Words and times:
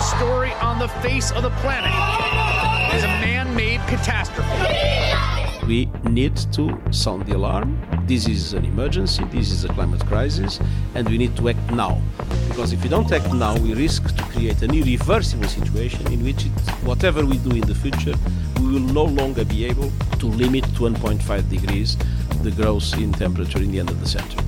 biggest 0.00 0.16
story 0.16 0.52
on 0.62 0.78
the 0.78 0.88
face 1.02 1.30
of 1.32 1.42
the 1.42 1.50
planet 1.60 1.92
is 2.94 3.04
a 3.04 3.08
man 3.20 3.54
made 3.54 3.80
catastrophe. 3.86 4.48
We 5.66 5.90
need 6.08 6.36
to 6.52 6.80
sound 6.90 7.26
the 7.26 7.36
alarm. 7.36 7.78
This 8.06 8.26
is 8.26 8.54
an 8.54 8.64
emergency, 8.64 9.24
this 9.24 9.50
is 9.50 9.64
a 9.64 9.68
climate 9.68 10.04
crisis, 10.06 10.58
and 10.94 11.06
we 11.06 11.18
need 11.18 11.36
to 11.36 11.50
act 11.50 11.70
now. 11.72 12.00
Because 12.48 12.72
if 12.72 12.82
we 12.82 12.88
don't 12.88 13.12
act 13.12 13.32
now, 13.34 13.58
we 13.58 13.74
risk 13.74 14.16
to 14.16 14.22
create 14.24 14.62
an 14.62 14.74
irreversible 14.74 15.48
situation 15.48 16.06
in 16.10 16.24
which, 16.24 16.46
it, 16.46 16.52
whatever 16.82 17.26
we 17.26 17.36
do 17.38 17.50
in 17.50 17.66
the 17.66 17.74
future, 17.74 18.14
we 18.60 18.72
will 18.72 18.92
no 18.94 19.04
longer 19.04 19.44
be 19.44 19.66
able 19.66 19.92
to 20.18 20.26
limit 20.26 20.64
to 20.76 20.88
1.5 20.88 21.50
degrees 21.50 21.98
the 22.42 22.50
growth 22.50 22.96
in 22.96 23.12
temperature 23.12 23.58
in 23.58 23.70
the 23.70 23.78
end 23.78 23.90
of 23.90 24.00
the 24.00 24.08
century. 24.08 24.44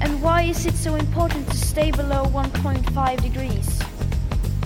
And 0.00 0.22
why 0.22 0.42
is 0.42 0.66
it 0.66 0.74
so 0.74 0.94
important 0.94 1.48
to 1.50 1.56
stay 1.56 1.90
below 1.90 2.24
1.5 2.26 3.22
degrees? 3.22 3.82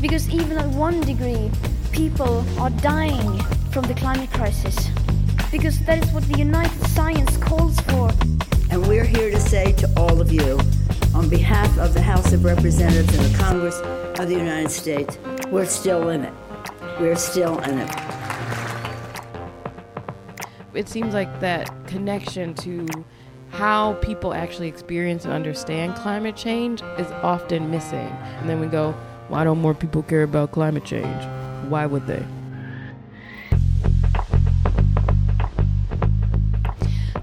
Because 0.01 0.29
even 0.31 0.59
at 0.59 0.67
1 0.69 1.01
degree, 1.01 1.51
people 1.91 2.45
are 2.59 2.71
dying 2.71 3.39
from 3.73 3.85
the 3.87 3.95
climate 3.95 4.31
crisis. 4.31 4.89
Because 5.51 5.81
that 5.81 6.05
is 6.05 6.13
what 6.13 6.25
the 6.25 6.39
United 6.39 6.87
Science 6.89 7.37
calls 7.39 7.81
for. 7.81 8.11
And 8.71 8.87
we're 8.87 9.05
here 9.05 9.31
to 9.31 9.41
say 9.41 9.73
to 9.73 9.91
all 9.97 10.21
of 10.21 10.33
you, 10.33 10.61
on 11.15 11.29
behalf 11.29 11.79
of 11.79 11.95
the 11.95 12.03
House 12.03 12.33
of 12.33 12.45
Representatives 12.45 13.17
and 13.17 13.33
the 13.33 13.39
Congress 13.39 13.81
of 14.21 14.29
the 14.29 14.35
United 14.35 14.71
States, 14.71 15.19
we're 15.51 15.65
still 15.65 16.11
in 16.11 16.25
it. 16.25 16.33
We're 17.01 17.17
still 17.17 17.59
in 17.61 17.79
it. 17.79 17.91
It 20.75 20.89
seems 20.91 21.15
like 21.15 21.41
that 21.41 21.71
connection 21.87 22.53
to 22.57 22.87
how 23.49 23.95
people 23.95 24.35
actually 24.35 24.69
experience 24.69 25.25
and 25.25 25.33
understand 25.33 25.95
climate 25.95 26.37
change 26.37 26.83
is 26.99 27.11
often 27.23 27.71
missing. 27.71 28.11
And 28.41 28.49
then 28.51 28.61
we 28.61 28.67
go, 28.67 28.95
why 29.29 29.45
don't 29.45 29.61
more 29.61 29.75
people 29.75 30.03
care 30.03 30.23
about 30.23 30.53
climate 30.53 30.85
change? 30.85 31.25
Why 31.69 31.87
would 31.87 32.07
they? 32.07 32.25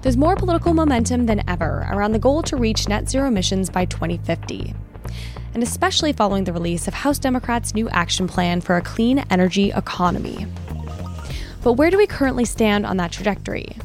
There's 0.02 0.18
more 0.18 0.36
political 0.36 0.74
momentum 0.74 1.24
than 1.24 1.48
ever 1.48 1.88
around 1.90 2.12
the 2.12 2.18
goal 2.18 2.42
to 2.42 2.56
reach 2.58 2.88
net 2.88 3.08
zero 3.08 3.26
emissions 3.26 3.70
by 3.70 3.86
2050. 3.86 4.74
And 5.54 5.62
especially 5.62 6.12
following 6.12 6.44
the 6.44 6.52
release 6.52 6.86
of 6.86 6.92
House 6.92 7.18
Democrats' 7.18 7.74
new 7.74 7.88
action 7.88 8.28
plan 8.28 8.60
for 8.60 8.76
a 8.76 8.82
clean 8.82 9.24
energy 9.30 9.70
economy. 9.70 10.46
But 11.62 11.74
where 11.74 11.90
do 11.90 11.96
we 11.96 12.06
currently 12.06 12.44
stand 12.44 12.84
on 12.84 12.98
that 12.98 13.12
trajectory? 13.12 13.78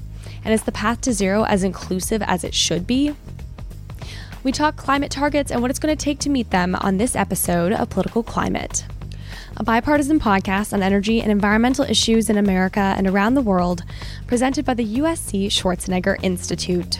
And 0.44 0.54
is 0.54 0.64
the 0.64 0.74
path 0.74 1.00
to 1.02 1.14
zero 1.14 1.46
as 1.46 1.64
inclusive 1.64 2.22
as 2.24 2.44
it 2.44 2.54
should 2.54 2.86
be? 2.86 3.16
We 4.44 4.52
talk 4.52 4.78
climate 4.78 5.12
targets 5.12 5.52
and 5.52 5.62
what 5.62 5.70
it's 5.70 5.80
going 5.80 5.96
to 5.96 6.02
take 6.04 6.20
to 6.20 6.30
meet 6.30 6.50
them 6.50 6.76
on 6.76 6.98
this 6.98 7.16
episode 7.16 7.74
of 7.74 7.90
Political 7.90 8.24
Climate 8.24 8.86
a 9.58 9.64
bipartisan 9.64 10.20
podcast 10.20 10.72
on 10.72 10.82
energy 10.82 11.22
and 11.22 11.30
environmental 11.30 11.84
issues 11.84 12.30
in 12.30 12.38
America 12.38 12.94
and 12.98 13.08
around 13.08 13.34
the 13.34 13.42
world, 13.42 13.84
presented 14.26 14.64
by 14.64 14.74
the 14.74 15.00
USC 15.00 15.48
Schwarzenegger 15.48 16.18
Institute. 16.24 17.00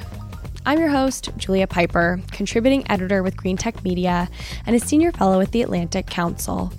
I'm 0.66 0.78
your 0.78 0.90
host, 0.90 1.30
Julia 1.38 1.68
Pyper, 1.68 2.20
contributing 2.32 2.84
editor 2.92 3.24
with 3.24 3.38
Green 3.38 3.56
Tech 3.56 3.82
Media 3.86 4.28
and 4.66 4.76
a 4.76 4.80
senior 4.80 5.14
fellow 5.14 5.40
at 5.40 5.54
the 5.54 5.62
Atlantic 5.62 6.08
Council. 6.08 6.74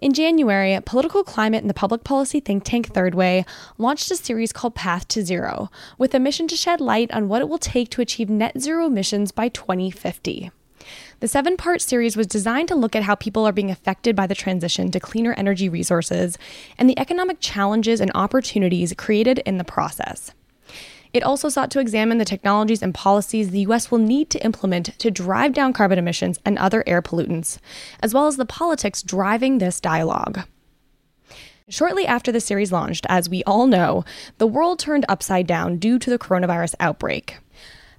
In 0.00 0.12
January, 0.12 0.78
Political 0.84 1.24
Climate 1.24 1.60
and 1.62 1.68
the 1.68 1.74
public 1.74 2.04
policy 2.04 2.38
think 2.38 2.62
tank 2.62 2.94
Third 2.94 3.16
Way 3.16 3.44
launched 3.78 4.08
a 4.12 4.16
series 4.16 4.52
called 4.52 4.76
Path 4.76 5.08
to 5.08 5.24
Zero, 5.24 5.72
with 5.98 6.14
a 6.14 6.20
mission 6.20 6.46
to 6.48 6.56
shed 6.56 6.80
light 6.80 7.10
on 7.10 7.28
what 7.28 7.42
it 7.42 7.48
will 7.48 7.58
take 7.58 7.90
to 7.90 8.00
achieve 8.00 8.30
net 8.30 8.60
zero 8.60 8.86
emissions 8.86 9.32
by 9.32 9.48
2050. 9.48 10.52
The 11.18 11.26
seven 11.26 11.56
part 11.56 11.82
series 11.82 12.16
was 12.16 12.28
designed 12.28 12.68
to 12.68 12.76
look 12.76 12.94
at 12.94 13.02
how 13.02 13.16
people 13.16 13.44
are 13.44 13.52
being 13.52 13.72
affected 13.72 14.14
by 14.14 14.28
the 14.28 14.36
transition 14.36 14.92
to 14.92 15.00
cleaner 15.00 15.32
energy 15.32 15.68
resources 15.68 16.38
and 16.78 16.88
the 16.88 16.98
economic 16.98 17.40
challenges 17.40 18.00
and 18.00 18.12
opportunities 18.14 18.94
created 18.96 19.40
in 19.40 19.58
the 19.58 19.64
process. 19.64 20.30
It 21.18 21.24
also 21.24 21.48
sought 21.48 21.72
to 21.72 21.80
examine 21.80 22.18
the 22.18 22.24
technologies 22.24 22.80
and 22.80 22.94
policies 22.94 23.50
the 23.50 23.62
U.S. 23.62 23.90
will 23.90 23.98
need 23.98 24.30
to 24.30 24.44
implement 24.44 24.96
to 25.00 25.10
drive 25.10 25.52
down 25.52 25.72
carbon 25.72 25.98
emissions 25.98 26.38
and 26.44 26.56
other 26.56 26.84
air 26.86 27.02
pollutants, 27.02 27.58
as 28.00 28.14
well 28.14 28.28
as 28.28 28.36
the 28.36 28.46
politics 28.46 29.02
driving 29.02 29.58
this 29.58 29.80
dialogue. 29.80 30.42
Shortly 31.68 32.06
after 32.06 32.30
the 32.30 32.40
series 32.40 32.70
launched, 32.70 33.04
as 33.08 33.28
we 33.28 33.42
all 33.42 33.66
know, 33.66 34.04
the 34.36 34.46
world 34.46 34.78
turned 34.78 35.06
upside 35.08 35.48
down 35.48 35.78
due 35.78 35.98
to 35.98 36.08
the 36.08 36.20
coronavirus 36.20 36.76
outbreak. 36.78 37.38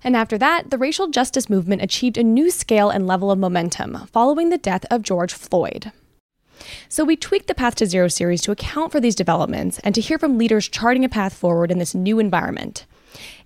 And 0.01 0.15
after 0.15 0.37
that, 0.37 0.69
the 0.69 0.77
racial 0.77 1.09
justice 1.09 1.49
movement 1.49 1.81
achieved 1.81 2.17
a 2.17 2.23
new 2.23 2.49
scale 2.49 2.89
and 2.89 3.05
level 3.05 3.31
of 3.31 3.37
momentum 3.37 4.07
following 4.13 4.47
the 4.47 4.57
death 4.57 4.85
of 4.89 5.01
George 5.01 5.33
Floyd. 5.33 5.91
So 6.87 7.03
we 7.03 7.17
tweaked 7.17 7.47
the 7.47 7.53
Path 7.53 7.75
to 7.75 7.85
Zero 7.85 8.07
series 8.07 8.41
to 8.43 8.51
account 8.51 8.93
for 8.93 9.01
these 9.01 9.13
developments 9.13 9.79
and 9.79 9.93
to 9.93 9.99
hear 9.99 10.17
from 10.17 10.37
leaders 10.37 10.69
charting 10.69 11.03
a 11.03 11.09
path 11.09 11.33
forward 11.33 11.69
in 11.69 11.79
this 11.79 11.93
new 11.93 12.17
environment. 12.17 12.85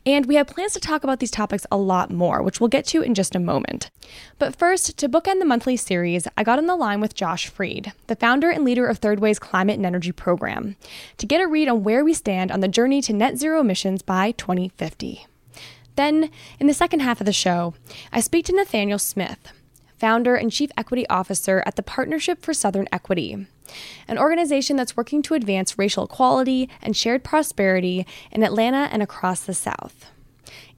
And 0.06 0.26
we 0.26 0.36
have 0.36 0.48
plans 0.48 0.74
to 0.74 0.82
talk 0.82 1.04
about 1.06 1.20
these 1.20 1.32
topics 1.32 1.66
a 1.72 1.78
lot 1.78 2.12
more, 2.12 2.42
which 2.42 2.60
we'll 2.60 2.68
get 2.68 2.86
to 2.88 3.02
in 3.02 3.14
just 3.14 3.36
a 3.36 3.40
moment. 3.40 3.90
But 4.38 4.56
first, 4.56 4.98
to 4.98 5.08
bookend 5.08 5.40
the 5.40 5.46
monthly 5.46 5.78
series, 5.78 6.28
I 6.36 6.44
got 6.44 6.60
on 6.60 6.66
the 6.66 6.76
line 6.76 7.00
with 7.00 7.16
Josh 7.16 7.48
Freed, 7.48 7.94
the 8.08 8.18
founder 8.18 8.50
and 8.50 8.66
leader 8.66 8.86
of 8.86 8.98
Third 8.98 9.22
Way's 9.22 9.40
Climate 9.40 9.78
and 9.78 9.86
Energy 9.86 10.12
Program, 10.12 10.76
to 11.18 11.26
get 11.26 11.42
a 11.42 11.48
read 11.48 11.70
on 11.70 11.84
where 11.84 12.04
we 12.04 12.14
stand 12.14 12.52
on 12.52 12.60
the 12.60 12.68
journey 12.68 13.02
to 13.02 13.14
net 13.14 13.38
zero 13.38 13.62
emissions 13.62 14.02
by 14.02 14.32
2050. 14.32 15.26
Then, 15.96 16.30
in 16.60 16.68
the 16.68 16.74
second 16.74 17.00
half 17.00 17.22
of 17.22 17.26
the 17.26 17.32
show, 17.32 17.74
I 18.12 18.20
speak 18.20 18.46
to 18.48 18.56
Nathaniel 18.56 19.00
Smith, 19.00 19.54
founder 19.98 20.36
and 20.36 20.52
chief 20.52 20.70
equity 20.76 21.08
officer 21.08 21.64
at 21.66 21.78
the 21.78 21.84
Partnership 21.84 22.42
for 22.42 22.54
Southern 22.54 22.90
Equity, 22.92 23.48
an 24.08 24.18
organization 24.18 24.76
that's 24.76 24.98
working 24.98 25.22
to 25.24 25.34
advance 25.34 25.78
racial 25.78 26.06
equality 26.06 26.70
and 26.82 26.96
shared 26.96 27.24
prosperity 27.24 28.06
in 28.32 28.44
Atlanta 28.44 28.90
and 28.92 29.02
across 29.02 29.42
the 29.42 29.54
South. 29.54 30.12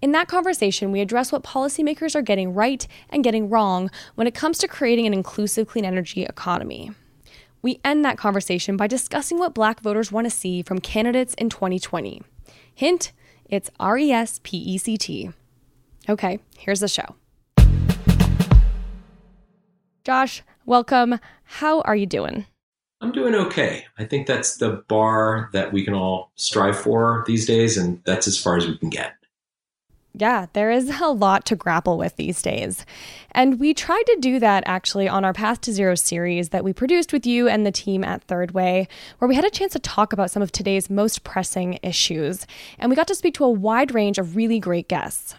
In 0.01 0.11
that 0.11 0.27
conversation, 0.27 0.91
we 0.91 1.01
address 1.01 1.31
what 1.31 1.43
policymakers 1.43 2.15
are 2.15 2.21
getting 2.21 2.53
right 2.53 2.85
and 3.09 3.23
getting 3.23 3.49
wrong 3.49 3.89
when 4.15 4.27
it 4.27 4.35
comes 4.35 4.57
to 4.59 4.67
creating 4.67 5.07
an 5.07 5.13
inclusive 5.13 5.67
clean 5.67 5.85
energy 5.85 6.23
economy. 6.23 6.91
We 7.61 7.79
end 7.83 8.05
that 8.05 8.17
conversation 8.17 8.77
by 8.77 8.87
discussing 8.87 9.39
what 9.39 9.55
black 9.55 9.79
voters 9.79 10.11
want 10.11 10.25
to 10.25 10.31
see 10.31 10.61
from 10.61 10.79
candidates 10.79 11.33
in 11.33 11.49
2020. 11.49 12.21
Hint, 12.75 13.11
it's 13.49 13.71
R 13.79 13.97
E 13.97 14.11
S 14.11 14.39
P 14.43 14.57
E 14.57 14.77
C 14.77 14.97
T. 14.97 15.31
Okay, 16.07 16.39
here's 16.57 16.81
the 16.81 16.87
show. 16.87 17.15
Josh, 20.03 20.43
welcome. 20.67 21.19
How 21.45 21.81
are 21.81 21.95
you 21.95 22.05
doing? 22.05 22.45
I'm 23.01 23.11
doing 23.11 23.35
okay. 23.35 23.85
I 23.97 24.05
think 24.05 24.25
that's 24.25 24.57
the 24.57 24.83
bar 24.87 25.49
that 25.53 25.73
we 25.73 25.83
can 25.83 25.93
all 25.93 26.31
strive 26.35 26.77
for 26.77 27.23
these 27.27 27.45
days, 27.45 27.77
and 27.77 28.01
that's 28.05 28.27
as 28.27 28.41
far 28.41 28.57
as 28.57 28.65
we 28.65 28.77
can 28.77 28.89
get. 28.89 29.15
Yeah, 30.17 30.45
there 30.53 30.71
is 30.71 31.01
a 31.01 31.09
lot 31.09 31.43
to 31.45 31.57
grapple 31.57 31.97
with 31.97 32.15
these 32.15 32.41
days. 32.41 32.85
And 33.31 33.59
we 33.59 33.73
tried 33.73 34.05
to 34.05 34.17
do 34.21 34.39
that 34.39 34.63
actually 34.65 35.09
on 35.09 35.25
our 35.25 35.33
Path 35.33 35.59
to 35.61 35.73
Zero 35.73 35.95
series 35.95 36.49
that 36.49 36.63
we 36.63 36.71
produced 36.71 37.11
with 37.11 37.25
you 37.25 37.49
and 37.49 37.65
the 37.65 37.71
team 37.71 38.01
at 38.03 38.23
Third 38.23 38.51
Way, 38.51 38.87
where 39.17 39.27
we 39.27 39.35
had 39.35 39.43
a 39.43 39.49
chance 39.49 39.73
to 39.73 39.79
talk 39.79 40.13
about 40.13 40.31
some 40.31 40.41
of 40.41 40.53
today's 40.53 40.89
most 40.89 41.25
pressing 41.25 41.79
issues. 41.83 42.47
And 42.79 42.89
we 42.89 42.95
got 42.95 43.07
to 43.09 43.15
speak 43.15 43.33
to 43.35 43.43
a 43.43 43.49
wide 43.49 43.93
range 43.93 44.17
of 44.17 44.37
really 44.37 44.59
great 44.59 44.87
guests. 44.87 45.35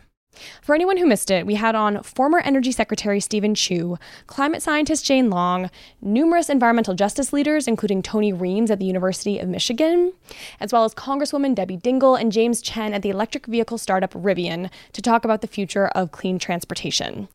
For 0.62 0.74
anyone 0.74 0.97
who 0.97 1.06
missed 1.06 1.30
it, 1.30 1.47
we 1.47 1.54
had 1.54 1.74
on 1.74 2.02
former 2.02 2.38
Energy 2.38 2.72
Secretary 2.72 3.20
Steven 3.20 3.54
Chu, 3.54 3.98
climate 4.26 4.62
scientist 4.62 5.04
Jane 5.04 5.30
Long, 5.30 5.70
numerous 6.00 6.48
environmental 6.48 6.94
justice 6.94 7.32
leaders, 7.32 7.66
including 7.66 8.02
Tony 8.02 8.32
Reames 8.32 8.70
at 8.70 8.78
the 8.78 8.86
University 8.86 9.38
of 9.38 9.48
Michigan, 9.48 10.12
as 10.60 10.72
well 10.72 10.84
as 10.84 10.94
Congresswoman 10.94 11.54
Debbie 11.54 11.78
Dingell 11.78 12.20
and 12.20 12.32
James 12.32 12.60
Chen 12.60 12.94
at 12.94 13.03
the 13.03 13.10
electric 13.10 13.47
vehicle 13.47 13.78
startup 13.78 14.12
Rivian 14.12 14.71
to 14.92 15.03
talk 15.03 15.24
about 15.24 15.41
the 15.41 15.47
future 15.47 15.88
of 15.88 16.12
clean 16.12 16.38
transportation. 16.38 17.28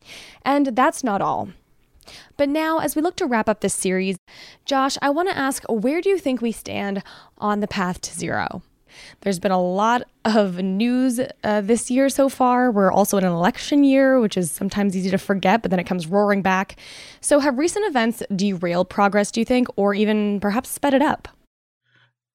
And 0.44 0.68
that's 0.68 1.04
not 1.04 1.22
all. 1.22 1.50
But 2.38 2.50
now, 2.50 2.80
as 2.80 2.96
we 2.96 3.02
look 3.02 3.16
to 3.18 3.26
wrap 3.26 3.48
up 3.48 3.62
this 3.62 3.74
series, 3.74 4.18
Josh, 4.66 4.98
I 5.02 5.10
want 5.10 5.30
to 5.30 5.38
ask 5.38 5.64
where 5.70 6.02
do 6.02 6.10
you 6.10 6.18
think 6.18 6.42
we 6.42 6.52
stand 6.52 7.04
on 7.38 7.60
the 7.60 7.68
path 7.68 8.02
to 8.02 8.14
zero? 8.14 8.64
There's 9.22 9.40
been 9.40 9.52
a 9.52 9.62
lot 9.62 10.04
of 10.26 10.58
news 10.58 11.20
uh, 11.44 11.62
this 11.62 11.92
year 11.92 12.10
so 12.10 12.30
far. 12.30 12.72
We're 12.72 12.92
also 12.92 13.18
in 13.18 13.24
an 13.24 13.32
election 13.32 13.84
year, 13.84 14.20
which 14.20 14.38
is 14.38 14.52
sometimes 14.52 14.96
easy 14.96 15.10
to 15.10 15.18
forget, 15.18 15.62
but 15.62 15.72
then 15.72 15.80
it 15.80 15.86
comes 15.86 16.08
roaring 16.08 16.42
back. 16.42 16.78
So, 17.22 17.40
have 17.40 17.58
recent 17.58 17.86
events 17.86 18.24
derailed 18.36 18.90
progress, 18.90 19.32
do 19.32 19.42
you 19.42 19.46
think, 19.46 19.68
or 19.76 19.94
even 19.94 20.40
perhaps 20.40 20.70
sped 20.70 20.94
it 20.94 21.02
up? 21.02 21.28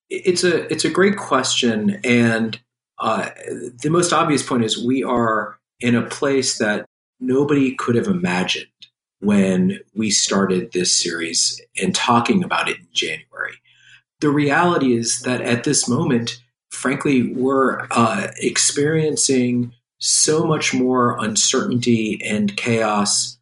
It's 0.08 0.44
a 0.44 0.70
it's 0.72 0.84
a 0.84 0.90
great 0.90 1.16
question, 1.16 2.00
and 2.04 2.60
uh, 2.98 3.30
the 3.82 3.90
most 3.90 4.12
obvious 4.12 4.42
point 4.42 4.64
is 4.64 4.82
we 4.82 5.02
are 5.02 5.58
in 5.80 5.94
a 5.94 6.02
place 6.02 6.58
that 6.58 6.86
nobody 7.20 7.74
could 7.74 7.94
have 7.94 8.06
imagined 8.06 8.66
when 9.20 9.80
we 9.94 10.10
started 10.10 10.72
this 10.72 10.96
series 10.96 11.60
and 11.80 11.94
talking 11.94 12.44
about 12.44 12.68
it 12.68 12.78
in 12.78 12.86
January. 12.92 13.54
The 14.20 14.30
reality 14.30 14.96
is 14.96 15.20
that 15.22 15.40
at 15.40 15.64
this 15.64 15.88
moment, 15.88 16.42
frankly, 16.76 17.32
we're 17.32 17.86
uh, 17.90 18.28
experiencing 18.36 19.72
so 19.98 20.44
much 20.44 20.74
more 20.74 21.16
uncertainty 21.24 22.20
and 22.22 22.56
chaos 22.56 23.38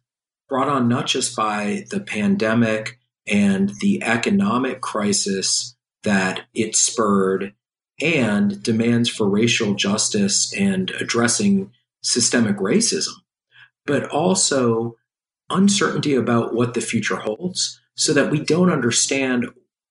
brought 0.47 0.69
on 0.69 0.87
not 0.87 1.05
just 1.05 1.35
by 1.35 1.85
the 1.89 1.99
pandemic 1.99 2.97
and 3.27 3.71
the 3.81 4.01
economic 4.03 4.81
crisis 4.81 5.75
that 6.03 6.41
it 6.53 6.75
spurred 6.75 7.53
and 8.01 8.61
demands 8.63 9.09
for 9.09 9.27
racial 9.27 9.73
justice 9.73 10.53
and 10.53 10.91
addressing 10.91 11.71
systemic 12.01 12.57
racism, 12.57 13.13
but 13.85 14.07
also 14.09 14.95
uncertainty 15.49 16.13
about 16.13 16.53
what 16.53 16.73
the 16.73 16.81
future 16.81 17.17
holds 17.17 17.81
so 17.95 18.13
that 18.13 18.31
we 18.31 18.39
don't 18.39 18.71
understand 18.71 19.45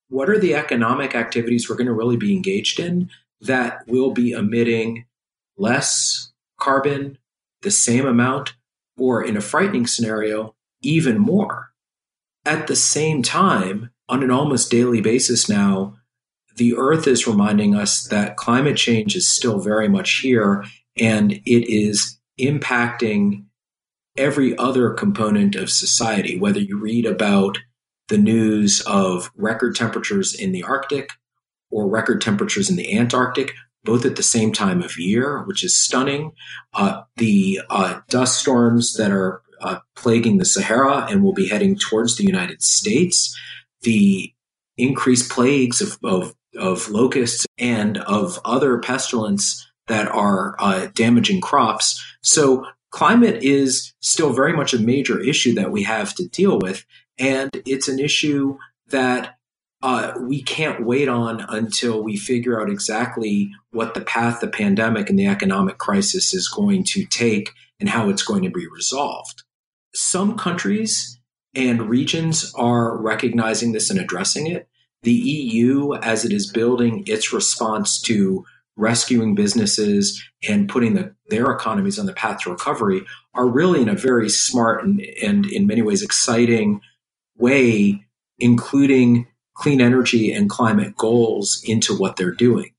what 0.09 0.31
are 0.31 0.39
the 0.39 0.55
economic 0.55 1.15
activities 1.15 1.69
we're 1.69 1.77
going 1.77 1.87
to 1.87 1.93
really 1.93 2.17
be 2.17 2.35
engaged 2.35 2.79
in 2.79 3.11
that 3.45 3.87
will 3.87 4.11
be 4.11 4.33
emitting 4.33 5.07
less 5.57 6.33
carbon, 6.59 7.19
the 7.63 7.71
same 7.71 8.07
amount, 8.07 8.55
or 8.97 9.23
in 9.23 9.37
a 9.37 9.41
frightening 9.41 9.87
scenario, 9.87 10.55
even 10.83 11.19
more. 11.19 11.71
At 12.45 12.67
the 12.67 12.77
same 12.77 13.23
time, 13.23 13.91
on 14.09 14.23
an 14.23 14.31
almost 14.31 14.71
daily 14.71 15.01
basis 15.01 15.49
now, 15.49 15.97
the 16.57 16.77
Earth 16.77 17.07
is 17.07 17.27
reminding 17.27 17.75
us 17.75 18.05
that 18.05 18.37
climate 18.37 18.77
change 18.77 19.17
is 19.17 19.29
still 19.29 19.59
very 19.59 19.89
much 19.89 20.19
here 20.21 20.65
and 20.97 21.33
it 21.33 21.73
is 21.73 22.21
impacting 22.39 23.45
every 24.17 24.57
other 24.59 24.91
component 24.91 25.57
of 25.57 25.71
society, 25.71 26.39
whether 26.39 26.61
you 26.61 26.79
read 26.79 27.07
about 27.07 27.59
the 28.09 28.19
news 28.19 28.81
of 28.83 29.31
record 29.37 29.75
temperatures 29.75 30.35
in 30.35 30.53
the 30.53 30.63
Arctic 30.63 31.11
or 31.75 31.89
record 31.89 32.21
temperatures 32.21 32.71
in 32.71 32.77
the 32.77 32.97
Antarctic, 32.97 33.53
both 33.83 34.07
at 34.07 34.15
the 34.15 34.23
same 34.23 34.53
time 34.53 34.81
of 34.81 34.97
year, 34.97 35.43
which 35.43 35.65
is 35.65 35.77
stunning. 35.77 36.31
Uh, 36.73 37.03
the 37.17 37.61
uh, 37.69 38.01
dust 38.09 38.41
storms 38.41 38.95
that 38.95 39.11
are 39.11 39.43
uh, 39.61 39.81
plaguing 39.97 40.39
the 40.39 40.45
Sahara 40.45 41.07
and 41.11 41.25
will 41.25 41.35
be 41.35 41.49
heading 41.49 41.77
towards 41.77 42.17
the 42.17 42.25
United 42.25 42.63
States, 42.63 43.37
the 43.83 44.33
increased 44.77 45.31
plagues 45.31 45.81
of, 45.81 45.99
of, 46.05 46.35
of 46.57 46.89
locusts 46.91 47.45
and 47.59 47.99
of 47.99 48.39
other 48.45 48.79
pestilence 48.79 49.69
that 49.89 50.07
are 50.07 50.55
uh, 50.61 50.87
damaging 50.95 51.41
crops. 51.41 52.01
So 52.23 52.65
climate 52.91 53.43
is 53.43 53.93
still 54.01 54.33
very 54.33 54.53
much 54.53 54.73
a 54.73 54.79
major 54.79 55.21
issue 55.21 55.55
that 55.55 55.73
we 55.73 55.83
have 55.83 56.15
to 56.15 56.29
deal 56.29 56.61
with. 56.61 56.87
And 57.19 57.51
it's 57.67 57.89
an 57.89 57.99
issue 57.99 58.59
that 58.91 59.34
uh, 59.85 60.15
we 60.19 60.43
can't 60.43 60.87
wait 60.87 61.11
on 61.11 61.45
until 61.51 62.03
we 62.03 62.17
figure 62.17 62.59
out 62.59 62.71
exactly 62.71 63.51
what 63.71 63.93
the 63.93 64.01
path 64.01 64.41
the 64.41 64.49
pandemic 64.49 65.11
and 65.11 65.19
the 65.19 65.27
economic 65.27 65.77
crisis 65.77 66.33
is 66.33 66.49
going 66.49 66.83
to 66.83 67.05
take 67.05 67.51
and 67.79 67.91
how 67.91 68.09
it's 68.09 68.23
going 68.23 68.43
to 68.43 68.51
be 68.51 68.67
resolved. 68.67 69.43
Some 69.95 70.39
countries 70.39 71.21
and 71.55 71.83
regions 71.83 72.51
are 72.55 72.97
recognizing 72.97 73.73
this 73.73 73.91
and 73.91 74.01
addressing 74.01 74.47
it. 74.47 74.67
The 75.03 75.13
EU, 75.13 75.93
as 75.97 76.25
it 76.25 76.33
is 76.33 76.51
building 76.51 77.05
its 77.07 77.31
response 77.31 78.01
to 78.03 78.43
rescuing 78.77 79.35
businesses 79.35 80.25
and 80.49 80.67
putting 80.67 80.95
the, 80.95 81.15
their 81.29 81.51
economies 81.51 81.99
on 81.99 82.07
the 82.07 82.15
path 82.15 82.41
to 82.41 82.51
recovery, 82.51 83.05
are 83.35 83.47
really 83.47 83.83
in 83.83 83.91
a 83.91 83.95
very 83.95 84.31
smart 84.31 84.83
and, 84.83 85.03
and 85.23 85.45
in 85.45 85.67
many 85.67 85.83
ways 85.83 86.03
exciting 86.03 86.81
way, 87.37 88.03
including 88.39 89.27
clean 89.55 89.81
energy 89.81 90.33
and 90.33 90.51
climate 90.51 90.97
goals 90.97 91.63
into 91.65 91.97
what 91.97 92.17
they're 92.17 92.33
doing. 92.33 92.73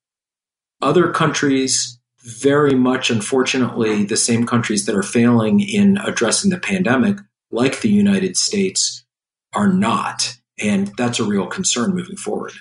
Other 0.81 1.11
countries, 1.11 1.99
very 2.21 2.75
much 2.75 3.09
unfortunately, 3.09 4.03
the 4.03 4.17
same 4.17 4.45
countries 4.45 4.85
that 4.85 4.95
are 4.95 5.03
failing 5.03 5.59
in 5.59 5.97
addressing 5.97 6.51
the 6.51 6.59
pandemic, 6.59 7.17
like 7.51 7.81
the 7.81 7.89
United 7.89 8.35
States, 8.35 9.05
are 9.53 9.71
not. 9.71 10.37
And 10.59 10.91
that's 10.97 11.19
a 11.19 11.23
real 11.23 11.47
concern 11.47 11.95
moving 11.95 12.17
forward. 12.17 12.53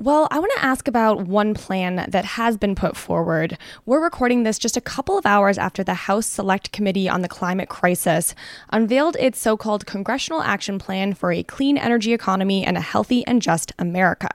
Well, 0.00 0.28
I 0.30 0.38
want 0.38 0.52
to 0.54 0.64
ask 0.64 0.86
about 0.86 1.26
one 1.26 1.54
plan 1.54 2.06
that 2.08 2.24
has 2.24 2.56
been 2.56 2.76
put 2.76 2.96
forward. 2.96 3.58
We're 3.84 4.00
recording 4.00 4.44
this 4.44 4.56
just 4.56 4.76
a 4.76 4.80
couple 4.80 5.18
of 5.18 5.26
hours 5.26 5.58
after 5.58 5.82
the 5.82 5.94
House 5.94 6.24
Select 6.24 6.70
Committee 6.70 7.08
on 7.08 7.22
the 7.22 7.28
Climate 7.28 7.68
Crisis 7.68 8.32
unveiled 8.70 9.16
its 9.18 9.40
so 9.40 9.56
called 9.56 9.86
Congressional 9.86 10.40
Action 10.40 10.78
Plan 10.78 11.14
for 11.14 11.32
a 11.32 11.42
Clean 11.42 11.76
Energy 11.76 12.12
Economy 12.12 12.64
and 12.64 12.76
a 12.76 12.80
Healthy 12.80 13.26
and 13.26 13.42
Just 13.42 13.72
America. 13.76 14.30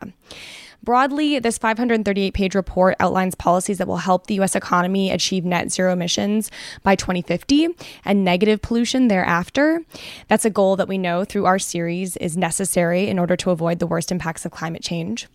Broadly, 0.83 1.39
this 1.39 1.57
538 1.57 2.33
page 2.33 2.55
report 2.55 2.97
outlines 2.99 3.33
policies 3.33 3.77
that 3.77 3.87
will 3.87 3.95
help 3.95 4.27
the 4.27 4.33
U.S. 4.35 4.57
economy 4.57 5.11
achieve 5.11 5.45
net 5.45 5.71
zero 5.71 5.93
emissions 5.93 6.51
by 6.83 6.97
2050 6.97 7.69
and 8.03 8.25
negative 8.25 8.61
pollution 8.61 9.07
thereafter. 9.07 9.79
That's 10.27 10.43
a 10.43 10.49
goal 10.49 10.75
that 10.75 10.89
we 10.89 10.97
know 10.97 11.23
through 11.23 11.45
our 11.45 11.57
series 11.57 12.17
is 12.17 12.35
necessary 12.35 13.07
in 13.07 13.17
order 13.17 13.37
to 13.37 13.51
avoid 13.51 13.79
the 13.79 13.87
worst 13.87 14.11
impacts 14.11 14.43
of 14.43 14.51
climate 14.51 14.83
change. 14.83 15.29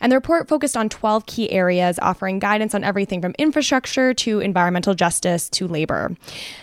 And 0.00 0.10
the 0.10 0.16
report 0.16 0.48
focused 0.48 0.76
on 0.76 0.88
12 0.88 1.26
key 1.26 1.50
areas, 1.50 1.98
offering 2.00 2.38
guidance 2.38 2.74
on 2.74 2.84
everything 2.84 3.20
from 3.20 3.34
infrastructure 3.38 4.14
to 4.14 4.40
environmental 4.40 4.94
justice 4.94 5.48
to 5.50 5.66
labor. 5.66 6.16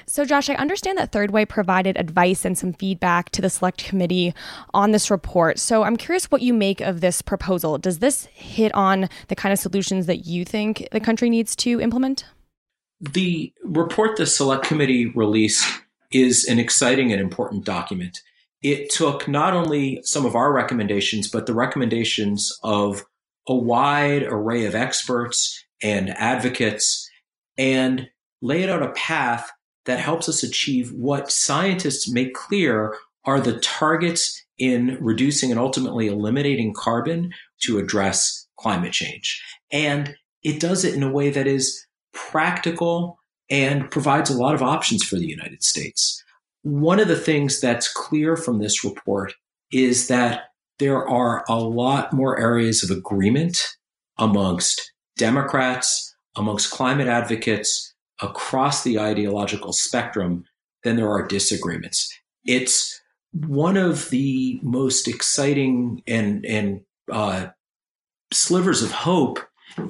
So, 0.05 0.25
Josh, 0.25 0.49
I 0.49 0.55
understand 0.55 0.97
that 0.97 1.11
Third 1.11 1.31
Way 1.31 1.45
provided 1.45 1.97
advice 1.97 2.45
and 2.45 2.57
some 2.57 2.73
feedback 2.73 3.29
to 3.31 3.41
the 3.41 3.49
Select 3.49 3.83
Committee 3.83 4.33
on 4.73 4.91
this 4.91 5.09
report. 5.09 5.59
So, 5.59 5.83
I'm 5.83 5.97
curious 5.97 6.31
what 6.31 6.41
you 6.41 6.53
make 6.53 6.81
of 6.81 7.01
this 7.01 7.21
proposal. 7.21 7.77
Does 7.77 7.99
this 7.99 8.25
hit 8.25 8.73
on 8.73 9.09
the 9.27 9.35
kind 9.35 9.53
of 9.53 9.59
solutions 9.59 10.05
that 10.05 10.25
you 10.25 10.45
think 10.45 10.87
the 10.91 10.99
country 10.99 11.29
needs 11.29 11.55
to 11.57 11.81
implement? 11.81 12.25
The 12.99 13.53
report 13.63 14.17
the 14.17 14.25
Select 14.25 14.63
Committee 14.63 15.07
released 15.07 15.67
is 16.11 16.45
an 16.45 16.59
exciting 16.59 17.11
and 17.11 17.19
important 17.19 17.65
document 17.65 18.21
it 18.63 18.89
took 18.89 19.27
not 19.27 19.53
only 19.53 19.99
some 20.03 20.25
of 20.25 20.35
our 20.35 20.51
recommendations, 20.53 21.27
but 21.27 21.45
the 21.45 21.53
recommendations 21.53 22.57
of 22.63 23.05
a 23.47 23.53
wide 23.53 24.23
array 24.23 24.65
of 24.65 24.73
experts 24.73 25.63
and 25.81 26.09
advocates 26.11 27.09
and 27.57 28.07
laid 28.41 28.69
out 28.69 28.81
a 28.81 28.91
path 28.93 29.51
that 29.85 29.99
helps 29.99 30.29
us 30.29 30.43
achieve 30.43 30.91
what 30.93 31.29
scientists 31.29 32.09
make 32.09 32.33
clear 32.33 32.95
are 33.25 33.41
the 33.41 33.59
targets 33.59 34.41
in 34.57 34.97
reducing 35.01 35.51
and 35.51 35.59
ultimately 35.59 36.07
eliminating 36.07 36.73
carbon 36.73 37.31
to 37.61 37.77
address 37.77 38.47
climate 38.57 38.93
change. 38.93 39.43
And 39.71 40.15
it 40.41 40.61
does 40.61 40.85
it 40.85 40.93
in 40.93 41.03
a 41.03 41.11
way 41.11 41.29
that 41.31 41.47
is 41.47 41.85
practical 42.13 43.19
and 43.49 43.91
provides 43.91 44.29
a 44.29 44.37
lot 44.37 44.55
of 44.55 44.63
options 44.63 45.03
for 45.03 45.17
the 45.17 45.27
United 45.27 45.63
States. 45.63 46.22
One 46.63 46.99
of 46.99 47.07
the 47.07 47.15
things 47.15 47.59
that's 47.59 47.91
clear 47.91 48.35
from 48.35 48.59
this 48.59 48.83
report 48.83 49.33
is 49.71 50.07
that 50.07 50.45
there 50.79 51.07
are 51.07 51.45
a 51.47 51.59
lot 51.59 52.13
more 52.13 52.39
areas 52.39 52.83
of 52.83 52.95
agreement 52.95 53.75
amongst 54.17 54.93
Democrats, 55.17 56.15
amongst 56.35 56.71
climate 56.71 57.07
advocates 57.07 57.93
across 58.21 58.83
the 58.83 58.99
ideological 58.99 59.73
spectrum 59.73 60.45
than 60.83 60.95
there 60.95 61.09
are 61.09 61.27
disagreements. 61.27 62.11
It's 62.45 63.01
one 63.31 63.77
of 63.77 64.09
the 64.09 64.59
most 64.61 65.07
exciting 65.07 66.03
and, 66.07 66.45
and 66.45 66.81
uh, 67.11 67.47
slivers 68.31 68.83
of 68.83 68.91
hope 68.91 69.39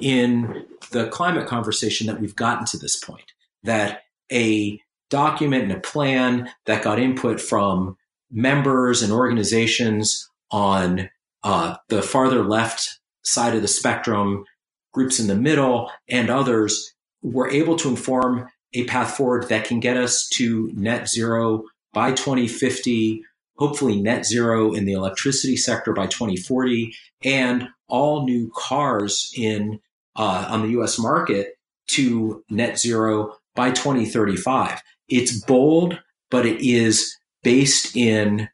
in 0.00 0.64
the 0.90 1.08
climate 1.08 1.46
conversation 1.46 2.06
that 2.06 2.20
we've 2.20 2.36
gotten 2.36 2.64
to 2.66 2.78
this 2.78 2.96
point. 2.96 3.32
That 3.62 4.02
a 4.32 4.80
document 5.10 5.64
and 5.64 5.72
a 5.72 5.80
plan 5.80 6.50
that 6.66 6.82
got 6.82 6.98
input 6.98 7.40
from 7.40 7.96
members 8.30 9.02
and 9.02 9.12
organizations 9.12 10.28
on 10.50 11.10
uh, 11.42 11.76
the 11.88 12.02
farther 12.02 12.42
left 12.42 12.98
side 13.22 13.54
of 13.54 13.62
the 13.62 13.68
spectrum, 13.68 14.44
groups 14.92 15.20
in 15.20 15.26
the 15.26 15.36
middle, 15.36 15.90
and 16.08 16.30
others 16.30 16.94
were 17.22 17.50
able 17.50 17.76
to 17.76 17.88
inform 17.88 18.48
a 18.74 18.84
path 18.84 19.16
forward 19.16 19.48
that 19.48 19.64
can 19.64 19.80
get 19.80 19.96
us 19.96 20.28
to 20.28 20.70
net 20.74 21.08
zero 21.08 21.64
by 21.92 22.12
2050, 22.12 23.22
hopefully 23.56 24.00
net 24.00 24.26
zero 24.26 24.72
in 24.72 24.84
the 24.84 24.92
electricity 24.92 25.56
sector 25.56 25.92
by 25.92 26.06
2040, 26.06 26.94
and 27.24 27.68
all 27.88 28.24
new 28.24 28.50
cars 28.54 29.32
in 29.36 29.80
uh, 30.16 30.46
on 30.48 30.62
the 30.62 30.68
U.S. 30.70 30.98
market 30.98 31.54
to 31.86 32.42
net 32.50 32.78
zero 32.78 33.36
by 33.54 33.70
2035. 33.70 34.80
It's 35.08 35.44
bold, 35.44 36.00
but 36.30 36.46
it 36.46 36.60
is 36.60 37.16
based 37.42 37.96
in 37.96 38.48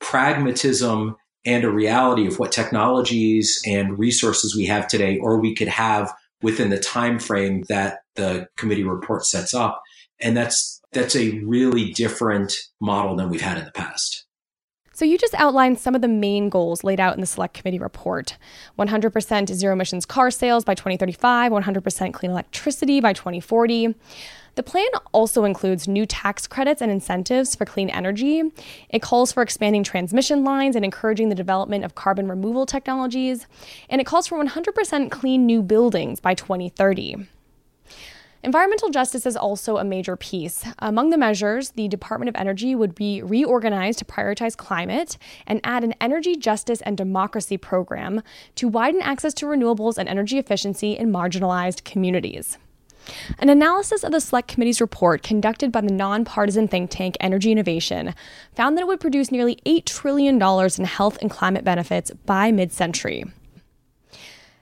pragmatism 0.00 1.16
and 1.44 1.64
a 1.64 1.70
reality 1.70 2.26
of 2.26 2.38
what 2.38 2.52
technologies 2.52 3.60
and 3.66 3.98
resources 3.98 4.56
we 4.56 4.66
have 4.66 4.88
today 4.88 5.18
or 5.18 5.40
we 5.40 5.54
could 5.54 5.68
have 5.68 6.12
within 6.42 6.70
the 6.70 6.78
time 6.78 7.18
frame 7.18 7.64
that 7.68 7.98
the 8.16 8.48
committee 8.56 8.84
report 8.84 9.24
sets 9.24 9.54
up. 9.54 9.82
And 10.20 10.36
that's 10.36 10.80
that's 10.92 11.16
a 11.16 11.40
really 11.40 11.92
different 11.92 12.54
model 12.80 13.16
than 13.16 13.28
we've 13.28 13.40
had 13.40 13.58
in 13.58 13.64
the 13.64 13.72
past. 13.72 14.26
So, 14.92 15.04
you 15.04 15.18
just 15.18 15.34
outlined 15.34 15.78
some 15.78 15.94
of 15.94 16.00
the 16.00 16.08
main 16.08 16.48
goals 16.48 16.82
laid 16.82 17.00
out 17.00 17.14
in 17.14 17.20
the 17.20 17.26
Select 17.26 17.52
Committee 17.52 17.78
report. 17.78 18.38
100% 18.78 19.52
zero 19.52 19.74
emissions 19.74 20.06
car 20.06 20.30
sales 20.30 20.64
by 20.64 20.74
2035, 20.74 21.52
100% 21.52 22.14
clean 22.14 22.30
electricity 22.30 23.00
by 23.00 23.12
2040. 23.12 23.94
The 24.56 24.62
plan 24.62 24.88
also 25.12 25.44
includes 25.44 25.86
new 25.86 26.06
tax 26.06 26.46
credits 26.46 26.80
and 26.80 26.90
incentives 26.90 27.54
for 27.54 27.66
clean 27.66 27.90
energy. 27.90 28.42
It 28.88 29.02
calls 29.02 29.30
for 29.30 29.42
expanding 29.42 29.84
transmission 29.84 30.44
lines 30.44 30.74
and 30.74 30.84
encouraging 30.84 31.28
the 31.28 31.34
development 31.34 31.84
of 31.84 31.94
carbon 31.94 32.26
removal 32.26 32.64
technologies. 32.64 33.46
And 33.90 34.00
it 34.00 34.06
calls 34.06 34.26
for 34.26 34.42
100% 34.42 35.10
clean 35.10 35.44
new 35.44 35.62
buildings 35.62 36.20
by 36.20 36.32
2030. 36.32 37.26
Environmental 38.42 38.88
justice 38.88 39.26
is 39.26 39.36
also 39.36 39.76
a 39.76 39.84
major 39.84 40.16
piece. 40.16 40.64
Among 40.78 41.10
the 41.10 41.18
measures, 41.18 41.70
the 41.70 41.88
Department 41.88 42.30
of 42.30 42.36
Energy 42.36 42.74
would 42.74 42.94
be 42.94 43.20
reorganized 43.20 43.98
to 43.98 44.04
prioritize 44.06 44.56
climate 44.56 45.18
and 45.46 45.60
add 45.64 45.84
an 45.84 45.94
energy 46.00 46.34
justice 46.34 46.80
and 46.82 46.96
democracy 46.96 47.58
program 47.58 48.22
to 48.54 48.68
widen 48.68 49.02
access 49.02 49.34
to 49.34 49.46
renewables 49.46 49.98
and 49.98 50.08
energy 50.08 50.38
efficiency 50.38 50.96
in 50.96 51.12
marginalized 51.12 51.84
communities. 51.84 52.56
An 53.38 53.48
analysis 53.48 54.02
of 54.04 54.12
the 54.12 54.20
Select 54.20 54.48
Committee's 54.48 54.80
report 54.80 55.22
conducted 55.22 55.72
by 55.72 55.80
the 55.80 55.92
nonpartisan 55.92 56.68
think 56.68 56.90
tank 56.90 57.16
Energy 57.20 57.52
Innovation 57.52 58.14
found 58.54 58.76
that 58.76 58.82
it 58.82 58.86
would 58.86 59.00
produce 59.00 59.30
nearly 59.30 59.56
$8 59.66 59.84
trillion 59.84 60.36
in 60.36 60.84
health 60.84 61.18
and 61.20 61.30
climate 61.30 61.64
benefits 61.64 62.10
by 62.24 62.50
mid 62.52 62.72
century. 62.72 63.24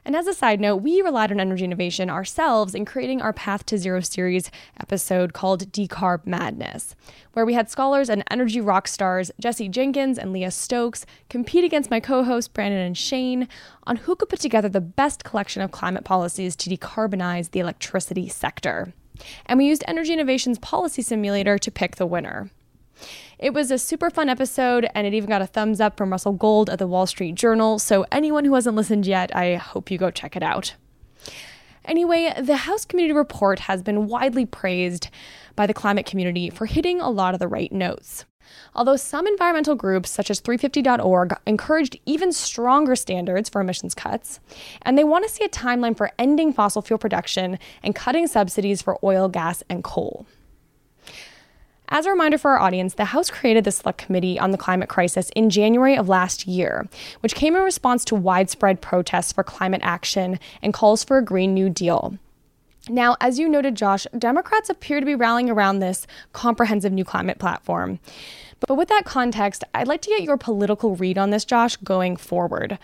And 0.07 0.15
as 0.15 0.27
a 0.27 0.35
side 0.35 0.61
note, 0.61 0.77
we 0.77 1.01
relied 1.01 1.33
on 1.33 1.41
energy 1.41 1.65
innovation 1.65 2.11
ourselves 2.11 2.75
in 2.75 2.85
creating 2.85 3.23
our 3.23 3.33
Path 3.33 3.65
to 3.67 3.79
Zero 3.79 4.01
series 4.01 4.51
episode 4.79 5.33
called 5.33 5.73
Decarb 5.73 6.27
Madness, 6.27 6.95
where 7.33 7.47
we 7.47 7.55
had 7.55 7.71
scholars 7.71 8.11
and 8.11 8.23
energy 8.31 8.61
rock 8.61 8.87
stars 8.87 9.31
Jesse 9.41 9.69
Jenkins 9.69 10.19
and 10.19 10.31
Leah 10.31 10.51
Stokes 10.51 11.07
compete 11.31 11.65
against 11.65 11.91
my 11.91 12.01
co 12.01 12.23
hosts 12.23 12.49
Brandon 12.49 12.81
and 12.81 12.99
Shane 12.99 13.49
on 13.85 13.97
who 13.97 14.15
could 14.15 14.29
put 14.29 14.41
together 14.41 14.69
the 14.69 14.81
best 14.83 15.25
collection 15.25 15.63
of 15.63 15.71
climate 15.71 16.05
policies 16.05 16.55
to 16.57 16.69
decarbonize 16.69 17.53
the 17.53 17.61
electricity 17.61 18.29
sector. 18.29 18.93
And 19.47 19.59
we 19.59 19.67
used 19.67 19.85
Energy 19.87 20.13
Innovation's 20.13 20.59
policy 20.59 21.01
simulator 21.01 21.57
to 21.57 21.71
pick 21.71 21.97
the 21.97 22.07
winner. 22.07 22.51
It 23.39 23.53
was 23.53 23.71
a 23.71 23.79
super 23.79 24.11
fun 24.11 24.29
episode, 24.29 24.89
and 24.95 25.07
it 25.07 25.15
even 25.15 25.29
got 25.29 25.43
a 25.43 25.47
thumbs 25.47 25.81
up 25.81 25.97
from 25.97 26.11
Russell 26.11 26.33
Gold 26.33 26.71
at 26.71 26.79
the 26.79 26.87
Wall 26.87 27.07
Street 27.07 27.35
Journal. 27.35 27.79
So, 27.79 28.07
anyone 28.13 28.45
who 28.45 28.55
hasn't 28.55 28.77
listened 28.77 29.07
yet, 29.07 29.35
I 29.35 29.57
hope 29.57 29.91
you 29.91 29.99
go 29.99 30.11
check 30.11 30.37
it 30.37 30.43
out. 30.43 30.75
Anyway, 31.85 32.33
the 32.41 32.57
House 32.57 32.85
Committee 32.85 33.13
Report 33.13 33.61
has 33.61 33.83
been 33.83 34.07
widely 34.07 34.47
praised 34.47 35.11
by 35.55 35.67
the 35.67 35.75
climate 35.75 36.07
community 36.07 36.49
for 36.49 36.67
hitting 36.67 37.01
a 37.01 37.11
lot 37.11 37.35
of 37.35 37.41
the 37.41 37.49
right 37.49 37.71
notes. 37.71 38.25
Although 38.75 38.97
some 38.97 39.27
environmental 39.27 39.75
groups, 39.75 40.11
such 40.11 40.31
as 40.31 40.41
350.org, 40.41 41.37
encouraged 41.47 41.99
even 42.07 42.33
stronger 42.33 42.97
standards 42.97 43.49
for 43.49 43.61
emissions 43.61 43.95
cuts, 43.95 44.41
and 44.83 44.97
they 44.97 45.05
want 45.05 45.25
to 45.25 45.31
see 45.31 45.45
a 45.45 45.49
timeline 45.49 45.97
for 45.97 46.11
ending 46.19 46.53
fossil 46.53 46.83
fuel 46.83 46.99
production 46.99 47.59
and 47.83 47.95
cutting 47.95 48.27
subsidies 48.27 48.83
for 48.83 48.99
oil, 49.05 49.29
gas, 49.29 49.63
and 49.69 49.85
coal. 49.85 50.27
As 51.91 52.07
a 52.07 52.11
reminder 52.11 52.39
for 52.39 52.53
our 52.53 52.61
audience, 52.61 52.95
the 52.95 53.05
House 53.07 53.31
created 53.31 53.65
the 53.65 53.71
Select 53.71 53.99
Committee 53.99 54.39
on 54.39 54.53
the 54.53 54.59
Climate 54.59 54.89
Crisis 54.89 55.31
in 55.37 55.51
January 55.51 55.97
of 55.97 56.09
last 56.09 56.47
year, 56.47 56.89
which 57.21 57.35
came 57.35 57.55
in 57.55 57.63
response 57.63 58.05
to 58.07 58.15
widespread 58.15 58.81
protests 58.81 59.33
for 59.33 59.45
climate 59.45 59.83
action 59.85 60.41
and 60.63 60.73
calls 60.73 61.05
for 61.05 61.19
a 61.19 61.25
Green 61.25 61.53
New 61.53 61.69
Deal. 61.69 62.19
Now, 62.89 63.17
as 63.21 63.39
you 63.39 63.49
noted, 63.49 63.75
Josh, 63.75 64.07
Democrats 64.17 64.71
appear 64.71 64.99
to 64.99 65.07
be 65.07 65.15
rallying 65.15 65.51
around 65.51 65.79
this 65.79 66.07
comprehensive 66.33 66.93
new 66.93 67.05
climate 67.05 67.39
platform. 67.39 67.99
But 68.61 68.77
with 68.77 68.89
that 68.89 69.05
context, 69.05 69.63
I'd 69.75 69.89
like 69.89 70.01
to 70.03 70.11
get 70.11 70.23
your 70.23 70.39
political 70.39 70.97
read 70.97 71.19
on 71.19 71.31
this, 71.31 71.45
Josh, 71.45 71.77
going 71.77 72.17
forward. 72.17 72.79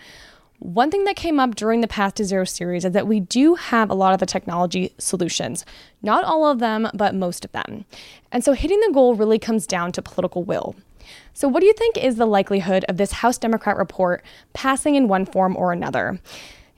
One 0.61 0.91
thing 0.91 1.05
that 1.05 1.15
came 1.15 1.39
up 1.39 1.55
during 1.55 1.81
the 1.81 1.87
Path 1.87 2.13
to 2.15 2.23
Zero 2.23 2.45
series 2.45 2.85
is 2.85 2.91
that 2.91 3.07
we 3.07 3.19
do 3.19 3.55
have 3.55 3.89
a 3.89 3.95
lot 3.95 4.13
of 4.13 4.19
the 4.19 4.27
technology 4.27 4.93
solutions. 4.99 5.65
Not 6.03 6.23
all 6.23 6.45
of 6.45 6.59
them, 6.59 6.87
but 6.93 7.15
most 7.15 7.43
of 7.43 7.51
them. 7.51 7.83
And 8.31 8.43
so 8.43 8.53
hitting 8.53 8.79
the 8.79 8.91
goal 8.93 9.15
really 9.15 9.39
comes 9.39 9.65
down 9.65 9.91
to 9.93 10.03
political 10.03 10.43
will. 10.43 10.75
So, 11.33 11.47
what 11.47 11.61
do 11.61 11.65
you 11.65 11.73
think 11.73 11.97
is 11.97 12.17
the 12.17 12.27
likelihood 12.27 12.85
of 12.87 12.97
this 12.97 13.11
House 13.11 13.39
Democrat 13.39 13.75
report 13.75 14.23
passing 14.53 14.93
in 14.93 15.07
one 15.07 15.25
form 15.25 15.57
or 15.57 15.73
another? 15.73 16.19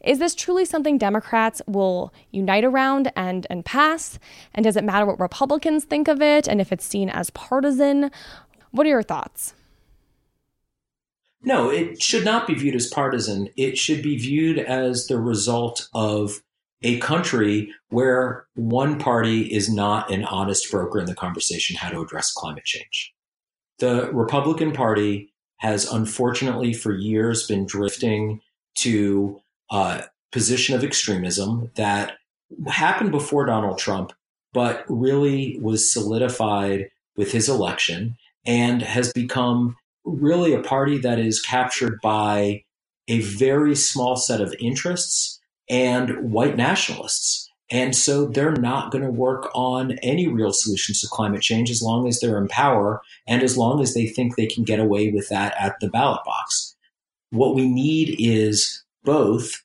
Is 0.01 0.17
this 0.17 0.33
truly 0.33 0.63
something 0.63 0.97
Democrats 0.97 1.61
will 1.67 2.13
unite 2.31 2.63
around 2.63 3.11
and, 3.17 3.45
and 3.49 3.65
pass? 3.65 4.17
And 4.53 4.63
does 4.63 4.77
it 4.77 4.85
matter 4.85 5.05
what 5.05 5.19
Republicans 5.19 5.83
think 5.83 6.07
of 6.07 6.21
it 6.21 6.47
and 6.47 6.61
if 6.61 6.71
it's 6.71 6.85
seen 6.85 7.09
as 7.09 7.29
partisan? 7.31 8.11
What 8.71 8.87
are 8.87 8.91
your 8.91 9.03
thoughts? 9.03 9.55
No, 11.43 11.69
it 11.69 12.01
should 12.01 12.23
not 12.23 12.47
be 12.47 12.55
viewed 12.55 12.75
as 12.75 12.87
partisan. 12.87 13.49
It 13.57 13.77
should 13.77 14.01
be 14.01 14.17
viewed 14.17 14.59
as 14.59 15.07
the 15.07 15.19
result 15.19 15.89
of 15.93 16.41
a 16.81 16.99
country 16.99 17.71
where 17.89 18.45
one 18.55 18.97
party 18.97 19.53
is 19.53 19.69
not 19.69 20.11
an 20.11 20.23
honest 20.25 20.69
broker 20.71 20.99
in 20.99 21.05
the 21.05 21.15
conversation 21.15 21.75
how 21.77 21.89
to 21.89 22.01
address 22.01 22.31
climate 22.31 22.65
change. 22.65 23.13
The 23.79 24.09
Republican 24.11 24.71
Party 24.71 25.33
has 25.57 25.89
unfortunately 25.91 26.73
for 26.73 26.93
years 26.93 27.47
been 27.47 27.65
drifting 27.65 28.41
to 28.75 29.39
a 29.71 30.03
position 30.31 30.75
of 30.75 30.83
extremism 30.83 31.71
that 31.75 32.13
happened 32.67 33.11
before 33.11 33.45
Donald 33.45 33.77
Trump, 33.77 34.13
but 34.51 34.85
really 34.87 35.57
was 35.61 35.91
solidified 35.91 36.89
with 37.15 37.31
his 37.31 37.47
election 37.47 38.17
and 38.45 38.81
has 38.81 39.13
become 39.13 39.75
really 40.05 40.53
a 40.53 40.61
party 40.61 40.97
that 40.99 41.19
is 41.19 41.41
captured 41.41 41.99
by 42.01 42.63
a 43.07 43.21
very 43.21 43.75
small 43.75 44.15
set 44.15 44.41
of 44.41 44.55
interests 44.59 45.39
and 45.69 46.31
white 46.31 46.55
nationalists. 46.55 47.49
And 47.69 47.95
so 47.95 48.25
they're 48.25 48.51
not 48.51 48.91
going 48.91 49.03
to 49.03 49.09
work 49.09 49.49
on 49.55 49.93
any 50.03 50.27
real 50.27 50.51
solutions 50.51 51.01
to 51.01 51.07
climate 51.07 51.41
change 51.41 51.71
as 51.71 51.81
long 51.81 52.07
as 52.07 52.19
they're 52.19 52.37
in 52.37 52.47
power 52.47 53.01
and 53.27 53.41
as 53.41 53.57
long 53.57 53.81
as 53.81 53.93
they 53.93 54.05
think 54.05 54.35
they 54.35 54.45
can 54.45 54.63
get 54.63 54.79
away 54.79 55.09
with 55.09 55.29
that 55.29 55.55
at 55.59 55.79
the 55.79 55.89
ballot 55.89 56.23
box. 56.25 56.75
What 57.31 57.55
we 57.55 57.67
need 57.67 58.15
is 58.19 58.83
both, 59.03 59.63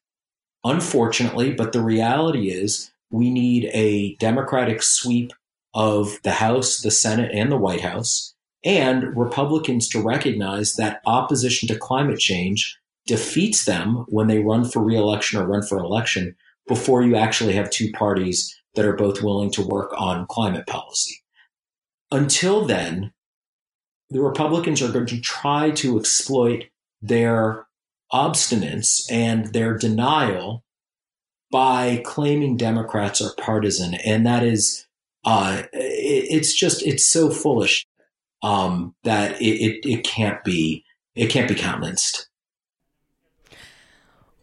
unfortunately, 0.64 1.52
but 1.52 1.72
the 1.72 1.82
reality 1.82 2.50
is 2.50 2.90
we 3.10 3.30
need 3.30 3.68
a 3.74 4.14
democratic 4.16 4.82
sweep 4.82 5.32
of 5.74 6.18
the 6.22 6.32
House, 6.32 6.80
the 6.80 6.90
Senate, 6.90 7.30
and 7.34 7.52
the 7.52 7.58
White 7.58 7.82
House 7.82 8.34
and 8.64 9.16
Republicans 9.16 9.88
to 9.88 10.02
recognize 10.02 10.74
that 10.74 11.00
opposition 11.06 11.68
to 11.68 11.78
climate 11.78 12.18
change 12.18 12.78
defeats 13.06 13.64
them 13.64 14.04
when 14.08 14.26
they 14.26 14.40
run 14.40 14.64
for 14.64 14.82
reelection 14.82 15.40
or 15.40 15.46
run 15.46 15.62
for 15.62 15.78
election 15.78 16.36
before 16.66 17.02
you 17.02 17.16
actually 17.16 17.54
have 17.54 17.70
two 17.70 17.90
parties 17.92 18.54
that 18.74 18.84
are 18.84 18.96
both 18.96 19.22
willing 19.22 19.50
to 19.50 19.66
work 19.66 19.92
on 19.96 20.26
climate 20.26 20.66
policy. 20.66 21.22
Until 22.10 22.64
then, 22.64 23.12
the 24.10 24.20
Republicans 24.20 24.82
are 24.82 24.92
going 24.92 25.06
to 25.06 25.20
try 25.20 25.70
to 25.72 25.98
exploit 25.98 26.64
their 27.00 27.66
obstinance 28.12 29.10
and 29.10 29.52
their 29.52 29.76
denial 29.76 30.64
by 31.50 32.02
claiming 32.04 32.56
Democrats 32.56 33.22
are 33.22 33.34
partisan. 33.38 33.94
And 33.94 34.26
that 34.26 34.42
is, 34.42 34.86
uh, 35.24 35.62
it's 35.72 36.54
just, 36.54 36.82
it's 36.86 37.06
so 37.06 37.30
foolish 37.30 37.86
um, 38.42 38.94
that 39.04 39.40
it, 39.40 39.44
it, 39.44 39.88
it 39.88 40.04
can't 40.04 40.42
be 40.44 40.84
it 41.14 41.28
can't 41.28 41.48
be 41.48 41.54
countenanced. 41.54 42.28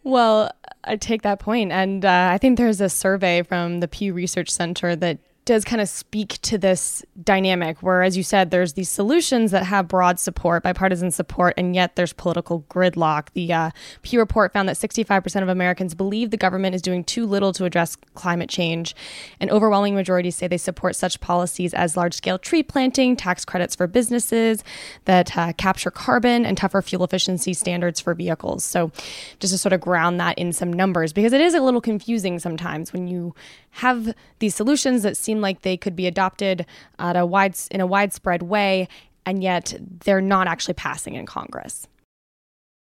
Well, 0.04 0.52
I 0.84 0.98
take 0.98 1.24
that 1.24 1.40
point, 1.40 1.72
and 1.72 2.06
uh, 2.06 2.30
I 2.32 2.38
think 2.38 2.58
there's 2.58 2.82
a 2.82 2.90
survey 2.90 3.42
from 3.42 3.80
the 3.80 3.88
Pew 3.88 4.14
Research 4.14 4.50
Center 4.50 4.96
that 4.96 5.20
does 5.46 5.64
kind 5.64 5.80
of 5.80 5.88
speak 5.88 6.42
to 6.42 6.58
this 6.58 7.06
dynamic 7.24 7.84
where, 7.84 8.02
as 8.02 8.18
you 8.18 8.24
said, 8.24 8.50
there's 8.50 8.74
these 8.74 8.90
solutions 8.90 9.52
that 9.52 9.64
have 9.64 9.88
broad 9.88 10.20
support, 10.20 10.64
bipartisan 10.64 11.12
support, 11.12 11.54
and 11.56 11.76
yet 11.76 11.96
there's 11.96 12.14
political 12.14 12.62
gridlock. 12.64 13.28
The 13.34 13.54
uh, 13.54 13.70
Pew 14.02 14.20
report 14.20 14.54
found 14.54 14.68
that 14.68 14.76
65% 14.76 15.44
of 15.44 15.48
Americans 15.48 15.94
believe 15.94 16.32
the 16.32 16.38
government 16.38 16.74
is 16.74 16.82
doing 16.82 17.04
too 17.04 17.28
little 17.28 17.54
to 17.54 17.66
address 17.66 17.96
climate 18.16 18.50
change. 18.50 18.96
An 19.40 19.52
overwhelming 19.52 19.94
majority 19.94 20.32
say 20.32 20.48
they 20.48 20.58
support 20.58 20.96
such 20.96 21.22
policies 21.22 21.76
as 21.76 21.96
large 21.96 22.16
scale 22.16 22.40
tree 22.40 22.64
planting, 22.64 23.16
tax 23.16 23.46
credits 23.46 23.76
for 23.76 23.86
businesses 23.86 24.64
that 25.06 25.38
uh, 25.38 25.54
capture 25.54 25.92
carbon, 25.92 26.44
and 26.44 26.58
tougher 26.58 26.82
fuel 26.82 27.04
efficiency 27.04 27.54
standards 27.54 28.00
for 28.00 28.16
vehicles. 28.16 28.64
So, 28.64 28.92
just 29.40 29.54
to 29.54 29.60
sort 29.60 29.74
of 29.74 29.82
ground 29.82 30.20
that 30.20 30.40
in 30.40 30.54
some 30.54 30.74
numbers, 30.74 31.14
because 31.14 31.34
it 31.34 31.42
is 31.42 31.54
a 31.54 31.62
little 31.62 31.82
confusing 31.82 32.40
sometimes 32.40 32.92
when 32.92 33.08
you 33.08 33.36
have 33.76 34.14
these 34.40 34.56
solutions 34.56 35.04
that 35.04 35.18
seem 35.18 35.35
like 35.42 35.62
they 35.62 35.78
could 35.78 35.96
be 35.96 36.08
adopted 36.08 36.66
at 37.00 37.16
a 37.16 37.26
wide, 37.26 37.56
in 37.72 37.82
a 37.82 37.88
widespread 37.88 38.44
way, 38.44 38.88
and 39.26 39.44
yet 39.44 39.74
they're 40.04 40.22
not 40.22 40.48
actually 40.48 40.74
passing 40.76 41.16
in 41.16 41.26
Congress. 41.26 41.88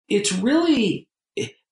It's 0.09 0.33
really 0.33 1.09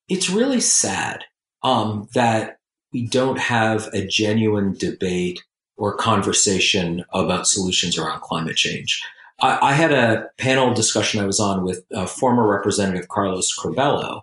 it's 0.08 0.30
really 0.30 0.60
sad 0.60 1.24
um, 1.62 2.08
that 2.14 2.58
we 2.92 3.06
don't 3.06 3.38
have 3.38 3.88
a 3.92 4.06
genuine 4.06 4.72
debate 4.74 5.42
or 5.76 5.96
conversation 5.96 7.04
about 7.12 7.46
solutions 7.46 7.98
around 7.98 8.20
climate 8.20 8.56
change. 8.56 9.02
I, 9.40 9.70
I 9.70 9.72
had 9.72 9.92
a 9.92 10.28
panel 10.38 10.72
discussion 10.72 11.20
I 11.20 11.26
was 11.26 11.40
on 11.40 11.64
with 11.64 11.84
uh, 11.94 12.06
former 12.06 12.46
Representative 12.48 13.08
Carlos 13.08 13.52
Curbelo, 13.58 14.22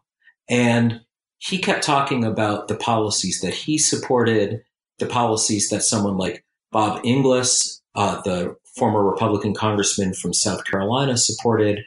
and 0.50 1.02
he 1.38 1.58
kept 1.58 1.84
talking 1.84 2.24
about 2.24 2.68
the 2.68 2.76
policies 2.76 3.42
that 3.42 3.54
he 3.54 3.78
supported 3.78 4.64
the 5.00 5.06
policies 5.06 5.70
that 5.70 5.84
someone 5.84 6.18
like 6.18 6.43
Bob 6.74 7.00
Inglis, 7.06 7.82
uh, 7.96 8.20
the 8.22 8.58
former 8.76 9.04
Republican 9.04 9.54
congressman 9.54 10.14
from 10.14 10.34
South 10.34 10.66
Carolina, 10.66 11.16
supported, 11.16 11.86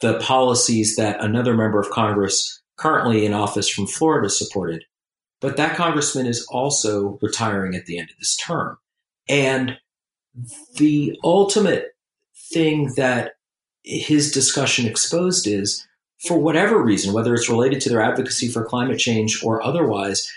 the 0.00 0.18
policies 0.20 0.96
that 0.96 1.22
another 1.22 1.54
member 1.54 1.78
of 1.78 1.90
Congress 1.90 2.62
currently 2.76 3.26
in 3.26 3.34
office 3.34 3.68
from 3.68 3.86
Florida 3.86 4.30
supported. 4.30 4.84
But 5.40 5.56
that 5.56 5.76
congressman 5.76 6.26
is 6.26 6.46
also 6.50 7.18
retiring 7.20 7.74
at 7.74 7.86
the 7.86 7.98
end 7.98 8.10
of 8.10 8.18
this 8.18 8.36
term. 8.36 8.78
And 9.28 9.76
the 10.76 11.18
ultimate 11.24 11.96
thing 12.52 12.92
that 12.96 13.32
his 13.82 14.30
discussion 14.30 14.86
exposed 14.86 15.46
is 15.46 15.86
for 16.26 16.38
whatever 16.38 16.80
reason, 16.80 17.12
whether 17.12 17.34
it's 17.34 17.48
related 17.48 17.80
to 17.82 17.88
their 17.88 18.00
advocacy 18.00 18.48
for 18.48 18.64
climate 18.64 18.98
change 18.98 19.42
or 19.42 19.62
otherwise, 19.62 20.30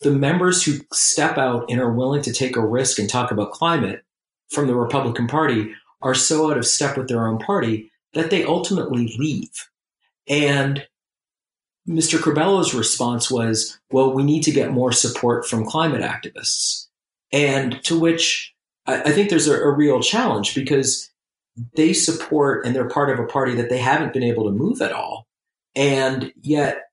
the 0.00 0.10
members 0.10 0.62
who 0.62 0.78
step 0.92 1.38
out 1.38 1.70
and 1.70 1.80
are 1.80 1.92
willing 1.92 2.22
to 2.22 2.32
take 2.32 2.56
a 2.56 2.66
risk 2.66 2.98
and 2.98 3.08
talk 3.08 3.30
about 3.30 3.52
climate 3.52 4.02
from 4.50 4.66
the 4.66 4.74
Republican 4.74 5.26
Party 5.26 5.72
are 6.00 6.14
so 6.14 6.50
out 6.50 6.56
of 6.56 6.66
step 6.66 6.96
with 6.96 7.08
their 7.08 7.26
own 7.26 7.38
party 7.38 7.90
that 8.14 8.30
they 8.30 8.44
ultimately 8.44 9.14
leave. 9.18 9.68
And 10.28 10.86
Mr. 11.88 12.18
Curbelo's 12.18 12.74
response 12.74 13.30
was, 13.30 13.78
well, 13.90 14.12
we 14.12 14.22
need 14.22 14.42
to 14.44 14.52
get 14.52 14.70
more 14.70 14.92
support 14.92 15.46
from 15.46 15.66
climate 15.66 16.02
activists. 16.02 16.86
And 17.32 17.82
to 17.84 17.98
which 17.98 18.54
I, 18.86 19.02
I 19.02 19.12
think 19.12 19.30
there's 19.30 19.48
a, 19.48 19.60
a 19.60 19.70
real 19.70 20.00
challenge 20.00 20.54
because 20.54 21.10
they 21.76 21.92
support 21.92 22.64
and 22.64 22.74
they're 22.74 22.88
part 22.88 23.10
of 23.10 23.18
a 23.18 23.26
party 23.26 23.54
that 23.56 23.68
they 23.68 23.78
haven't 23.78 24.12
been 24.12 24.22
able 24.22 24.44
to 24.44 24.50
move 24.50 24.80
at 24.80 24.92
all. 24.92 25.26
And 25.74 26.32
yet 26.40 26.87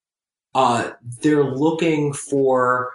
uh, 0.56 0.92
they're 1.22 1.44
looking 1.44 2.14
for 2.14 2.94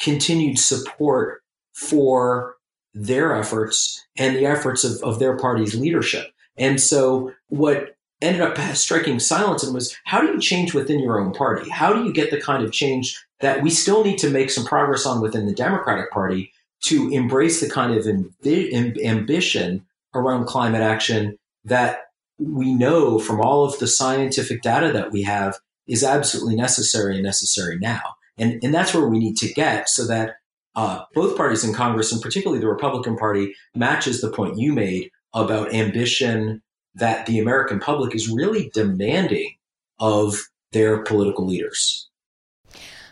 continued 0.00 0.58
support 0.58 1.42
for 1.74 2.56
their 2.94 3.36
efforts 3.36 4.04
and 4.16 4.34
the 4.34 4.46
efforts 4.46 4.82
of, 4.82 5.00
of 5.02 5.18
their 5.18 5.36
party's 5.36 5.74
leadership. 5.74 6.32
And 6.56 6.80
so 6.80 7.32
what 7.48 7.96
ended 8.20 8.40
up 8.40 8.58
striking 8.74 9.20
silence 9.20 9.62
and 9.62 9.74
was 9.74 9.96
how 10.04 10.20
do 10.20 10.28
you 10.28 10.40
change 10.40 10.74
within 10.74 11.00
your 11.00 11.20
own 11.20 11.32
party? 11.32 11.68
How 11.70 11.92
do 11.92 12.04
you 12.04 12.12
get 12.12 12.30
the 12.30 12.40
kind 12.40 12.64
of 12.64 12.72
change 12.72 13.22
that 13.40 13.62
we 13.62 13.70
still 13.70 14.02
need 14.02 14.18
to 14.18 14.30
make 14.30 14.50
some 14.50 14.64
progress 14.64 15.04
on 15.04 15.20
within 15.20 15.46
the 15.46 15.54
Democratic 15.54 16.10
Party 16.10 16.52
to 16.84 17.10
embrace 17.10 17.60
the 17.60 17.68
kind 17.68 17.94
of 17.94 18.04
amb- 18.06 19.04
ambition 19.04 19.84
around 20.14 20.46
climate 20.46 20.82
action 20.82 21.38
that 21.64 22.06
we 22.38 22.74
know 22.74 23.18
from 23.18 23.40
all 23.40 23.64
of 23.64 23.78
the 23.78 23.86
scientific 23.86 24.62
data 24.62 24.92
that 24.92 25.12
we 25.12 25.22
have 25.22 25.58
is 25.86 26.04
absolutely 26.04 26.56
necessary 26.56 27.14
and 27.14 27.24
necessary 27.24 27.78
now. 27.78 28.00
And, 28.38 28.62
and 28.62 28.72
that's 28.72 28.94
where 28.94 29.08
we 29.08 29.18
need 29.18 29.36
to 29.38 29.52
get 29.52 29.88
so 29.88 30.06
that 30.06 30.36
uh, 30.74 31.04
both 31.14 31.36
parties 31.36 31.64
in 31.64 31.74
Congress, 31.74 32.12
and 32.12 32.22
particularly 32.22 32.60
the 32.60 32.68
Republican 32.68 33.16
Party, 33.16 33.54
matches 33.74 34.20
the 34.20 34.30
point 34.30 34.58
you 34.58 34.72
made 34.72 35.10
about 35.34 35.74
ambition 35.74 36.62
that 36.94 37.26
the 37.26 37.38
American 37.38 37.78
public 37.78 38.14
is 38.14 38.28
really 38.28 38.70
demanding 38.74 39.54
of 39.98 40.38
their 40.72 41.02
political 41.02 41.46
leaders. 41.46 42.08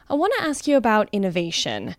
I 0.08 0.14
want 0.14 0.32
to 0.38 0.44
ask 0.44 0.66
you 0.66 0.76
about 0.76 1.08
innovation. 1.12 1.94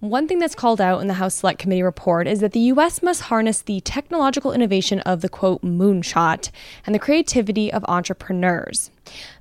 One 0.00 0.28
thing 0.28 0.38
that's 0.38 0.54
called 0.54 0.78
out 0.78 1.00
in 1.00 1.06
the 1.06 1.14
House 1.14 1.36
Select 1.36 1.58
Committee 1.58 1.82
report 1.82 2.26
is 2.26 2.40
that 2.40 2.52
the 2.52 2.60
U.S. 2.60 3.02
must 3.02 3.22
harness 3.22 3.62
the 3.62 3.80
technological 3.80 4.52
innovation 4.52 5.00
of 5.00 5.22
the 5.22 5.28
quote 5.30 5.62
moonshot 5.62 6.50
and 6.84 6.94
the 6.94 6.98
creativity 6.98 7.72
of 7.72 7.82
entrepreneurs. 7.88 8.90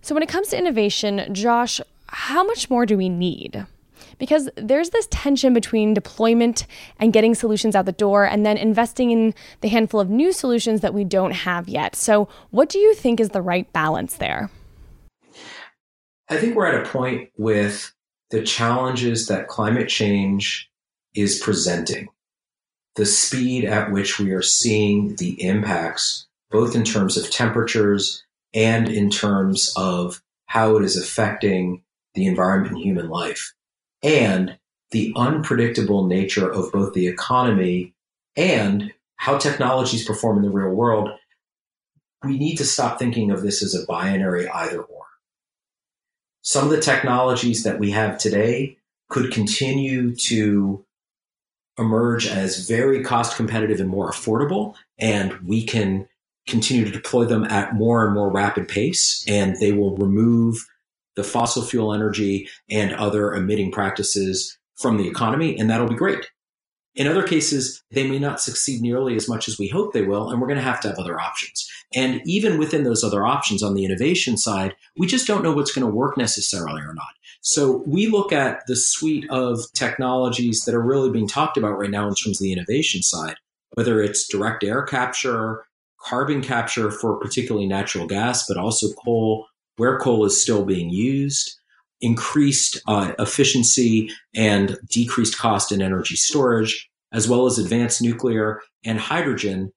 So, 0.01 0.15
when 0.15 0.23
it 0.23 0.29
comes 0.29 0.47
to 0.49 0.57
innovation, 0.57 1.33
Josh, 1.33 1.81
how 2.07 2.45
much 2.45 2.69
more 2.69 2.85
do 2.85 2.95
we 2.95 3.09
need? 3.09 3.65
Because 4.17 4.49
there's 4.55 4.91
this 4.91 5.09
tension 5.11 5.53
between 5.53 5.93
deployment 5.93 6.67
and 7.01 7.11
getting 7.11 7.35
solutions 7.35 7.75
out 7.75 7.85
the 7.85 7.91
door 7.91 8.23
and 8.23 8.45
then 8.45 8.55
investing 8.55 9.11
in 9.11 9.33
the 9.59 9.67
handful 9.67 9.99
of 9.99 10.09
new 10.09 10.31
solutions 10.31 10.79
that 10.79 10.93
we 10.93 11.03
don't 11.03 11.31
have 11.31 11.67
yet. 11.67 11.97
So, 11.97 12.29
what 12.51 12.69
do 12.69 12.79
you 12.79 12.93
think 12.93 13.19
is 13.19 13.31
the 13.31 13.41
right 13.41 13.71
balance 13.73 14.15
there? 14.15 14.49
I 16.29 16.37
think 16.37 16.55
we're 16.55 16.67
at 16.67 16.87
a 16.87 16.89
point 16.89 17.29
with 17.37 17.91
the 18.31 18.43
challenges 18.43 19.27
that 19.27 19.47
climate 19.47 19.87
change 19.87 20.69
is 21.13 21.39
presenting, 21.39 22.09
the 22.95 23.05
speed 23.05 23.65
at 23.65 23.91
which 23.91 24.19
we 24.19 24.31
are 24.31 24.41
seeing 24.41 25.15
the 25.15 25.41
impacts, 25.43 26.27
both 26.49 26.75
in 26.75 26.83
terms 26.83 27.17
of 27.17 27.29
temperatures 27.29 28.23
and 28.53 28.89
in 28.89 29.09
terms 29.09 29.73
of 29.75 30.21
how 30.47 30.77
it 30.77 30.83
is 30.83 30.97
affecting 30.97 31.83
the 32.13 32.25
environment 32.25 32.75
and 32.75 32.83
human 32.83 33.09
life, 33.09 33.53
and 34.01 34.57
the 34.91 35.11
unpredictable 35.15 36.05
nature 36.07 36.49
of 36.49 36.71
both 36.71 36.93
the 36.93 37.07
economy 37.07 37.93
and 38.37 38.93
how 39.17 39.37
technologies 39.37 40.05
perform 40.05 40.37
in 40.37 40.43
the 40.43 40.49
real 40.49 40.73
world, 40.73 41.09
we 42.23 42.37
need 42.37 42.55
to 42.55 42.65
stop 42.65 42.97
thinking 42.97 43.31
of 43.31 43.41
this 43.41 43.61
as 43.61 43.75
a 43.75 43.85
binary 43.85 44.47
either 44.49 44.81
or 44.81 44.94
some 46.45 46.63
of 46.63 46.69
the 46.69 46.79
technologies 46.79 47.63
that 47.63 47.79
we 47.79 47.89
have 47.89 48.19
today 48.19 48.77
could 49.09 49.31
continue 49.31 50.15
to 50.15 50.85
emerge 51.79 52.27
as 52.27 52.69
very 52.69 53.03
cost 53.03 53.35
competitive 53.35 53.79
and 53.79 53.89
more 53.89 54.11
affordable, 54.11 54.75
and 54.99 55.33
we 55.39 55.65
can 55.65 56.07
continue 56.47 56.85
to 56.85 56.91
deploy 56.91 57.25
them 57.25 57.45
at 57.45 57.73
more 57.73 58.05
and 58.05 58.13
more 58.13 58.31
rapid 58.31 58.67
pace, 58.67 59.25
and 59.27 59.57
they 59.59 59.71
will 59.71 59.97
remove 59.97 60.63
the 61.15 61.23
fossil 61.23 61.63
fuel 61.63 61.91
energy 61.91 62.47
and 62.69 62.93
other 62.93 63.33
emitting 63.33 63.71
practices 63.71 64.55
from 64.75 64.97
the 64.97 65.07
economy, 65.07 65.57
and 65.57 65.67
that'll 65.67 65.89
be 65.89 65.95
great. 65.95 66.29
In 66.93 67.07
other 67.07 67.23
cases, 67.23 67.83
they 67.89 68.07
may 68.07 68.19
not 68.19 68.39
succeed 68.39 68.81
nearly 68.81 69.15
as 69.15 69.27
much 69.27 69.47
as 69.47 69.57
we 69.57 69.67
hope 69.67 69.93
they 69.93 70.03
will, 70.03 70.29
and 70.29 70.39
we're 70.39 70.47
going 70.47 70.59
to 70.59 70.63
have 70.63 70.79
to 70.81 70.89
have 70.89 70.99
other 70.99 71.19
options. 71.19 71.64
And 71.95 72.21
even 72.25 72.57
within 72.59 72.83
those 72.83 73.03
other 73.03 73.25
options 73.25 73.63
on 73.63 73.73
the 73.73 73.85
innovation 73.85 74.37
side, 74.37 74.75
we 74.97 75.07
just 75.07 75.25
don't 75.25 75.43
know 75.43 75.53
what's 75.53 75.71
going 75.71 75.87
to 75.87 75.93
work 75.93 76.17
necessarily 76.17 76.81
or 76.81 76.93
not. 76.93 77.07
So 77.41 77.83
we 77.85 78.07
look 78.07 78.33
at 78.33 78.65
the 78.67 78.75
suite 78.75 79.29
of 79.29 79.59
technologies 79.73 80.63
that 80.65 80.75
are 80.75 80.81
really 80.81 81.09
being 81.09 81.27
talked 81.27 81.57
about 81.57 81.77
right 81.77 81.89
now 81.89 82.07
in 82.07 82.15
terms 82.15 82.39
of 82.39 82.43
the 82.43 82.51
innovation 82.51 83.01
side, 83.01 83.35
whether 83.73 84.01
it's 84.01 84.27
direct 84.27 84.63
air 84.63 84.83
capture, 84.83 85.65
carbon 85.99 86.41
capture 86.41 86.91
for 86.91 87.17
particularly 87.19 87.67
natural 87.67 88.07
gas, 88.07 88.45
but 88.47 88.57
also 88.57 88.91
coal, 88.93 89.47
where 89.77 89.99
coal 89.99 90.25
is 90.25 90.41
still 90.41 90.65
being 90.65 90.89
used, 90.89 91.55
increased 92.01 92.81
uh, 92.87 93.13
efficiency 93.19 94.09
and 94.35 94.77
decreased 94.89 95.37
cost 95.37 95.71
in 95.71 95.81
energy 95.81 96.15
storage, 96.15 96.89
as 97.13 97.29
well 97.29 97.45
as 97.45 97.57
advanced 97.57 98.01
nuclear 98.01 98.61
and 98.83 98.99
hydrogen, 98.99 99.71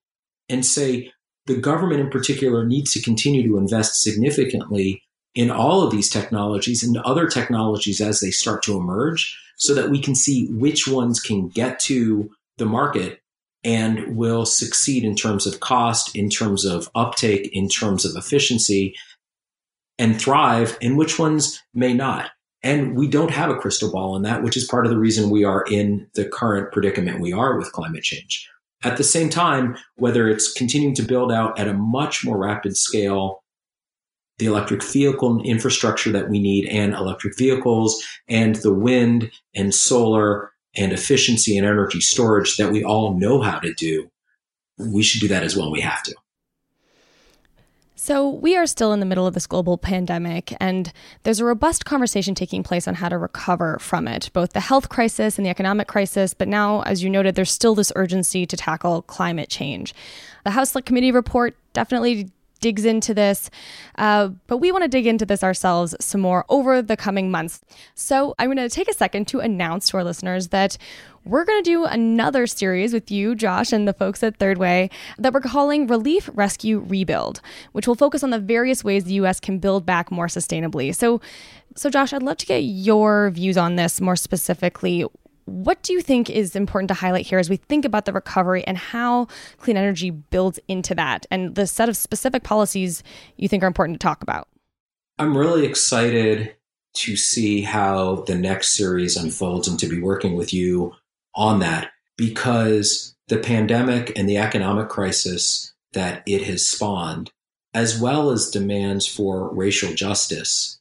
and 0.49 0.65
say 0.65 1.13
the 1.49 1.57
government 1.57 2.01
in 2.01 2.11
particular 2.11 2.65
needs 2.65 2.93
to 2.93 3.03
continue 3.03 3.43
to 3.43 3.57
invest 3.59 4.03
significantly 4.03 5.03
in 5.35 5.51
all 5.51 5.83
of 5.83 5.91
these 5.91 6.11
technologies 6.11 6.83
and 6.83 6.97
other 6.99 7.27
technologies 7.27 8.01
as 8.01 8.21
they 8.21 8.31
start 8.31 8.63
to 8.63 8.77
emerge 8.77 9.37
so 9.57 9.75
that 9.75 9.91
we 9.91 10.01
can 10.01 10.15
see 10.15 10.47
which 10.53 10.87
ones 10.87 11.21
can 11.21 11.49
get 11.49 11.81
to 11.81 12.31
the 12.59 12.67
market 12.67 13.21
and 13.65 14.17
will 14.17 14.47
succeed 14.47 15.05
in 15.05 15.17
terms 15.17 15.47
of 15.47 15.61
cost, 15.61 16.15
in 16.15 16.31
terms 16.31 16.65
of 16.65 16.89
uptake, 16.95 17.51
in 17.53 17.69
terms 17.69 18.05
of 18.05 18.15
efficiency, 18.15 18.95
and 19.99 20.21
thrive, 20.21 20.79
and 20.81 20.97
which 20.97 21.19
ones 21.19 21.61
may 21.75 21.93
not. 21.93 22.31
And 22.63 22.97
we 22.97 23.09
don't 23.09 23.31
have 23.31 23.51
a 23.51 23.57
crystal 23.57 23.91
ball 23.91 24.15
on 24.15 24.23
that, 24.23 24.43
which 24.43 24.57
is 24.57 24.67
part 24.67 24.87
of 24.87 24.91
the 24.91 24.99
reason 24.99 25.31
we 25.31 25.45
are 25.45 25.65
in 25.71 26.09
the 26.15 26.25
current 26.25 26.73
predicament 26.73 27.21
we 27.21 27.33
are 27.33 27.57
with 27.57 27.73
climate 27.73 28.03
change. 28.03 28.49
At 28.85 28.97
the 28.97 29.05
same 29.05 29.29
time, 29.29 29.77
whether 29.97 30.29
it's 30.29 30.53
continuing 30.53 30.95
to 30.97 31.03
build 31.03 31.33
out 31.33 31.59
at 31.59 31.69
a 31.69 31.75
much 31.75 32.25
more 32.25 32.39
rapid 32.39 32.77
scale 32.77 33.43
the 34.39 34.47
electric 34.47 34.85
vehicle 34.85 35.43
infrastructure 35.43 36.13
that 36.13 36.29
we 36.29 36.39
need 36.39 36.67
and 36.67 36.95
electric 36.95 37.37
vehicles 37.37 38.01
and 38.29 38.55
the 38.57 38.73
wind 38.73 39.33
and 39.55 39.75
solar 39.75 40.53
and 40.77 40.93
efficiency 40.93 41.59
and 41.59 41.67
energy 41.67 42.01
storage 42.01 42.57
that 42.57 42.71
we 42.71 42.85
all 42.85 43.19
know 43.19 43.41
how 43.43 43.59
to 43.59 43.75
do, 43.75 44.09
we 44.79 45.03
should 45.03 45.21
do 45.21 45.29
that 45.29 45.43
as 45.43 45.57
well. 45.57 45.73
We 45.73 45.81
have 45.81 46.03
to. 46.05 46.15
So, 48.01 48.29
we 48.29 48.57
are 48.57 48.69
still 48.69 48.93
in 48.93 49.01
the 49.01 49.07
middle 49.07 49.27
of 49.27 49.35
this 49.35 49.49
global 49.49 49.77
pandemic, 49.77 50.55
and 50.61 50.93
there's 51.25 51.41
a 51.41 51.45
robust 51.45 51.85
conversation 51.85 52.33
taking 52.33 52.63
place 52.63 52.87
on 52.87 52.95
how 52.95 53.09
to 53.09 53.19
recover 53.19 53.77
from 53.81 54.07
it, 54.07 54.31
both 54.33 54.53
the 54.53 54.61
health 54.61 54.89
crisis 54.89 55.37
and 55.37 55.45
the 55.45 55.51
economic 55.51 55.89
crisis. 55.89 56.33
But 56.33 56.47
now, 56.47 56.83
as 56.83 57.03
you 57.03 57.11
noted, 57.11 57.35
there's 57.35 57.51
still 57.51 57.75
this 57.75 57.91
urgency 57.97 58.47
to 58.47 58.57
tackle 58.57 59.03
climate 59.03 59.49
change. 59.49 59.95
The 60.45 60.53
House 60.53 60.71
Select 60.71 60.87
Committee 60.87 61.11
report 61.11 61.57
definitely 61.73 62.31
digs 62.61 62.85
into 62.85 63.15
this, 63.15 63.51
uh, 63.97 64.29
but 64.47 64.59
we 64.59 64.73
want 64.73 64.83
to 64.83 64.89
dig 64.89 65.07
into 65.07 65.27
this 65.27 65.43
ourselves 65.43 65.95
some 66.01 66.21
more 66.21 66.45
over 66.49 66.83
the 66.83 66.97
coming 66.97 67.31
months. 67.31 67.61
So 67.95 68.35
I'm 68.39 68.53
going 68.53 68.57
to 68.57 68.75
take 68.75 68.89
a 68.89 68.95
second 68.95 69.29
to 69.29 69.41
announce 69.41 69.89
to 69.91 69.99
our 69.99 70.05
listeners 70.05 70.49
that 70.49 70.79
we're 71.25 71.45
going 71.45 71.63
to 71.63 71.71
do 71.71 71.85
another 71.85 72.47
series 72.47 72.93
with 72.95 73.11
you, 73.11 73.35
Josh, 73.35 73.73
and 73.73 73.87
the 73.87 73.93
folks 73.93 74.23
at 74.23 74.39
Third 74.39 74.57
Way 74.57 74.89
that 75.19 75.35
we're 75.35 75.41
calling 75.41 75.87
Relief, 75.87 76.31
Rescue, 76.33 76.79
Rebuild, 76.79 77.41
which 77.73 77.87
will 77.87 77.95
focus 77.95 78.23
on 78.23 78.31
the 78.31 78.39
various 78.39 78.83
ways 78.83 79.05
the 79.05 79.15
U.S. 79.15 79.39
can 79.39 79.59
build 79.59 79.85
back 79.85 80.11
more 80.11 80.27
sustainably. 80.27 80.95
So, 80.95 81.21
so 81.77 81.91
Josh, 81.91 82.13
I'd 82.13 82.23
love 82.23 82.39
to 82.39 82.47
get 82.47 82.61
your 82.61 83.31
views 83.31 83.59
on 83.59 83.77
this 83.77 84.01
more 84.01 84.17
specifically. 84.17 85.05
What 85.49 85.83
do 85.83 85.93
you 85.93 86.01
think 86.01 86.29
is 86.31 86.55
important 86.55 86.89
to 86.89 86.95
highlight 86.95 87.27
here 87.27 87.39
as 87.39 87.51
we 87.51 87.57
think 87.57 87.85
about 87.85 88.05
the 88.05 88.13
recovery 88.13 88.65
and 88.65 88.77
how 88.77 89.27
clean 89.59 89.77
energy 89.77 90.11
builds 90.11 90.61
into 90.69 90.95
that 90.95 91.27
and 91.31 91.55
the 91.55 91.67
set 91.67 91.89
of 91.89 91.97
specific 91.97 92.45
policies 92.45 93.03
you 93.37 93.49
think 93.49 93.63
are 93.63 93.67
important 93.67 93.99
to 93.99 94.05
talk 94.05 94.23
about? 94.23 94.49
I'm 95.19 95.37
really 95.37 95.67
excited 95.67 96.55
to 96.95 97.17
see 97.17 97.63
how 97.63 98.25
the 98.27 98.35
next 98.35 98.77
series 98.77 99.17
unfolds 99.17 99.69
and 99.69 99.79
to 99.81 99.89
be 99.89 100.01
working 100.01 100.35
with 100.35 100.53
you 100.53 100.95
on 101.35 101.61
that 101.61 101.91
because 102.17 103.15
the 103.29 103.39
pandemic 103.39 104.13
and 104.19 104.29
the 104.29 104.39
economic 104.39 104.89
crisis 104.89 105.73
that 105.93 106.23
it 106.27 106.43
has 106.43 106.67
spawned, 106.67 107.31
as 107.73 108.01
well 108.01 108.31
as 108.31 108.51
demands 108.51 109.07
for 109.07 109.55
racial 109.55 109.95
justice, 109.95 110.79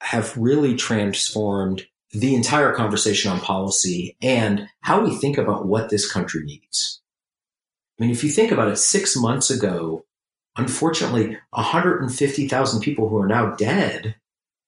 have 0.00 0.36
really 0.36 0.76
transformed 0.76 1.86
the 2.12 2.34
entire 2.34 2.72
conversation 2.72 3.30
on 3.30 3.40
policy 3.40 4.16
and 4.22 4.68
how 4.80 5.04
we 5.04 5.14
think 5.16 5.36
about 5.36 5.66
what 5.66 5.90
this 5.90 6.10
country 6.10 6.42
needs. 6.44 7.02
I 7.98 8.04
mean, 8.04 8.10
if 8.10 8.24
you 8.24 8.30
think 8.30 8.52
about 8.52 8.68
it, 8.68 8.76
six 8.76 9.16
months 9.16 9.50
ago, 9.50 10.04
unfortunately, 10.56 11.36
150,000 11.50 12.80
people 12.80 13.08
who 13.08 13.18
are 13.18 13.26
now 13.26 13.54
dead 13.56 14.16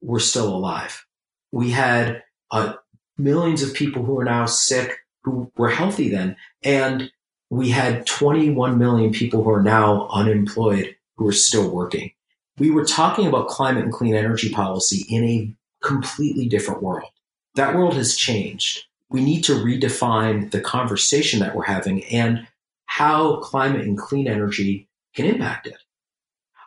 were 0.03 0.20
still 0.20 0.55
alive. 0.55 1.07
We 1.53 1.70
had 1.70 2.22
uh, 2.50 2.74
millions 3.16 3.62
of 3.62 3.74
people 3.74 4.05
who 4.05 4.18
are 4.18 4.24
now 4.24 4.46
sick 4.46 4.98
who 5.22 5.50
were 5.57 5.68
healthy 5.68 6.09
then. 6.09 6.37
And 6.62 7.11
we 7.50 7.70
had 7.70 8.07
21 8.07 8.79
million 8.79 9.12
people 9.12 9.42
who 9.42 9.50
are 9.50 9.62
now 9.62 10.09
unemployed 10.09 10.96
who 11.16 11.29
are 11.29 11.33
still 11.33 11.70
working. 11.70 12.12
We 12.59 12.70
were 12.70 12.85
talking 12.85 13.26
about 13.26 13.48
climate 13.48 13.85
and 13.85 13.92
clean 13.92 14.14
energy 14.14 14.50
policy 14.50 15.05
in 15.09 15.24
a 15.24 15.55
completely 15.83 16.48
different 16.48 16.83
world. 16.83 17.11
That 17.54 17.74
world 17.74 17.94
has 17.94 18.16
changed. 18.16 18.84
We 19.08 19.22
need 19.24 19.42
to 19.44 19.54
redefine 19.54 20.50
the 20.50 20.60
conversation 20.60 21.40
that 21.40 21.54
we're 21.54 21.64
having 21.64 22.04
and 22.04 22.46
how 22.86 23.36
climate 23.36 23.82
and 23.82 23.98
clean 23.98 24.28
energy 24.28 24.88
can 25.14 25.26
impact 25.26 25.66
it. 25.66 25.78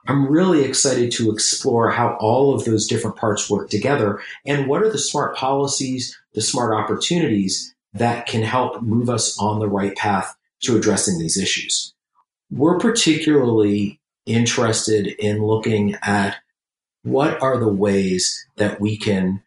I'm 0.08 0.28
really 0.28 0.64
excited 0.64 1.12
to 1.14 1.32
explore 1.32 1.92
how 1.92 2.18
all 2.20 2.54
of 2.54 2.66
those 2.66 2.88
different 2.88 3.16
parts 3.16 3.50
work 3.50 3.70
together 3.70 4.22
and 4.46 4.68
what 4.68 4.82
are 4.82 4.92
the 4.92 4.98
smart 4.98 5.36
policies, 5.36 6.18
the 6.34 6.42
smart 6.42 6.74
opportunities 6.74 7.74
that 7.94 8.26
can 8.26 8.44
help 8.44 8.82
move 8.82 9.10
us 9.10 9.38
on 9.40 9.60
the 9.60 9.70
right 9.70 9.96
path 9.96 10.36
to 10.64 10.76
addressing 10.76 11.20
these 11.20 11.38
issues. 11.38 11.94
We're 12.52 12.80
particularly 12.80 14.02
interested 14.26 15.08
in 15.08 15.46
looking 15.46 15.96
at 16.02 16.38
what 17.04 17.42
are 17.42 17.58
the 17.58 17.72
ways 17.72 18.46
that 18.58 18.82
we 18.82 18.98
can 18.98 19.42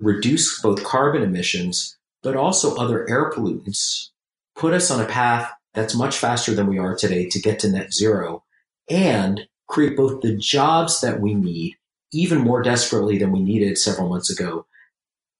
reduce 0.00 0.60
both 0.60 0.84
carbon 0.84 1.22
emissions, 1.22 1.96
but 2.22 2.36
also 2.36 2.76
other 2.76 3.08
air 3.08 3.30
pollutants, 3.30 4.10
put 4.54 4.72
us 4.72 4.90
on 4.90 5.00
a 5.00 5.06
path 5.06 5.50
that's 5.74 5.94
much 5.94 6.16
faster 6.16 6.54
than 6.54 6.66
we 6.66 6.78
are 6.78 6.96
today 6.96 7.28
to 7.28 7.40
get 7.40 7.58
to 7.60 7.70
net 7.70 7.92
zero 7.92 8.42
and 8.88 9.46
create 9.68 9.96
both 9.96 10.22
the 10.22 10.36
jobs 10.36 11.00
that 11.00 11.20
we 11.20 11.34
need 11.34 11.76
even 12.12 12.38
more 12.38 12.62
desperately 12.62 13.18
than 13.18 13.32
we 13.32 13.40
needed 13.40 13.76
several 13.76 14.08
months 14.08 14.30
ago 14.30 14.64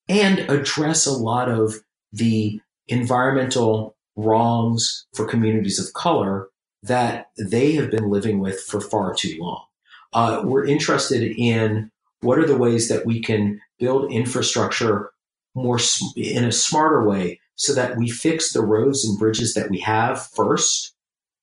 and 0.09 0.41
address 0.51 1.07
a 1.07 1.13
lot 1.13 1.49
of 1.49 1.77
the 2.13 2.61
environmental 2.89 3.97
wrongs 4.17 5.07
for 5.15 5.27
communities 5.27 5.79
of 5.79 5.93
color 5.95 6.49
that 6.83 7.31
they 7.39 7.73
have 7.73 7.91
been 7.91 8.11
living 8.11 8.39
with 8.39 8.61
for 8.61 8.81
far 8.81 9.15
too 9.15 9.37
long. 9.41 9.65
Uh, 10.13 10.43
we're 10.45 10.65
interested 10.65 11.23
in 11.37 11.91
what 12.27 12.39
are 12.39 12.47
the 12.47 12.57
ways 12.57 12.89
that 12.89 13.07
we 13.07 13.23
can 13.23 13.61
build 13.79 14.13
infrastructure 14.13 15.11
more 15.55 15.79
in 16.17 16.45
a 16.45 16.53
smarter 16.53 17.07
way 17.07 17.41
so 17.55 17.73
that 17.73 17.97
we 17.97 18.11
fix 18.11 18.53
the 18.53 18.63
roads 18.63 19.05
and 19.05 19.19
bridges 19.19 19.55
that 19.55 19.71
we 19.71 19.79
have 19.79 20.27
first, 20.35 20.95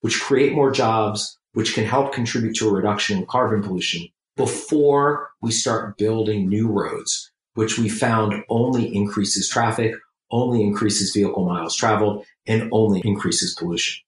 which 0.02 0.20
create 0.20 0.52
more 0.52 0.70
jobs, 0.70 1.38
which 1.54 1.74
can 1.74 1.84
help 1.84 2.12
contribute 2.12 2.54
to 2.54 2.68
a 2.68 2.72
reduction 2.72 3.18
in 3.18 3.26
carbon 3.26 3.62
pollution 3.62 4.06
before 4.36 5.30
we 5.40 5.50
start 5.50 5.96
building 5.96 6.48
new 6.48 6.68
roads, 6.68 7.32
which 7.54 7.78
we 7.78 7.88
found 7.88 8.44
only 8.48 8.94
increases 8.94 9.48
traffic, 9.48 9.94
only 10.30 10.62
increases 10.62 11.12
vehicle 11.14 11.46
miles 11.46 11.74
traveled, 11.74 12.24
and 12.46 12.68
only 12.72 13.00
increases 13.04 13.54
pollution. 13.58 14.02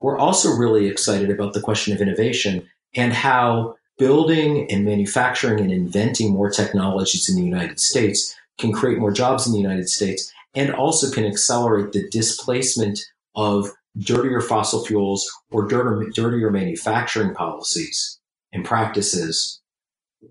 We're 0.00 0.18
also 0.18 0.56
really 0.56 0.86
excited 0.86 1.30
about 1.30 1.52
the 1.52 1.60
question 1.60 1.94
of 1.94 2.00
innovation 2.00 2.66
and 2.94 3.12
how 3.12 3.76
building 3.98 4.70
and 4.70 4.84
manufacturing 4.84 5.60
and 5.60 5.72
inventing 5.72 6.32
more 6.32 6.50
technologies 6.50 7.28
in 7.28 7.36
the 7.36 7.44
United 7.44 7.80
States 7.80 8.34
can 8.58 8.72
create 8.72 8.98
more 8.98 9.12
jobs 9.12 9.46
in 9.46 9.52
the 9.52 9.60
United 9.60 9.88
States 9.88 10.32
and 10.54 10.72
also 10.72 11.10
can 11.10 11.24
accelerate 11.24 11.92
the 11.92 12.08
displacement 12.08 13.00
of 13.34 13.70
dirtier 13.98 14.40
fossil 14.40 14.84
fuels 14.84 15.30
or 15.50 15.66
dirtier, 15.66 16.10
dirtier 16.14 16.50
manufacturing 16.50 17.34
policies 17.34 18.18
and 18.52 18.64
practices 18.64 19.60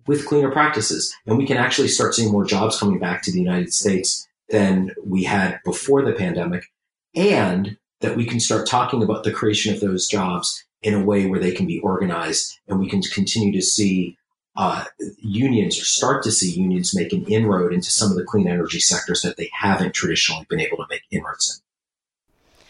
with 0.08 0.26
cleaner 0.26 0.52
practices. 0.52 1.14
And 1.26 1.38
we 1.38 1.46
can 1.46 1.58
actually 1.58 1.88
start 1.88 2.14
seeing 2.14 2.32
more 2.32 2.46
jobs 2.46 2.80
coming 2.80 3.00
back 3.00 3.24
to 3.24 3.32
the 3.32 3.40
United 3.40 3.74
States 3.74 4.28
than 4.50 4.92
we 5.04 5.24
had 5.24 5.60
before 5.64 6.04
the 6.04 6.14
pandemic. 6.14 6.66
And 7.16 7.78
that 8.02 8.18
we 8.18 8.26
can 8.26 8.40
start 8.40 8.68
talking 8.68 9.02
about 9.02 9.24
the 9.24 9.32
creation 9.32 9.74
of 9.74 9.80
those 9.80 10.08
jobs 10.08 10.66
in 10.86 10.94
a 10.94 11.04
way 11.04 11.26
where 11.26 11.40
they 11.40 11.52
can 11.52 11.66
be 11.66 11.80
organized 11.80 12.60
and 12.68 12.80
we 12.80 12.88
can 12.88 13.02
continue 13.02 13.52
to 13.52 13.62
see 13.62 14.16
uh, 14.56 14.86
unions 15.18 15.82
or 15.82 15.84
start 15.84 16.24
to 16.24 16.32
see 16.32 16.52
unions 16.52 16.96
make 16.96 17.12
an 17.12 17.26
inroad 17.26 17.74
into 17.74 17.90
some 17.90 18.12
of 18.12 18.16
the 18.16 18.24
clean 18.24 18.48
energy 18.48 18.80
sectors 18.80 19.24
that 19.24 19.36
they 19.36 19.50
haven't 19.52 19.96
traditionally 19.96 20.46
been 20.48 20.60
able 20.62 20.78
to 20.78 20.86
make 20.88 21.02
inroads 21.10 21.60
in. 21.60 22.64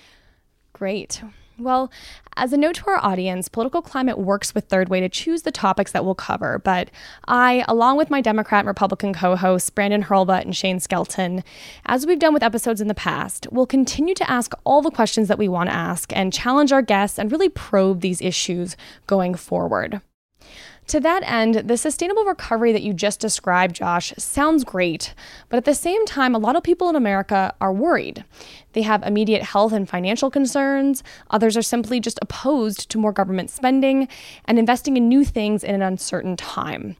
Great. 0.71 1.21
Well, 1.57 1.89
as 2.35 2.51
a 2.51 2.57
note 2.57 2.75
to 2.75 2.87
our 2.87 3.03
audience, 3.03 3.47
Political 3.47 3.83
Climate 3.83 4.17
works 4.17 4.53
with 4.53 4.65
Third 4.65 4.89
Way 4.89 4.99
to 4.99 5.07
choose 5.07 5.43
the 5.43 5.51
topics 5.51 5.93
that 5.93 6.03
we'll 6.03 6.15
cover. 6.15 6.59
But 6.59 6.91
I, 7.29 7.63
along 7.69 7.95
with 7.95 8.09
my 8.09 8.19
Democrat 8.19 8.59
and 8.59 8.67
Republican 8.67 9.13
co 9.13 9.37
hosts, 9.37 9.69
Brandon 9.69 10.03
Hurlbut 10.03 10.41
and 10.41 10.55
Shane 10.55 10.81
Skelton, 10.81 11.45
as 11.85 12.05
we've 12.05 12.19
done 12.19 12.33
with 12.33 12.43
episodes 12.43 12.81
in 12.81 12.89
the 12.89 12.93
past, 12.93 13.47
will 13.53 13.65
continue 13.65 14.13
to 14.15 14.29
ask 14.29 14.53
all 14.65 14.81
the 14.81 14.91
questions 14.91 15.29
that 15.29 15.37
we 15.37 15.47
want 15.47 15.69
to 15.69 15.75
ask 15.75 16.11
and 16.13 16.33
challenge 16.33 16.73
our 16.73 16.81
guests 16.81 17.17
and 17.17 17.31
really 17.31 17.49
probe 17.49 18.01
these 18.01 18.21
issues 18.21 18.75
going 19.07 19.33
forward. 19.33 20.01
To 20.87 20.99
that 20.99 21.23
end, 21.23 21.55
the 21.67 21.77
sustainable 21.77 22.25
recovery 22.25 22.71
that 22.71 22.83
you 22.83 22.93
just 22.93 23.19
described, 23.19 23.75
Josh, 23.75 24.13
sounds 24.19 24.63
great, 24.63 25.15
but 25.49 25.57
at 25.57 25.65
the 25.65 25.73
same 25.73 26.05
time, 26.05 26.35
a 26.35 26.39
lot 26.39 26.55
of 26.55 26.61
people 26.61 26.89
in 26.89 26.95
America 26.95 27.55
are 27.59 27.73
worried. 27.73 28.23
They 28.73 28.83
have 28.83 29.01
immediate 29.01 29.41
health 29.41 29.73
and 29.73 29.89
financial 29.89 30.29
concerns, 30.29 31.01
others 31.31 31.57
are 31.57 31.63
simply 31.63 31.99
just 31.99 32.19
opposed 32.21 32.89
to 32.91 32.99
more 32.99 33.11
government 33.11 33.49
spending 33.49 34.07
and 34.45 34.59
investing 34.59 34.95
in 34.95 35.09
new 35.09 35.25
things 35.25 35.63
in 35.63 35.73
an 35.73 35.81
uncertain 35.81 36.35
time. 36.35 36.97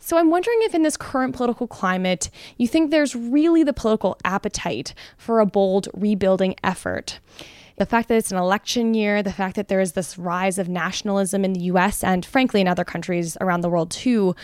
So 0.00 0.16
I'm 0.16 0.30
wondering 0.30 0.58
if 0.62 0.74
in 0.74 0.82
this 0.82 0.96
current 0.96 1.36
political 1.36 1.68
climate, 1.68 2.30
you 2.56 2.66
think 2.66 2.90
there's 2.90 3.14
really 3.14 3.62
the 3.62 3.72
political 3.72 4.16
appetite 4.24 4.92
for 5.16 5.38
a 5.38 5.46
bold 5.46 5.88
rebuilding 5.94 6.56
effort 6.64 7.20
the 7.78 7.86
fact 7.86 8.08
that 8.08 8.16
it's 8.16 8.32
an 8.32 8.38
election 8.38 8.94
year, 8.94 9.22
the 9.22 9.32
fact 9.32 9.56
that 9.56 9.68
there 9.68 9.80
is 9.80 9.92
this 9.92 10.18
rise 10.18 10.58
of 10.58 10.68
nationalism 10.68 11.44
in 11.44 11.52
the 11.52 11.60
US 11.60 12.02
and 12.02 12.24
frankly 12.24 12.60
in 12.60 12.68
other 12.68 12.84
countries 12.84 13.36
around 13.40 13.60
the 13.60 13.68
world 13.68 13.90
too, 13.90 14.34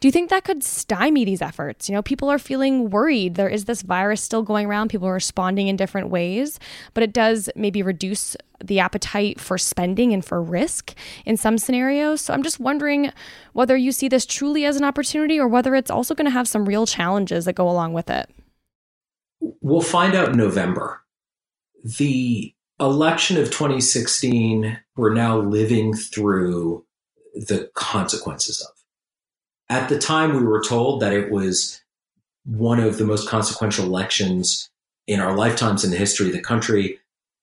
do 0.00 0.08
you 0.08 0.12
think 0.12 0.30
that 0.30 0.44
could 0.44 0.62
stymie 0.64 1.24
these 1.24 1.42
efforts? 1.42 1.88
You 1.88 1.94
know, 1.94 2.02
people 2.02 2.28
are 2.28 2.38
feeling 2.38 2.90
worried. 2.90 3.34
There 3.34 3.48
is 3.48 3.66
this 3.66 3.82
virus 3.82 4.22
still 4.22 4.42
going 4.42 4.66
around, 4.66 4.88
people 4.88 5.08
are 5.08 5.14
responding 5.14 5.68
in 5.68 5.76
different 5.76 6.08
ways, 6.08 6.58
but 6.94 7.02
it 7.02 7.12
does 7.12 7.50
maybe 7.54 7.82
reduce 7.82 8.36
the 8.62 8.80
appetite 8.80 9.38
for 9.38 9.58
spending 9.58 10.12
and 10.12 10.24
for 10.24 10.42
risk 10.42 10.94
in 11.24 11.36
some 11.36 11.58
scenarios. 11.58 12.20
So 12.20 12.34
I'm 12.34 12.42
just 12.42 12.58
wondering 12.58 13.12
whether 13.52 13.76
you 13.76 13.92
see 13.92 14.08
this 14.08 14.26
truly 14.26 14.64
as 14.64 14.76
an 14.76 14.84
opportunity 14.84 15.38
or 15.38 15.46
whether 15.46 15.74
it's 15.74 15.90
also 15.90 16.14
going 16.14 16.24
to 16.26 16.30
have 16.30 16.48
some 16.48 16.64
real 16.64 16.86
challenges 16.86 17.44
that 17.44 17.54
go 17.54 17.68
along 17.68 17.92
with 17.92 18.10
it. 18.10 18.28
We'll 19.60 19.80
find 19.80 20.14
out 20.14 20.30
in 20.30 20.36
November. 20.36 21.02
The 21.98 22.52
election 22.80 23.36
of 23.36 23.46
2016 23.46 24.78
we're 24.96 25.14
now 25.14 25.38
living 25.38 25.94
through 25.94 26.84
the 27.34 27.70
consequences 27.74 28.60
of. 28.60 28.74
At 29.68 29.88
the 29.88 29.98
time, 29.98 30.34
we 30.34 30.44
were 30.44 30.62
told 30.62 31.00
that 31.02 31.12
it 31.12 31.30
was 31.30 31.82
one 32.44 32.80
of 32.80 32.98
the 32.98 33.04
most 33.04 33.28
consequential 33.28 33.84
elections 33.84 34.70
in 35.06 35.20
our 35.20 35.36
lifetimes 35.36 35.84
in 35.84 35.90
the 35.90 35.96
history 35.96 36.28
of 36.28 36.32
the 36.32 36.40
country. 36.40 36.98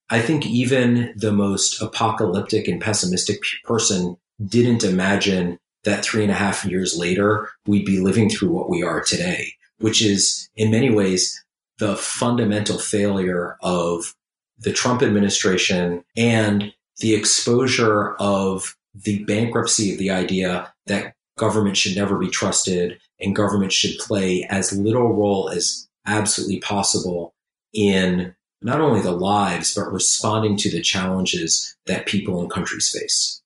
I 0.09 0.21
think 0.21 0.45
even 0.45 1.13
the 1.15 1.31
most 1.31 1.81
apocalyptic 1.81 2.67
and 2.67 2.81
pessimistic 2.81 3.39
person 3.63 4.17
didn't 4.43 4.83
imagine 4.83 5.59
that 5.83 6.03
three 6.03 6.23
and 6.23 6.31
a 6.31 6.35
half 6.35 6.65
years 6.65 6.97
later, 6.97 7.49
we'd 7.67 7.85
be 7.85 7.99
living 7.99 8.29
through 8.29 8.49
what 8.49 8.69
we 8.69 8.81
are 8.81 9.01
today, 9.01 9.53
which 9.79 10.03
is 10.03 10.49
in 10.55 10.71
many 10.71 10.89
ways 10.89 11.43
the 11.77 11.95
fundamental 11.95 12.79
failure 12.79 13.57
of 13.61 14.15
the 14.57 14.73
Trump 14.73 15.01
administration 15.01 16.03
and 16.15 16.73
the 16.99 17.13
exposure 17.13 18.15
of 18.15 18.75
the 18.93 19.23
bankruptcy 19.25 19.91
of 19.91 19.99
the 19.99 20.09
idea 20.09 20.73
that 20.85 21.13
government 21.37 21.75
should 21.75 21.95
never 21.95 22.17
be 22.17 22.29
trusted 22.29 22.99
and 23.19 23.35
government 23.35 23.71
should 23.71 23.97
play 23.97 24.47
as 24.49 24.77
little 24.77 25.13
role 25.13 25.49
as 25.49 25.87
absolutely 26.05 26.59
possible 26.59 27.33
in 27.73 28.33
not 28.61 28.81
only 28.81 29.01
the 29.01 29.11
lives, 29.11 29.75
but 29.75 29.91
responding 29.91 30.57
to 30.57 30.71
the 30.71 30.81
challenges 30.81 31.75
that 31.85 32.05
people 32.05 32.39
and 32.39 32.49
countries 32.49 32.89
face. 32.89 33.41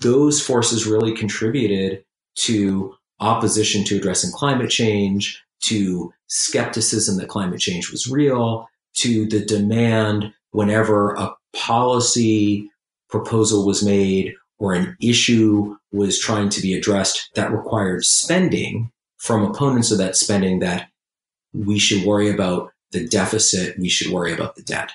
Those 0.00 0.44
forces 0.44 0.86
really 0.86 1.14
contributed 1.14 2.04
to 2.36 2.94
opposition 3.20 3.84
to 3.84 3.96
addressing 3.96 4.32
climate 4.32 4.70
change, 4.70 5.42
to 5.64 6.12
skepticism 6.26 7.18
that 7.18 7.28
climate 7.28 7.60
change 7.60 7.90
was 7.90 8.10
real, 8.10 8.68
to 8.94 9.26
the 9.26 9.44
demand 9.44 10.32
whenever 10.54 11.14
a 11.14 11.34
policy 11.52 12.70
proposal 13.10 13.66
was 13.66 13.84
made 13.84 14.32
or 14.58 14.72
an 14.72 14.96
issue 15.02 15.76
was 15.90 16.16
trying 16.16 16.48
to 16.48 16.62
be 16.62 16.74
addressed 16.74 17.28
that 17.34 17.50
required 17.50 18.04
spending 18.04 18.88
from 19.18 19.42
opponents 19.42 19.90
of 19.90 19.98
that 19.98 20.14
spending 20.14 20.60
that 20.60 20.88
we 21.52 21.76
should 21.76 22.06
worry 22.06 22.30
about 22.30 22.70
the 22.92 23.04
deficit, 23.04 23.76
we 23.80 23.88
should 23.88 24.12
worry 24.12 24.32
about 24.32 24.54
the 24.54 24.62
debt. 24.62 24.92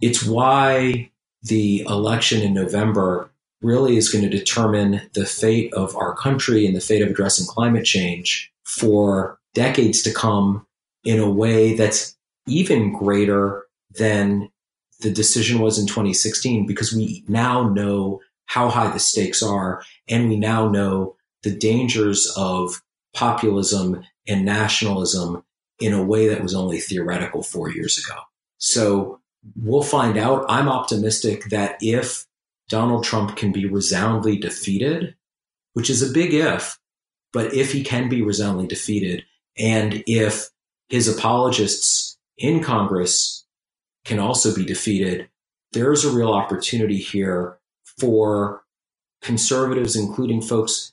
It's 0.00 0.24
why 0.24 1.12
the 1.40 1.82
election 1.82 2.42
in 2.42 2.52
November 2.52 3.30
really 3.62 3.96
is 3.96 4.10
going 4.10 4.28
to 4.28 4.36
determine 4.36 5.02
the 5.14 5.24
fate 5.24 5.72
of 5.72 5.94
our 5.94 6.16
country 6.16 6.66
and 6.66 6.74
the 6.74 6.80
fate 6.80 7.02
of 7.02 7.10
addressing 7.10 7.46
climate 7.46 7.84
change 7.84 8.52
for 8.64 9.38
decades 9.54 10.02
to 10.02 10.12
come 10.12 10.66
in 11.04 11.20
a 11.20 11.30
way 11.30 11.76
that's 11.76 12.16
even 12.48 12.92
greater 12.92 13.66
than 13.96 14.50
the 15.00 15.10
decision 15.10 15.58
was 15.60 15.78
in 15.78 15.86
2016 15.86 16.66
because 16.66 16.92
we 16.92 17.24
now 17.28 17.68
know 17.68 18.20
how 18.46 18.68
high 18.68 18.90
the 18.90 18.98
stakes 18.98 19.42
are 19.42 19.82
and 20.08 20.28
we 20.28 20.36
now 20.36 20.68
know 20.68 21.16
the 21.42 21.54
dangers 21.54 22.32
of 22.36 22.82
populism 23.14 24.02
and 24.26 24.44
nationalism 24.44 25.42
in 25.80 25.92
a 25.92 26.02
way 26.02 26.28
that 26.28 26.42
was 26.42 26.54
only 26.54 26.78
theoretical 26.78 27.42
four 27.42 27.70
years 27.70 27.98
ago. 27.98 28.18
So 28.58 29.20
we'll 29.56 29.82
find 29.82 30.16
out. 30.16 30.44
I'm 30.48 30.68
optimistic 30.68 31.44
that 31.50 31.76
if 31.80 32.26
Donald 32.68 33.04
Trump 33.04 33.36
can 33.36 33.52
be 33.52 33.66
resoundly 33.66 34.36
defeated, 34.36 35.14
which 35.74 35.90
is 35.90 36.02
a 36.02 36.12
big 36.12 36.34
if, 36.34 36.78
but 37.32 37.54
if 37.54 37.72
he 37.72 37.84
can 37.84 38.08
be 38.08 38.22
resoundly 38.22 38.66
defeated, 38.66 39.24
and 39.58 40.02
if 40.06 40.48
his 40.88 41.08
apologists 41.08 42.18
in 42.38 42.62
Congress 42.62 43.45
can 44.06 44.18
also 44.18 44.54
be 44.54 44.64
defeated, 44.64 45.28
there's 45.72 46.04
a 46.04 46.10
real 46.10 46.32
opportunity 46.32 46.96
here 46.98 47.58
for 47.98 48.62
conservatives, 49.20 49.96
including 49.96 50.40
folks 50.40 50.92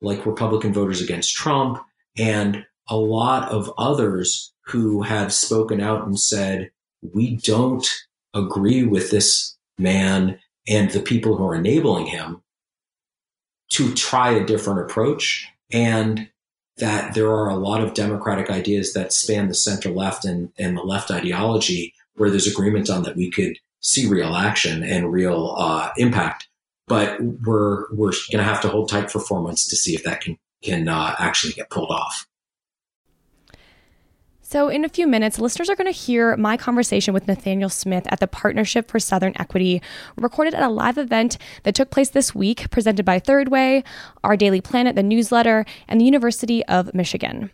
like 0.00 0.26
Republican 0.26 0.72
voters 0.72 1.00
against 1.00 1.34
Trump 1.34 1.78
and 2.16 2.64
a 2.88 2.96
lot 2.96 3.50
of 3.50 3.72
others 3.78 4.52
who 4.66 5.02
have 5.02 5.32
spoken 5.32 5.80
out 5.80 6.06
and 6.06 6.18
said, 6.18 6.70
we 7.14 7.36
don't 7.36 7.86
agree 8.32 8.84
with 8.84 9.10
this 9.10 9.56
man 9.78 10.38
and 10.66 10.90
the 10.90 11.00
people 11.00 11.36
who 11.36 11.46
are 11.46 11.54
enabling 11.54 12.06
him 12.06 12.42
to 13.70 13.94
try 13.94 14.30
a 14.30 14.44
different 14.44 14.80
approach 14.80 15.48
and 15.72 16.28
that 16.76 17.14
there 17.14 17.30
are 17.30 17.48
a 17.48 17.56
lot 17.56 17.82
of 17.82 17.94
democratic 17.94 18.50
ideas 18.50 18.92
that 18.94 19.12
span 19.12 19.48
the 19.48 19.54
center 19.54 19.90
left 19.90 20.24
and, 20.24 20.50
and 20.58 20.76
the 20.76 20.82
left 20.82 21.10
ideology 21.10 21.93
where 22.16 22.30
there's 22.30 22.46
agreement 22.46 22.90
on 22.90 23.02
that 23.02 23.16
we 23.16 23.30
could 23.30 23.58
see 23.80 24.06
real 24.08 24.34
action 24.34 24.82
and 24.82 25.12
real 25.12 25.54
uh, 25.58 25.90
impact 25.96 26.48
but 26.86 27.18
we're 27.20 27.90
we're 27.92 28.12
going 28.30 28.38
to 28.38 28.44
have 28.44 28.60
to 28.60 28.68
hold 28.68 28.88
tight 28.88 29.10
for 29.10 29.20
four 29.20 29.40
months 29.40 29.68
to 29.68 29.76
see 29.76 29.94
if 29.94 30.04
that 30.04 30.20
can 30.20 30.36
can 30.62 30.88
uh, 30.88 31.14
actually 31.18 31.52
get 31.52 31.70
pulled 31.70 31.90
off 31.90 32.26
so, 34.46 34.68
in 34.68 34.84
a 34.84 34.88
few 34.88 35.08
minutes, 35.08 35.40
listeners 35.40 35.68
are 35.68 35.74
going 35.74 35.92
to 35.92 35.98
hear 35.98 36.36
my 36.36 36.56
conversation 36.56 37.12
with 37.12 37.26
Nathaniel 37.26 37.68
Smith 37.68 38.06
at 38.10 38.20
the 38.20 38.28
Partnership 38.28 38.88
for 38.88 39.00
Southern 39.00 39.32
Equity, 39.36 39.82
recorded 40.16 40.54
at 40.54 40.62
a 40.62 40.68
live 40.68 40.96
event 40.96 41.38
that 41.64 41.74
took 41.74 41.90
place 41.90 42.10
this 42.10 42.36
week, 42.36 42.70
presented 42.70 43.04
by 43.04 43.18
Third 43.18 43.48
Way, 43.48 43.82
Our 44.22 44.36
Daily 44.36 44.60
Planet, 44.60 44.94
the 44.94 45.02
newsletter, 45.02 45.64
and 45.88 46.00
the 46.00 46.04
University 46.04 46.64
of 46.66 46.94
Michigan. 46.94 47.50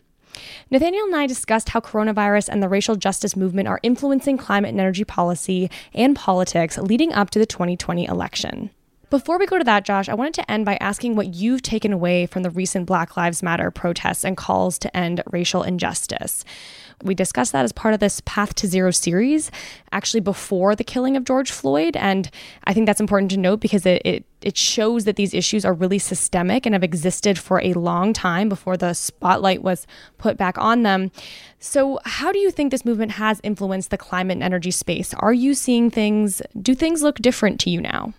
Nathaniel 0.70 1.06
and 1.06 1.16
I 1.16 1.26
discussed 1.26 1.70
how 1.70 1.80
coronavirus 1.80 2.48
and 2.48 2.62
the 2.62 2.68
racial 2.68 2.96
justice 2.96 3.36
movement 3.36 3.68
are 3.68 3.80
influencing 3.82 4.36
climate 4.36 4.70
and 4.70 4.80
energy 4.80 5.04
policy 5.04 5.70
and 5.94 6.16
politics 6.16 6.78
leading 6.78 7.12
up 7.12 7.30
to 7.30 7.38
the 7.38 7.46
2020 7.46 8.06
election. 8.06 8.70
Before 9.10 9.40
we 9.40 9.46
go 9.46 9.58
to 9.58 9.64
that, 9.64 9.84
Josh, 9.84 10.08
I 10.08 10.14
wanted 10.14 10.34
to 10.34 10.48
end 10.48 10.64
by 10.64 10.76
asking 10.76 11.16
what 11.16 11.34
you've 11.34 11.62
taken 11.62 11.92
away 11.92 12.26
from 12.26 12.44
the 12.44 12.50
recent 12.50 12.86
Black 12.86 13.16
Lives 13.16 13.42
Matter 13.42 13.72
protests 13.72 14.24
and 14.24 14.36
calls 14.36 14.78
to 14.78 14.96
end 14.96 15.20
racial 15.32 15.64
injustice. 15.64 16.44
We 17.02 17.14
discussed 17.14 17.52
that 17.52 17.64
as 17.64 17.72
part 17.72 17.94
of 17.94 18.00
this 18.00 18.20
Path 18.24 18.54
to 18.56 18.66
Zero 18.66 18.90
series, 18.90 19.50
actually 19.92 20.20
before 20.20 20.76
the 20.76 20.84
killing 20.84 21.16
of 21.16 21.24
George 21.24 21.50
Floyd. 21.50 21.96
And 21.96 22.30
I 22.64 22.72
think 22.72 22.86
that's 22.86 23.00
important 23.00 23.30
to 23.32 23.36
note 23.36 23.60
because 23.60 23.86
it, 23.86 24.02
it, 24.04 24.24
it 24.42 24.56
shows 24.56 25.04
that 25.04 25.16
these 25.16 25.34
issues 25.34 25.64
are 25.64 25.72
really 25.72 25.98
systemic 25.98 26.66
and 26.66 26.74
have 26.74 26.84
existed 26.84 27.38
for 27.38 27.60
a 27.60 27.72
long 27.74 28.12
time 28.12 28.48
before 28.48 28.76
the 28.76 28.94
spotlight 28.94 29.62
was 29.62 29.86
put 30.18 30.36
back 30.36 30.58
on 30.58 30.82
them. 30.82 31.10
So, 31.58 31.98
how 32.04 32.32
do 32.32 32.38
you 32.38 32.50
think 32.50 32.70
this 32.70 32.84
movement 32.84 33.12
has 33.12 33.40
influenced 33.42 33.90
the 33.90 33.98
climate 33.98 34.36
and 34.36 34.42
energy 34.42 34.70
space? 34.70 35.12
Are 35.14 35.32
you 35.32 35.54
seeing 35.54 35.90
things, 35.90 36.40
do 36.60 36.74
things 36.74 37.02
look 37.02 37.16
different 37.16 37.60
to 37.60 37.70
you 37.70 37.80
now? 37.80 38.14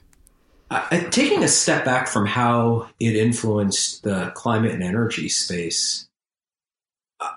Uh, 0.71 1.01
taking 1.09 1.43
a 1.43 1.49
step 1.49 1.83
back 1.83 2.07
from 2.07 2.25
how 2.25 2.87
it 2.97 3.13
influenced 3.13 4.03
the 4.03 4.31
climate 4.35 4.71
and 4.71 4.81
energy 4.81 5.27
space, 5.27 6.07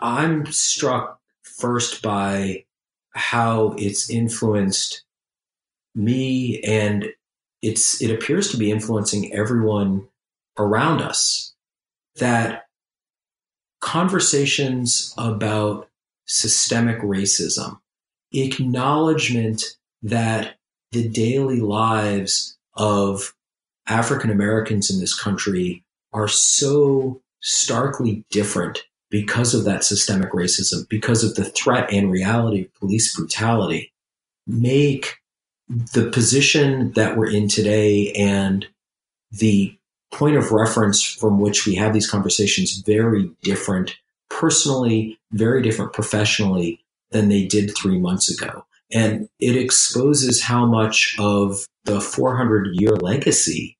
I'm 0.00 0.46
struck 0.46 1.20
first 1.58 2.02
by 2.02 2.64
how 3.14 3.74
it's 3.78 4.10
influenced 4.10 5.04
me 5.94 6.60
and 6.62 7.06
it's 7.62 8.02
it 8.02 8.10
appears 8.10 8.50
to 8.50 8.56
be 8.56 8.70
influencing 8.70 9.32
everyone 9.32 10.06
around 10.58 11.00
us 11.00 11.54
that 12.16 12.64
conversations 13.80 15.14
about 15.16 15.88
systemic 16.26 16.98
racism 17.00 17.78
acknowledgement 18.32 19.76
that 20.02 20.56
the 20.92 21.08
daily 21.08 21.60
lives 21.60 22.56
of 22.76 23.34
African 23.86 24.30
Americans 24.30 24.90
in 24.90 25.00
this 25.00 25.18
country 25.18 25.84
are 26.12 26.28
so 26.28 27.20
starkly 27.40 28.24
different 28.30 28.84
because 29.14 29.54
of 29.54 29.62
that 29.62 29.84
systemic 29.84 30.32
racism, 30.32 30.88
because 30.88 31.22
of 31.22 31.36
the 31.36 31.44
threat 31.44 31.88
and 31.92 32.10
reality 32.10 32.62
of 32.62 32.74
police 32.74 33.14
brutality, 33.14 33.92
make 34.44 35.18
the 35.68 36.10
position 36.10 36.90
that 36.94 37.16
we're 37.16 37.30
in 37.30 37.46
today 37.46 38.10
and 38.14 38.66
the 39.30 39.72
point 40.10 40.34
of 40.34 40.50
reference 40.50 41.00
from 41.00 41.38
which 41.38 41.64
we 41.64 41.76
have 41.76 41.92
these 41.92 42.10
conversations 42.10 42.78
very 42.78 43.30
different 43.40 43.94
personally, 44.30 45.16
very 45.30 45.62
different 45.62 45.92
professionally 45.92 46.80
than 47.12 47.28
they 47.28 47.46
did 47.46 47.70
three 47.76 48.00
months 48.00 48.28
ago. 48.28 48.66
And 48.90 49.28
it 49.38 49.54
exposes 49.56 50.42
how 50.42 50.66
much 50.66 51.14
of 51.20 51.68
the 51.84 52.00
400 52.00 52.70
year 52.72 52.96
legacy 52.96 53.78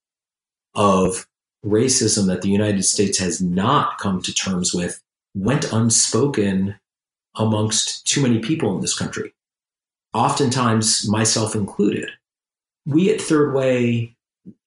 of 0.76 1.26
racism 1.66 2.28
that 2.28 2.42
the 2.42 2.50
United 2.50 2.84
States 2.84 3.18
has 3.18 3.40
not 3.40 3.98
come 3.98 4.22
to 4.22 4.32
terms 4.32 4.72
with 4.72 5.00
went 5.34 5.72
unspoken 5.72 6.76
amongst 7.36 8.06
too 8.06 8.22
many 8.22 8.38
people 8.38 8.74
in 8.74 8.80
this 8.80 8.96
country, 8.96 9.34
oftentimes 10.12 11.08
myself 11.08 11.54
included. 11.54 12.10
We 12.86 13.12
at 13.12 13.20
Third 13.20 13.54
Way, 13.54 14.16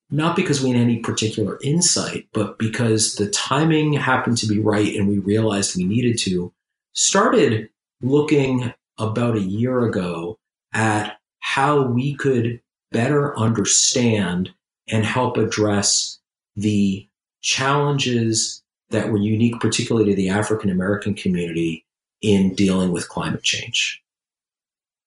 not 0.09 0.35
because 0.35 0.61
we 0.61 0.71
had 0.71 0.79
any 0.79 0.99
particular 0.99 1.57
insight, 1.61 2.27
but 2.33 2.57
because 2.59 3.15
the 3.15 3.29
timing 3.29 3.93
happened 3.93 4.37
to 4.39 4.47
be 4.47 4.59
right 4.59 4.95
and 4.95 5.07
we 5.07 5.19
realized 5.19 5.75
we 5.75 5.83
needed 5.83 6.17
to, 6.19 6.53
started 6.93 7.69
looking 8.01 8.73
about 8.97 9.37
a 9.37 9.41
year 9.41 9.85
ago 9.85 10.37
at 10.73 11.17
how 11.39 11.83
we 11.83 12.15
could 12.15 12.61
better 12.91 13.37
understand 13.37 14.53
and 14.87 15.05
help 15.05 15.37
address 15.37 16.19
the 16.55 17.07
challenges 17.41 18.63
that 18.89 19.09
were 19.09 19.17
unique, 19.17 19.59
particularly 19.59 20.09
to 20.09 20.15
the 20.15 20.29
African 20.29 20.69
American 20.69 21.13
community 21.13 21.85
in 22.21 22.53
dealing 22.55 22.91
with 22.91 23.09
climate 23.09 23.43
change. 23.43 24.01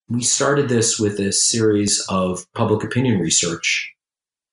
We 0.08 0.22
started 0.22 0.68
this 0.68 0.98
with 0.98 1.18
a 1.20 1.32
series 1.32 2.04
of 2.08 2.46
public 2.52 2.84
opinion 2.84 3.20
research 3.20 3.94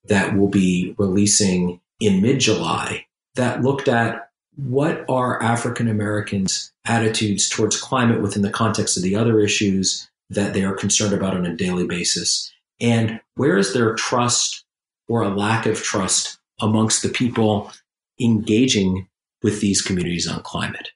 that 0.04 0.36
will 0.36 0.48
be 0.48 0.94
releasing 0.98 1.80
in 2.00 2.22
mid 2.22 2.40
July 2.40 3.06
that 3.34 3.62
looked 3.62 3.88
at 3.88 4.30
what 4.56 5.04
are 5.08 5.42
African 5.42 5.88
Americans' 5.88 6.72
attitudes 6.84 7.48
towards 7.48 7.80
climate 7.80 8.20
within 8.20 8.42
the 8.42 8.50
context 8.50 8.96
of 8.96 9.02
the 9.02 9.14
other 9.14 9.40
issues 9.40 10.08
that 10.30 10.52
they 10.52 10.64
are 10.64 10.74
concerned 10.74 11.14
about 11.14 11.36
on 11.36 11.46
a 11.46 11.56
daily 11.56 11.86
basis, 11.86 12.52
and 12.80 13.20
where 13.36 13.56
is 13.56 13.72
their 13.72 13.94
trust 13.94 14.64
or 15.08 15.22
a 15.22 15.28
lack 15.28 15.66
of 15.66 15.82
trust 15.82 16.38
amongst 16.60 17.02
the 17.02 17.08
people 17.08 17.72
engaging 18.20 19.08
with 19.42 19.60
these 19.60 19.82
communities 19.82 20.28
on 20.28 20.42
climate. 20.42 20.90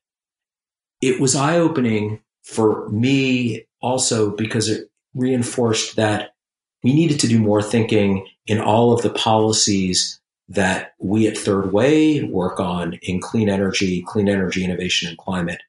It 1.01 1.21
was 1.21 1.35
eye 1.35 1.59
opening 1.59 2.21
for 2.43 2.89
me 2.89 3.67
also 3.81 4.31
because 4.31 4.69
it 4.69 4.91
reinforced 5.15 5.97
that 5.97 6.35
we 6.83 6.93
needed 6.93 7.21
to 7.21 7.29
do 7.29 7.39
more 7.39 7.63
thinking 7.63 8.27
in 8.47 8.61
all 8.61 8.93
of 8.93 9.03
the 9.03 9.11
policies 9.11 10.21
that 10.49 10.95
we 10.99 11.27
at 11.29 11.39
Third 11.39 11.73
Way 11.73 12.25
work 12.25 12.59
on 12.61 12.99
in 13.03 13.21
clean 13.21 13.49
energy, 13.49 14.03
clean 14.07 14.29
energy 14.29 14.65
innovation 14.65 15.09
and 15.09 15.19
climate 15.19 15.61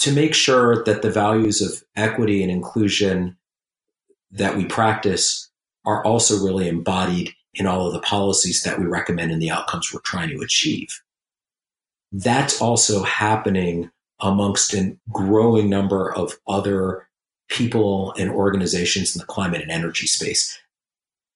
to 0.00 0.12
make 0.12 0.34
sure 0.34 0.82
that 0.84 1.02
the 1.02 1.10
values 1.10 1.60
of 1.60 1.84
equity 1.94 2.42
and 2.42 2.50
inclusion 2.50 3.36
that 4.30 4.56
we 4.56 4.64
practice 4.64 5.50
are 5.84 6.04
also 6.04 6.42
really 6.44 6.68
embodied 6.68 7.32
in 7.54 7.66
all 7.66 7.86
of 7.86 7.92
the 7.92 8.00
policies 8.00 8.62
that 8.62 8.78
we 8.78 8.86
recommend 8.86 9.30
and 9.30 9.42
the 9.42 9.50
outcomes 9.50 9.92
we're 9.92 10.00
trying 10.00 10.30
to 10.30 10.40
achieve. 10.40 11.02
That's 12.12 12.60
also 12.60 13.02
happening 13.02 13.90
amongst 14.20 14.74
a 14.74 14.96
growing 15.10 15.70
number 15.70 16.12
of 16.12 16.38
other 16.46 17.08
people 17.48 18.14
and 18.18 18.30
organizations 18.30 19.14
in 19.14 19.20
the 19.20 19.26
climate 19.26 19.62
and 19.62 19.70
energy 19.70 20.06
space. 20.06 20.58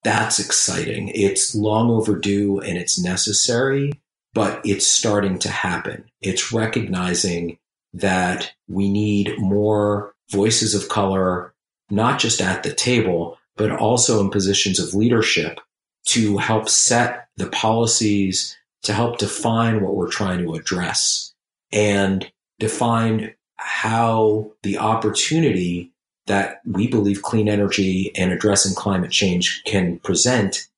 That's 0.04 0.38
exciting. 0.38 1.10
It's 1.14 1.54
long 1.54 1.90
overdue 1.90 2.60
and 2.60 2.76
it's 2.76 3.02
necessary, 3.02 3.92
but 4.34 4.60
it's 4.64 4.86
starting 4.86 5.38
to 5.40 5.48
happen. 5.48 6.04
It's 6.20 6.52
recognizing 6.52 7.58
that 7.94 8.52
we 8.68 8.90
need 8.90 9.38
more 9.38 10.14
voices 10.30 10.74
of 10.74 10.88
color, 10.88 11.54
not 11.90 12.18
just 12.18 12.40
at 12.40 12.62
the 12.62 12.72
table, 12.72 13.38
but 13.56 13.70
also 13.70 14.20
in 14.20 14.30
positions 14.30 14.78
of 14.78 14.94
leadership 14.94 15.60
to 16.06 16.36
help 16.36 16.68
set 16.68 17.28
the 17.36 17.46
policies, 17.46 18.56
to 18.84 18.92
help 18.92 19.18
define 19.18 19.82
what 19.82 19.96
we're 19.96 20.10
trying 20.10 20.44
to 20.44 20.54
address 20.54 21.34
and 21.72 22.30
define 22.58 23.34
how 23.56 24.52
the 24.62 24.78
opportunity 24.78 25.92
that 26.26 26.60
we 26.64 26.86
believe 26.86 27.22
clean 27.22 27.48
energy 27.48 28.12
and 28.16 28.32
addressing 28.32 28.74
climate 28.74 29.10
change 29.10 29.62
can 29.66 29.98
present 30.00 30.68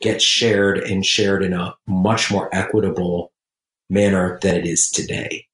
gets 0.00 0.24
shared 0.24 0.78
and 0.78 1.06
shared 1.06 1.42
in 1.42 1.52
a 1.52 1.74
much 1.86 2.30
more 2.30 2.48
equitable 2.52 3.32
manner 3.88 4.38
than 4.42 4.56
it 4.56 4.66
is 4.66 4.90
today. 4.90 5.45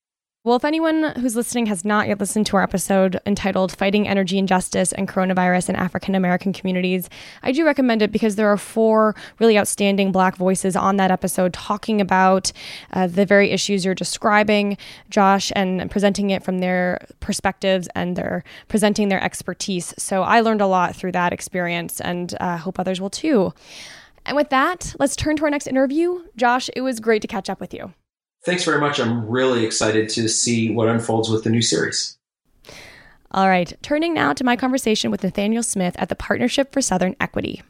Well, 0.45 0.57
if 0.57 0.65
anyone 0.65 1.13
who's 1.21 1.37
listening 1.37 1.67
has 1.67 1.85
not 1.85 2.09
yet 2.09 2.19
listened 2.19 2.47
to 2.47 2.57
our 2.57 2.65
episode 2.65 3.21
entitled 3.25 3.71
Fighting 3.71 4.09
Energy 4.09 4.39
Injustice 4.39 4.91
and 4.91 5.07
Coronavirus 5.07 5.69
in 5.69 5.77
African 5.77 6.17
American 6.17 6.53
Communities, 6.53 7.09
I 7.45 7.53
do 7.53 7.65
recommend 7.65 8.03
it 8.03 8.11
because 8.11 8.35
there 8.35 8.49
are 8.49 8.57
four 8.57 9.15
really 9.39 9.57
outstanding 9.57 10.11
Black 10.11 10.35
voices 10.35 10.75
on 10.75 10.97
that 10.97 11.13
episode 11.13 11.53
talking 11.53 12.01
about 12.01 12.51
uh, 12.93 13.07
the 13.07 13.25
very 13.25 13.53
issues 13.53 13.85
you're 13.85 13.95
describing, 13.95 14.77
Josh, 15.11 15.53
and 15.55 15.89
presenting 15.93 16.31
it 16.31 16.43
from 16.43 16.59
their 16.59 17.07
perspectives 17.21 17.89
and 17.95 18.17
they're 18.17 18.43
presenting 18.67 19.11
their 19.11 19.23
expertise. 19.23 19.95
So 19.97 20.25
I 20.25 20.41
learned 20.41 20.61
a 20.61 20.67
lot 20.67 20.97
through 20.97 21.13
that 21.13 21.33
experience 21.33 22.01
and 22.01 22.35
uh, 22.41 22.57
hope 22.57 22.81
others 22.81 23.01
will 23.01 23.11
too. 23.11 23.55
And 24.27 24.37
with 24.37 24.51
that, 24.51 24.97
let's 24.99 25.15
turn 25.15 25.37
to 25.37 25.45
our 25.45 25.51
next 25.51 25.69
interview. 25.69 26.25
Josh, 26.35 26.69
it 26.75 26.81
was 26.81 26.99
great 26.99 27.23
to 27.23 27.29
catch 27.29 27.49
up 27.49 27.61
with 27.61 27.73
you. 27.73 27.95
Thanks 28.45 28.65
very 28.65 28.81
much. 28.81 28.99
I'm 28.99 29.29
really 29.29 29.65
excited 29.65 30.09
to 30.11 30.29
see 30.29 30.73
what 30.73 30.89
unfolds 30.89 31.31
with 31.31 31.45
the 31.45 31.51
new 31.51 31.63
series. 31.63 32.19
All 33.31 33.49
right, 33.49 33.73
turning 33.83 34.13
now 34.13 34.33
to 34.33 34.45
my 34.45 34.57
conversation 34.57 35.11
with 35.11 35.23
Nathaniel 35.23 35.63
Smith 35.63 35.95
at 35.99 36.09
the 36.09 36.17
Partnership 36.17 36.73
for 36.73 36.83
Southern 36.83 37.17
Equity. 37.21 37.63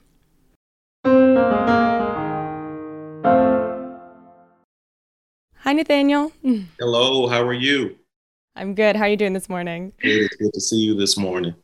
Hi, 5.56 5.72
Nathaniel. 5.72 6.32
Hello, 6.80 7.28
how 7.28 7.42
are 7.42 7.52
you? 7.52 7.96
I'm 8.56 8.74
good. 8.74 8.96
How 8.96 9.04
are 9.04 9.08
you 9.08 9.16
doing 9.16 9.34
this 9.34 9.48
morning? 9.48 9.92
Good. 10.00 10.22
It's 10.22 10.36
good 10.36 10.52
to 10.52 10.60
see 10.60 10.76
you 10.78 10.94
this 10.94 11.16
morning. 11.16 11.54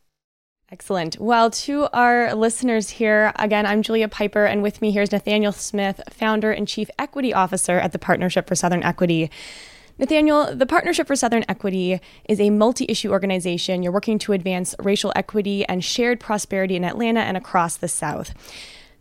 Excellent. 0.71 1.19
Well, 1.19 1.51
to 1.51 1.89
our 1.95 2.35
listeners 2.35 2.91
here, 2.91 3.33
again, 3.37 3.65
I'm 3.65 3.81
Julia 3.81 4.07
Pyper, 4.07 4.45
and 4.45 4.63
with 4.63 4.83
me 4.83 4.91
here 4.91 5.01
is 5.01 5.11
Nathaniel 5.11 5.51
Smith, 5.53 6.03
founder 6.11 6.53
and 6.53 6.69
chief 6.69 6.91
equity 6.99 7.33
officer 7.33 7.79
at 7.79 7.93
the 7.93 7.99
Partnership 7.99 8.47
for 8.47 8.55
Southern 8.55 8.83
Equity. 8.83 9.31
Nathaniel, 9.97 10.55
the 10.55 10.67
Partnership 10.67 11.07
for 11.07 11.17
Southern 11.17 11.43
Equity 11.49 12.01
is 12.29 12.39
a 12.39 12.51
multi 12.51 12.85
issue 12.87 13.11
organization. 13.11 13.83
You're 13.83 13.93
working 13.93 14.19
to 14.19 14.35
advance 14.35 14.75
racial 14.79 15.11
equity 15.17 15.65
and 15.65 15.83
shared 15.83 16.21
prosperity 16.21 16.77
in 16.77 16.85
Atlanta 16.85 17.21
and 17.21 17.39
across 17.39 17.79
the 17.79 17.89
South. 17.89 18.35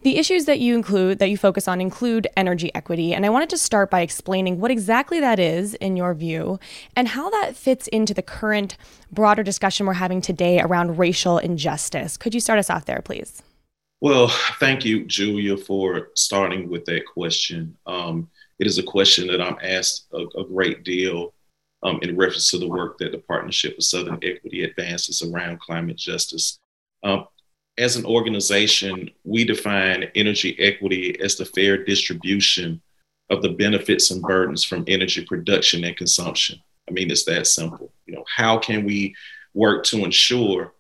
The 0.07 0.17
issues 0.17 0.45
that 0.45 0.61
you 0.61 0.73
include, 0.73 1.19
that 1.19 1.29
you 1.29 1.35
focus 1.35 1.67
on, 1.67 1.81
include 1.81 2.27
energy 2.37 2.73
equity. 2.73 3.13
And 3.13 3.25
I 3.25 3.29
wanted 3.29 3.49
to 3.49 3.57
start 3.57 3.91
by 3.91 3.99
explaining 3.99 4.61
what 4.61 4.71
exactly 4.71 5.19
that 5.19 5.37
is, 5.37 5.73
in 5.73 5.97
your 5.97 6.13
view, 6.13 6.61
and 6.95 7.09
how 7.09 7.29
that 7.29 7.57
fits 7.57 7.89
into 7.89 8.13
the 8.13 8.21
current 8.21 8.77
broader 9.11 9.43
discussion 9.43 9.85
we're 9.85 9.95
having 9.95 10.21
today 10.21 10.61
around 10.61 10.97
racial 10.97 11.39
injustice. 11.39 12.15
Could 12.15 12.33
you 12.33 12.39
start 12.39 12.57
us 12.57 12.69
off 12.69 12.85
there, 12.85 13.01
please? 13.03 13.43
Well, 13.99 14.29
thank 14.61 14.85
you, 14.85 15.03
Julia, 15.03 15.57
for 15.57 16.11
starting 16.15 16.69
with 16.69 16.85
that 16.85 17.05
question. 17.05 17.75
Um, 17.85 18.29
it 18.59 18.65
is 18.65 18.77
a 18.77 18.83
question 18.83 19.27
that 19.27 19.41
I'm 19.41 19.57
asked 19.61 20.05
a, 20.13 20.19
a 20.39 20.45
great 20.45 20.85
deal 20.85 21.33
um, 21.83 21.99
in 22.01 22.15
reference 22.15 22.49
to 22.51 22.59
the 22.59 22.69
work 22.69 22.97
that 22.99 23.11
the 23.11 23.17
Partnership 23.17 23.77
of 23.77 23.83
Southern 23.83 24.19
Equity 24.23 24.63
advances 24.63 25.21
around 25.21 25.59
climate 25.59 25.97
justice. 25.97 26.59
Um, 27.03 27.25
as 27.77 27.95
an 27.95 28.05
organization, 28.05 29.09
we 29.23 29.43
define 29.43 30.09
energy 30.15 30.57
equity 30.59 31.19
as 31.21 31.35
the 31.35 31.45
fair 31.45 31.83
distribution 31.83 32.81
of 33.29 33.41
the 33.41 33.49
benefits 33.49 34.09
and 34.11 34.21
burdens 34.21 34.63
from 34.63 34.83
energy 34.87 35.23
production 35.25 35.83
and 35.83 35.95
consumption. 35.95 36.59
I 36.89 36.93
mean, 36.93 37.11
it's 37.11 37.25
that 37.25 37.45
simple. 37.47 37.91
You 38.05 38.15
know, 38.15 38.23
how 38.33 38.57
can 38.57 38.85
we 38.85 39.15
work 39.53 39.83
to 39.85 40.03
ensure 40.05 40.73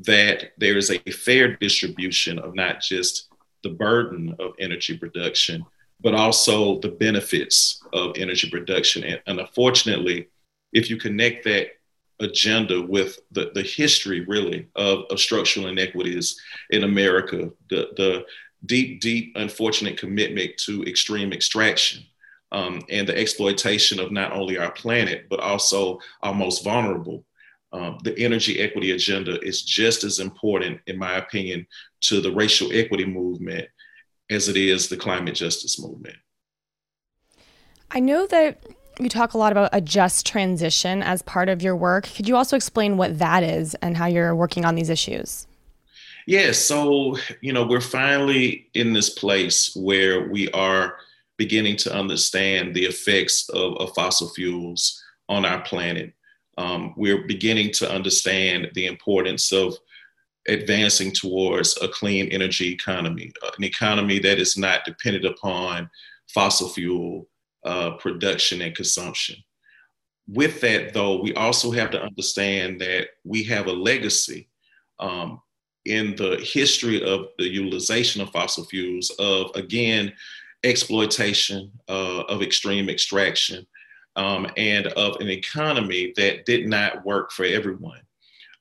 that 0.00 0.52
there 0.58 0.76
is 0.76 0.90
a 0.90 0.98
fair 1.10 1.56
distribution 1.56 2.38
of 2.38 2.54
not 2.54 2.80
just 2.80 3.28
the 3.62 3.70
burden 3.70 4.36
of 4.38 4.52
energy 4.58 4.98
production, 4.98 5.64
but 6.00 6.14
also 6.14 6.78
the 6.80 6.88
benefits 6.88 7.82
of 7.92 8.16
energy 8.16 8.50
production? 8.50 9.02
And, 9.04 9.20
and 9.26 9.40
unfortunately, 9.40 10.28
if 10.72 10.90
you 10.90 10.98
connect 10.98 11.44
that 11.44 11.68
agenda 12.20 12.80
with 12.80 13.18
the, 13.32 13.50
the 13.54 13.62
history 13.62 14.20
really 14.20 14.68
of, 14.76 15.04
of 15.10 15.20
structural 15.20 15.66
inequities 15.66 16.40
in 16.70 16.84
America, 16.84 17.50
the, 17.70 17.88
the 17.96 18.24
deep, 18.66 19.00
deep, 19.00 19.32
unfortunate 19.36 19.98
commitment 19.98 20.56
to 20.58 20.82
extreme 20.84 21.32
extraction 21.32 22.02
um, 22.52 22.80
and 22.88 23.08
the 23.08 23.18
exploitation 23.18 23.98
of 23.98 24.12
not 24.12 24.32
only 24.32 24.58
our 24.58 24.70
planet, 24.72 25.26
but 25.28 25.40
also 25.40 25.98
our 26.22 26.34
most 26.34 26.62
vulnerable. 26.62 27.24
Um, 27.72 27.98
the 28.04 28.16
energy 28.16 28.60
equity 28.60 28.92
agenda 28.92 29.40
is 29.40 29.62
just 29.62 30.04
as 30.04 30.20
important, 30.20 30.80
in 30.86 30.96
my 30.96 31.14
opinion, 31.14 31.66
to 32.02 32.20
the 32.20 32.30
racial 32.30 32.70
equity 32.72 33.04
movement 33.04 33.66
as 34.30 34.48
it 34.48 34.56
is 34.56 34.88
the 34.88 34.96
climate 34.96 35.34
justice 35.34 35.80
movement. 35.80 36.16
I 37.90 38.00
know 38.00 38.26
that 38.28 38.64
you 38.98 39.08
talk 39.08 39.34
a 39.34 39.38
lot 39.38 39.52
about 39.52 39.70
a 39.72 39.80
just 39.80 40.26
transition 40.26 41.02
as 41.02 41.22
part 41.22 41.48
of 41.48 41.62
your 41.62 41.76
work. 41.76 42.04
Could 42.14 42.28
you 42.28 42.36
also 42.36 42.56
explain 42.56 42.96
what 42.96 43.18
that 43.18 43.42
is 43.42 43.74
and 43.76 43.96
how 43.96 44.06
you're 44.06 44.34
working 44.34 44.64
on 44.64 44.74
these 44.74 44.90
issues? 44.90 45.46
Yeah, 46.26 46.52
so, 46.52 47.18
you 47.42 47.52
know, 47.52 47.66
we're 47.66 47.80
finally 47.80 48.68
in 48.74 48.92
this 48.92 49.10
place 49.10 49.74
where 49.76 50.28
we 50.30 50.50
are 50.52 50.96
beginning 51.36 51.76
to 51.76 51.94
understand 51.94 52.74
the 52.74 52.84
effects 52.84 53.48
of, 53.50 53.76
of 53.76 53.94
fossil 53.94 54.28
fuels 54.30 55.02
on 55.28 55.44
our 55.44 55.60
planet. 55.62 56.12
Um, 56.56 56.94
we're 56.96 57.26
beginning 57.26 57.72
to 57.72 57.90
understand 57.90 58.70
the 58.74 58.86
importance 58.86 59.52
of 59.52 59.76
advancing 60.48 61.10
towards 61.10 61.76
a 61.82 61.88
clean 61.88 62.28
energy 62.28 62.70
economy, 62.70 63.32
an 63.58 63.64
economy 63.64 64.18
that 64.20 64.38
is 64.38 64.56
not 64.56 64.84
dependent 64.84 65.24
upon 65.24 65.90
fossil 66.32 66.68
fuel 66.68 67.28
uh, 67.64 67.92
production 67.92 68.62
and 68.62 68.74
consumption. 68.74 69.36
With 70.26 70.60
that, 70.62 70.94
though, 70.94 71.20
we 71.20 71.34
also 71.34 71.70
have 71.70 71.90
to 71.90 72.02
understand 72.02 72.80
that 72.80 73.08
we 73.24 73.42
have 73.44 73.66
a 73.66 73.72
legacy 73.72 74.48
um, 74.98 75.40
in 75.84 76.16
the 76.16 76.36
history 76.42 77.02
of 77.02 77.26
the 77.38 77.48
utilization 77.48 78.22
of 78.22 78.30
fossil 78.30 78.64
fuels 78.64 79.10
of, 79.18 79.50
again, 79.54 80.12
exploitation, 80.62 81.70
uh, 81.88 82.22
of 82.22 82.42
extreme 82.42 82.88
extraction, 82.88 83.66
um, 84.16 84.46
and 84.56 84.86
of 84.88 85.20
an 85.20 85.28
economy 85.28 86.12
that 86.16 86.46
did 86.46 86.68
not 86.68 87.04
work 87.04 87.32
for 87.32 87.44
everyone. 87.44 88.00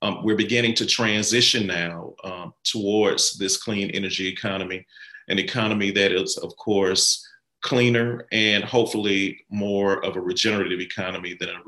Um, 0.02 0.22
we're 0.22 0.36
beginning 0.36 0.74
to 0.76 0.86
transition 0.86 1.66
now 1.66 2.14
um, 2.26 2.54
towards 2.66 3.38
this 3.38 3.56
clean 3.56 3.90
energy 3.92 4.28
economy, 4.28 4.86
an 5.30 5.40
economy 5.40 5.92
that 5.92 6.12
is, 6.12 6.38
of 6.38 6.54
course, 6.58 7.26
cleaner 7.64 8.28
and 8.32 8.64
hopefully 8.64 9.46
more 9.50 10.06
of 10.06 10.16
a 10.16 10.22
regenerative 10.22 10.80
economy 10.80 11.36
than 11.40 11.50
a 11.50 11.62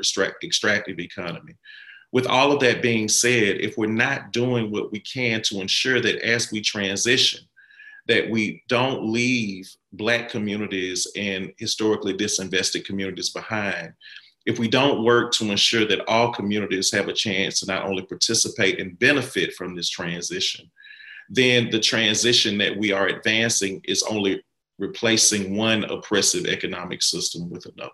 extractive 0.44 1.00
economy. 1.00 1.56
With 2.12 2.28
all 2.28 2.52
of 2.52 2.60
that 2.60 2.82
being 2.82 3.10
said, 3.10 3.60
if 3.60 3.78
we're 3.78 3.88
not 3.88 4.32
doing 4.32 4.72
what 4.72 4.92
we 4.92 5.00
can 5.00 5.42
to 5.44 5.60
ensure 5.60 6.00
that 6.02 6.24
as 6.24 6.52
we 6.52 6.62
transition, 6.62 7.42
that 8.08 8.30
we 8.30 8.62
don't 8.68 9.12
leave 9.12 9.70
Black 9.94 10.30
communities 10.30 11.08
and 11.16 11.52
historically 11.58 12.14
disinvested 12.14 12.86
communities 12.86 13.32
behind, 13.32 13.94
if 14.46 14.60
we 14.60 14.68
don't 14.68 15.04
work 15.04 15.32
to 15.34 15.50
ensure 15.50 15.86
that 15.86 16.08
all 16.08 16.32
communities 16.32 16.92
have 16.92 17.08
a 17.08 17.14
chance 17.14 17.60
to 17.60 17.66
not 17.66 17.86
only 17.86 18.04
participate 18.04 18.80
and 18.80 19.00
benefit 19.00 19.54
from 19.56 19.76
this 19.76 19.90
transition, 19.90 20.70
then 21.30 21.70
the 21.72 21.80
transition 21.80 22.58
that 22.60 22.78
we 22.78 22.92
are 22.92 23.08
advancing 23.08 23.82
is 23.86 24.04
only 24.04 24.44
replacing 24.78 25.56
one 25.56 25.84
oppressive 25.86 26.46
economic 26.46 27.02
system 27.02 27.50
with 27.50 27.66
another. 27.66 27.92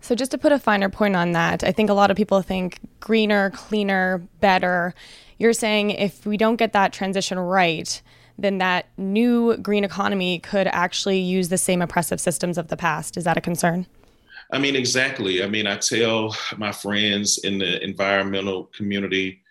So, 0.00 0.14
just 0.14 0.30
to 0.32 0.38
put 0.38 0.52
a 0.52 0.58
finer 0.58 0.90
point 0.90 1.16
on 1.16 1.32
that, 1.32 1.64
I 1.64 1.72
think 1.72 1.88
a 1.88 1.94
lot 1.94 2.10
of 2.10 2.16
people 2.16 2.42
think 2.42 2.78
greener, 3.00 3.50
cleaner, 3.50 4.18
better. 4.40 4.94
You're 5.38 5.54
saying 5.54 5.90
if 5.90 6.26
we 6.26 6.36
don't 6.36 6.56
get 6.56 6.74
that 6.74 6.92
transition 6.92 7.38
right, 7.38 8.02
then 8.38 8.58
that 8.58 8.86
new 8.98 9.56
green 9.56 9.84
economy 9.84 10.40
could 10.40 10.66
actually 10.66 11.20
use 11.20 11.48
the 11.48 11.58
same 11.58 11.80
oppressive 11.80 12.20
systems 12.20 12.58
of 12.58 12.68
the 12.68 12.76
past. 12.76 13.16
Is 13.16 13.24
that 13.24 13.36
a 13.38 13.40
concern? 13.40 13.86
I 14.52 14.58
mean, 14.58 14.76
exactly. 14.76 15.42
I 15.42 15.46
mean, 15.46 15.66
I 15.66 15.76
tell 15.76 16.36
my 16.58 16.70
friends 16.70 17.38
in 17.38 17.58
the 17.58 17.82
environmental 17.82 18.64
community 18.76 19.42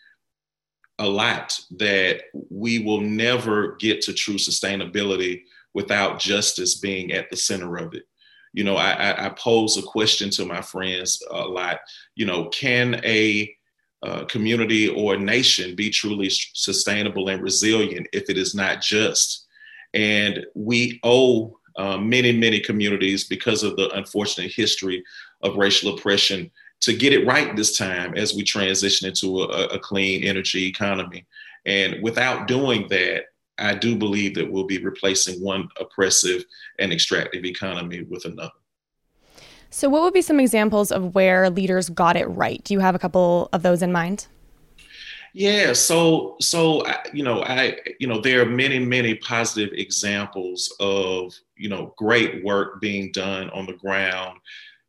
a 0.99 1.07
lot 1.07 1.59
that 1.77 2.21
we 2.51 2.79
will 2.79 3.01
never 3.01 3.75
get 3.77 4.01
to 4.01 4.13
true 4.13 4.35
sustainability 4.35 5.41
without 5.73 6.19
justice 6.19 6.75
being 6.75 7.11
at 7.11 7.29
the 7.29 7.37
center 7.37 7.77
of 7.77 7.93
it. 7.93 8.03
You 8.53 8.63
know, 8.63 8.75
I, 8.75 9.25
I 9.25 9.29
pose 9.29 9.77
a 9.77 9.81
question 9.81 10.29
to 10.31 10.45
my 10.45 10.61
friends 10.61 11.21
a 11.31 11.41
lot. 11.41 11.79
You 12.15 12.25
know, 12.25 12.49
can 12.49 13.01
a 13.03 13.53
uh, 14.03 14.25
community 14.25 14.89
or 14.89 15.15
a 15.15 15.19
nation 15.19 15.75
be 15.75 15.89
truly 15.89 16.29
sustainable 16.29 17.29
and 17.29 17.41
resilient 17.41 18.07
if 18.13 18.29
it 18.29 18.37
is 18.37 18.53
not 18.53 18.81
just? 18.81 19.47
And 19.93 20.45
we 20.53 20.99
owe 21.03 21.57
uh, 21.77 21.97
many, 21.97 22.31
many 22.31 22.59
communities 22.59 23.23
because 23.23 23.63
of 23.63 23.75
the 23.75 23.89
unfortunate 23.91 24.51
history 24.51 25.03
of 25.41 25.55
racial 25.55 25.95
oppression 25.95 26.51
to 26.81 26.93
get 26.93 27.13
it 27.13 27.25
right 27.25 27.55
this 27.55 27.77
time 27.77 28.13
as 28.15 28.33
we 28.33 28.43
transition 28.43 29.07
into 29.07 29.43
a, 29.43 29.67
a 29.67 29.79
clean 29.79 30.23
energy 30.23 30.67
economy. 30.67 31.25
And 31.65 32.03
without 32.03 32.47
doing 32.47 32.87
that, 32.89 33.25
I 33.57 33.75
do 33.75 33.95
believe 33.95 34.35
that 34.35 34.51
we'll 34.51 34.65
be 34.65 34.79
replacing 34.79 35.43
one 35.43 35.69
oppressive 35.79 36.43
and 36.79 36.91
extractive 36.91 37.45
economy 37.45 38.01
with 38.01 38.25
another. 38.25 38.51
So, 39.69 39.89
what 39.89 40.03
would 40.03 40.13
be 40.13 40.21
some 40.21 40.39
examples 40.39 40.91
of 40.91 41.15
where 41.15 41.49
leaders 41.49 41.89
got 41.89 42.15
it 42.15 42.25
right? 42.25 42.63
Do 42.63 42.73
you 42.73 42.79
have 42.79 42.95
a 42.95 42.99
couple 42.99 43.49
of 43.53 43.63
those 43.63 43.81
in 43.81 43.91
mind? 43.91 44.27
Yeah, 45.33 45.73
so 45.73 46.35
so 46.39 46.83
you 47.11 47.23
know, 47.23 47.43
I 47.43 47.77
you 47.99 48.07
know, 48.07 48.21
there 48.21 48.41
are 48.41 48.45
many 48.45 48.77
many 48.77 49.15
positive 49.15 49.73
examples 49.73 50.71
of 50.79 51.33
you 51.55 51.69
know 51.69 51.93
great 51.97 52.43
work 52.43 52.79
being 52.81 53.11
done 53.11 53.49
on 53.49 53.65
the 53.65 53.73
ground 53.73 54.39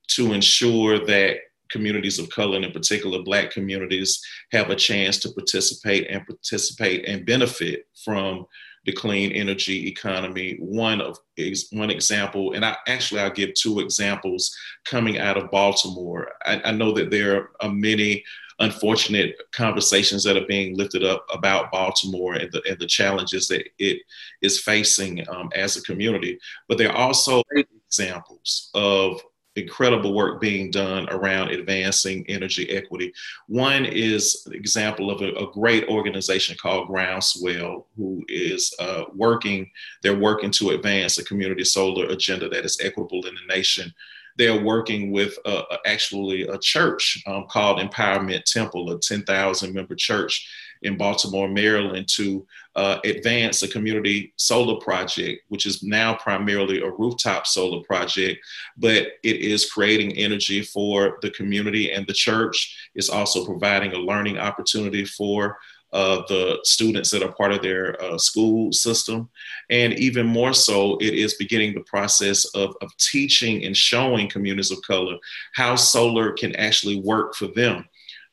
to 0.08 0.34
ensure 0.34 0.98
that 1.06 1.38
communities 1.74 2.20
of 2.20 2.30
color 2.30 2.54
and 2.54 2.64
in 2.64 2.70
particular 2.70 3.20
black 3.24 3.50
communities 3.50 4.22
have 4.52 4.70
a 4.70 4.76
chance 4.76 5.18
to 5.18 5.32
participate 5.32 6.06
and 6.08 6.24
participate 6.24 7.04
and 7.08 7.26
benefit 7.26 7.88
from 8.04 8.46
the 8.84 8.92
clean 8.92 9.32
energy 9.32 9.88
economy. 9.88 10.56
One 10.60 11.00
of 11.00 11.18
is 11.36 11.66
one 11.72 11.90
example 11.90 12.52
and 12.52 12.64
i 12.64 12.76
actually 12.86 13.20
i'll 13.20 13.40
give 13.40 13.52
two 13.54 13.80
examples 13.80 14.56
coming 14.84 15.18
out 15.18 15.36
of 15.36 15.50
baltimore. 15.50 16.28
I, 16.46 16.60
I 16.66 16.70
know 16.70 16.92
that 16.92 17.10
there 17.10 17.50
are 17.60 17.72
many 17.72 18.22
unfortunate 18.60 19.34
conversations 19.50 20.22
that 20.22 20.36
are 20.36 20.46
being 20.46 20.76
lifted 20.76 21.02
up 21.02 21.26
about 21.32 21.72
baltimore 21.72 22.34
and 22.34 22.52
the, 22.52 22.62
and 22.68 22.78
the 22.78 22.86
challenges 22.86 23.48
that 23.48 23.64
it 23.80 23.98
is 24.42 24.60
facing 24.60 25.28
um, 25.28 25.50
as 25.56 25.76
a 25.76 25.82
community 25.82 26.38
but 26.68 26.78
there 26.78 26.92
are 26.92 27.08
also 27.08 27.42
examples 27.56 28.70
of 28.74 29.20
incredible 29.56 30.14
work 30.14 30.40
being 30.40 30.70
done 30.70 31.08
around 31.10 31.50
advancing 31.50 32.24
energy 32.28 32.70
equity. 32.70 33.12
One 33.46 33.84
is 33.84 34.42
an 34.46 34.54
example 34.54 35.10
of 35.10 35.22
a, 35.22 35.32
a 35.34 35.52
great 35.52 35.88
organization 35.88 36.56
called 36.60 36.88
Groundswell, 36.88 37.84
who 37.96 38.24
is 38.28 38.74
uh, 38.80 39.04
working, 39.14 39.70
they're 40.02 40.18
working 40.18 40.50
to 40.52 40.70
advance 40.70 41.18
a 41.18 41.24
community 41.24 41.64
solar 41.64 42.06
agenda 42.06 42.48
that 42.48 42.64
is 42.64 42.80
equitable 42.82 43.26
in 43.26 43.34
the 43.34 43.54
nation. 43.54 43.92
They're 44.36 44.64
working 44.64 45.12
with 45.12 45.38
uh, 45.44 45.62
actually 45.86 46.42
a 46.42 46.58
church 46.58 47.22
um, 47.26 47.46
called 47.48 47.78
Empowerment 47.78 48.42
Temple, 48.44 48.90
a 48.90 48.98
10,000 48.98 49.72
member 49.72 49.94
church 49.94 50.48
in 50.84 50.96
Baltimore, 50.96 51.48
Maryland, 51.48 52.08
to 52.08 52.46
uh, 52.76 52.98
advance 53.04 53.62
a 53.62 53.68
community 53.68 54.32
solar 54.36 54.80
project, 54.80 55.42
which 55.48 55.66
is 55.66 55.82
now 55.82 56.14
primarily 56.14 56.80
a 56.80 56.90
rooftop 56.90 57.46
solar 57.46 57.82
project, 57.84 58.44
but 58.76 59.08
it 59.22 59.36
is 59.36 59.70
creating 59.70 60.12
energy 60.12 60.62
for 60.62 61.18
the 61.22 61.30
community 61.30 61.92
and 61.92 62.06
the 62.06 62.12
church. 62.12 62.90
It's 62.94 63.08
also 63.08 63.44
providing 63.44 63.92
a 63.92 63.98
learning 63.98 64.38
opportunity 64.38 65.04
for 65.04 65.58
uh, 65.94 66.22
the 66.26 66.58
students 66.64 67.10
that 67.12 67.22
are 67.22 67.32
part 67.32 67.52
of 67.52 67.62
their 67.62 68.02
uh, 68.02 68.18
school 68.18 68.72
system. 68.72 69.30
And 69.70 69.92
even 69.94 70.26
more 70.26 70.52
so, 70.52 70.96
it 70.96 71.14
is 71.14 71.34
beginning 71.34 71.72
the 71.72 71.82
process 71.82 72.44
of, 72.46 72.74
of 72.80 72.90
teaching 72.98 73.64
and 73.64 73.76
showing 73.76 74.28
communities 74.28 74.72
of 74.72 74.82
color 74.82 75.16
how 75.54 75.76
solar 75.76 76.32
can 76.32 76.56
actually 76.56 77.00
work 77.00 77.36
for 77.36 77.46
them. 77.46 77.84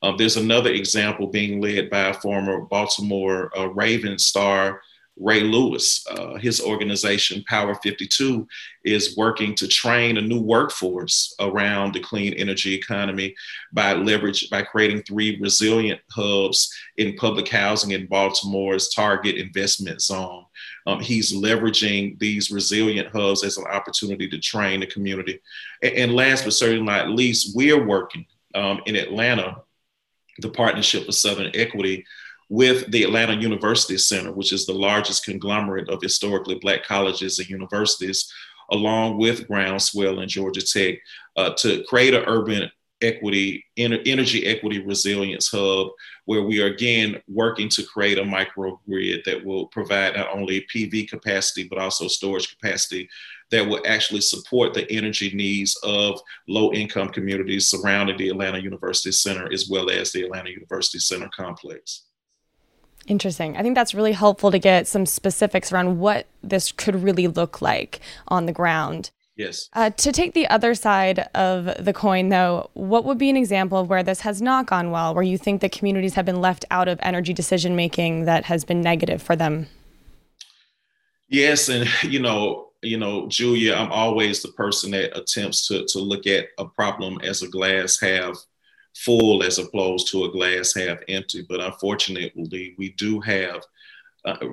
Um, 0.01 0.17
there's 0.17 0.37
another 0.37 0.71
example 0.71 1.27
being 1.27 1.61
led 1.61 1.89
by 1.89 2.09
a 2.09 2.13
former 2.13 2.61
Baltimore 2.61 3.51
uh, 3.57 3.69
Raven 3.69 4.17
star, 4.17 4.81
Ray 5.17 5.41
Lewis. 5.41 6.05
Uh, 6.09 6.35
his 6.35 6.59
organization, 6.59 7.43
Power 7.47 7.75
52, 7.75 8.47
is 8.83 9.15
working 9.15 9.53
to 9.55 9.67
train 9.67 10.17
a 10.17 10.21
new 10.21 10.41
workforce 10.41 11.35
around 11.39 11.93
the 11.93 11.99
clean 11.99 12.33
energy 12.33 12.73
economy 12.73 13.35
by 13.71 13.93
leverage 13.93 14.49
by 14.49 14.63
creating 14.63 15.03
three 15.03 15.37
resilient 15.39 15.99
hubs 16.09 16.73
in 16.97 17.15
public 17.17 17.47
housing 17.47 17.91
in 17.91 18.07
Baltimore's 18.07 18.89
target 18.89 19.35
investment 19.35 20.01
zone. 20.01 20.45
Um, 20.87 20.99
he's 20.99 21.33
leveraging 21.33 22.17
these 22.17 22.49
resilient 22.49 23.09
hubs 23.09 23.43
as 23.43 23.57
an 23.57 23.65
opportunity 23.67 24.27
to 24.29 24.39
train 24.39 24.79
the 24.79 24.87
community. 24.87 25.39
And, 25.83 25.93
and 25.93 26.13
last 26.13 26.45
but 26.45 26.53
certainly 26.53 26.85
not 26.85 27.09
least, 27.09 27.55
we're 27.55 27.85
working 27.85 28.25
um, 28.55 28.81
in 28.87 28.95
Atlanta 28.95 29.57
the 30.39 30.49
Partnership 30.49 31.05
for 31.05 31.11
Southern 31.11 31.51
Equity 31.53 32.05
with 32.49 32.91
the 32.91 33.03
Atlanta 33.03 33.33
University 33.33 33.97
Center, 33.97 34.33
which 34.33 34.51
is 34.51 34.65
the 34.65 34.73
largest 34.73 35.25
conglomerate 35.25 35.89
of 35.89 36.01
historically 36.01 36.55
Black 36.55 36.83
colleges 36.83 37.39
and 37.39 37.49
universities, 37.49 38.31
along 38.71 39.17
with 39.17 39.47
Groundswell 39.47 40.19
and 40.19 40.29
Georgia 40.29 40.61
Tech, 40.61 40.99
uh, 41.37 41.51
to 41.59 41.83
create 41.87 42.13
an 42.13 42.23
urban 42.27 42.69
equity, 43.01 43.65
energy 43.77 44.45
equity 44.45 44.79
resilience 44.79 45.49
hub, 45.49 45.87
where 46.25 46.43
we 46.43 46.61
are 46.61 46.67
again 46.67 47.21
working 47.27 47.69
to 47.69 47.83
create 47.83 48.17
a 48.17 48.23
microgrid 48.23 49.23
that 49.23 49.43
will 49.43 49.67
provide 49.67 50.15
not 50.15 50.29
only 50.33 50.65
PV 50.73 51.09
capacity, 51.09 51.63
but 51.63 51.77
also 51.79 52.07
storage 52.07 52.49
capacity 52.49 53.09
that 53.51 53.67
will 53.67 53.81
actually 53.85 54.21
support 54.21 54.73
the 54.73 54.89
energy 54.91 55.31
needs 55.35 55.77
of 55.83 56.19
low 56.47 56.71
income 56.73 57.09
communities 57.09 57.67
surrounding 57.67 58.17
the 58.17 58.29
Atlanta 58.29 58.59
University 58.59 59.11
Center 59.11 59.51
as 59.51 59.67
well 59.69 59.89
as 59.89 60.11
the 60.11 60.23
Atlanta 60.23 60.49
University 60.49 60.99
Center 60.99 61.29
complex. 61.35 62.05
Interesting. 63.07 63.57
I 63.57 63.63
think 63.63 63.75
that's 63.75 63.93
really 63.93 64.11
helpful 64.11 64.51
to 64.51 64.59
get 64.59 64.87
some 64.87 65.05
specifics 65.05 65.71
around 65.71 65.99
what 65.99 66.27
this 66.43 66.71
could 66.71 66.95
really 67.03 67.27
look 67.27 67.61
like 67.61 67.99
on 68.27 68.45
the 68.45 68.53
ground. 68.53 69.11
Yes. 69.35 69.69
Uh, 69.73 69.89
to 69.89 70.11
take 70.11 70.33
the 70.33 70.47
other 70.47 70.75
side 70.75 71.19
of 71.33 71.83
the 71.83 71.93
coin, 71.93 72.29
though, 72.29 72.69
what 72.73 73.05
would 73.05 73.17
be 73.17 73.29
an 73.29 73.37
example 73.37 73.79
of 73.79 73.89
where 73.89 74.03
this 74.03 74.21
has 74.21 74.41
not 74.41 74.67
gone 74.67 74.91
well, 74.91 75.15
where 75.15 75.23
you 75.23 75.37
think 75.37 75.61
that 75.61 75.71
communities 75.71 76.13
have 76.13 76.25
been 76.25 76.41
left 76.41 76.63
out 76.69 76.87
of 76.87 76.99
energy 77.01 77.33
decision 77.33 77.75
making 77.75 78.25
that 78.25 78.45
has 78.45 78.63
been 78.63 78.81
negative 78.81 79.21
for 79.21 79.35
them? 79.35 79.67
Yes, 81.27 81.69
and 81.69 81.89
you 82.03 82.19
know, 82.19 82.70
you 82.81 82.97
know, 82.97 83.27
Julia, 83.27 83.75
I'm 83.75 83.91
always 83.91 84.41
the 84.41 84.51
person 84.53 84.91
that 84.91 85.17
attempts 85.17 85.67
to 85.67 85.85
to 85.85 85.99
look 85.99 86.27
at 86.27 86.47
a 86.57 86.65
problem 86.65 87.19
as 87.23 87.41
a 87.41 87.47
glass 87.47 87.99
half 87.99 88.37
full 88.95 89.43
as 89.43 89.57
opposed 89.57 90.11
to 90.11 90.25
a 90.25 90.31
glass 90.31 90.73
half 90.73 90.97
empty. 91.07 91.45
But 91.47 91.61
unfortunately, 91.61 92.75
we 92.77 92.91
do 92.93 93.19
have 93.21 93.63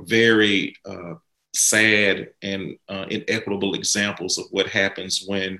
very 0.05 0.74
uh, 0.85 1.14
sad 1.55 2.31
and 2.43 2.76
uh, 2.89 3.07
inequitable 3.11 3.74
examples 3.74 4.39
of 4.39 4.47
what 4.51 4.68
happens 4.68 5.24
when 5.26 5.59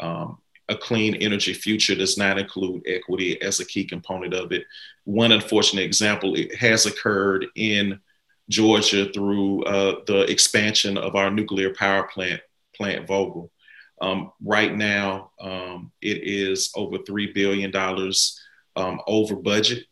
um, 0.00 0.38
a 0.68 0.76
clean 0.76 1.16
energy 1.16 1.52
future 1.52 1.94
does 1.94 2.16
not 2.16 2.38
include 2.38 2.82
equity 2.86 3.40
as 3.42 3.60
a 3.60 3.66
key 3.66 3.84
component 3.84 4.34
of 4.34 4.52
it. 4.52 4.64
One 5.04 5.32
unfortunate 5.32 5.82
example 5.82 6.34
it 6.34 6.54
has 6.56 6.86
occurred 6.86 7.46
in 7.56 8.00
Georgia 8.52 9.10
through 9.12 9.64
uh, 9.64 10.00
the 10.06 10.30
expansion 10.30 10.98
of 10.98 11.16
our 11.16 11.30
nuclear 11.30 11.72
power 11.74 12.04
plant, 12.04 12.40
Plant 12.76 13.08
Vogtle. 13.08 13.48
Um, 14.00 14.32
right 14.44 14.74
now, 14.74 15.30
um, 15.40 15.90
it 16.02 16.22
is 16.24 16.70
over 16.76 16.98
$3 16.98 17.34
billion 17.34 17.74
um, 18.76 19.00
over 19.06 19.36
budget, 19.36 19.86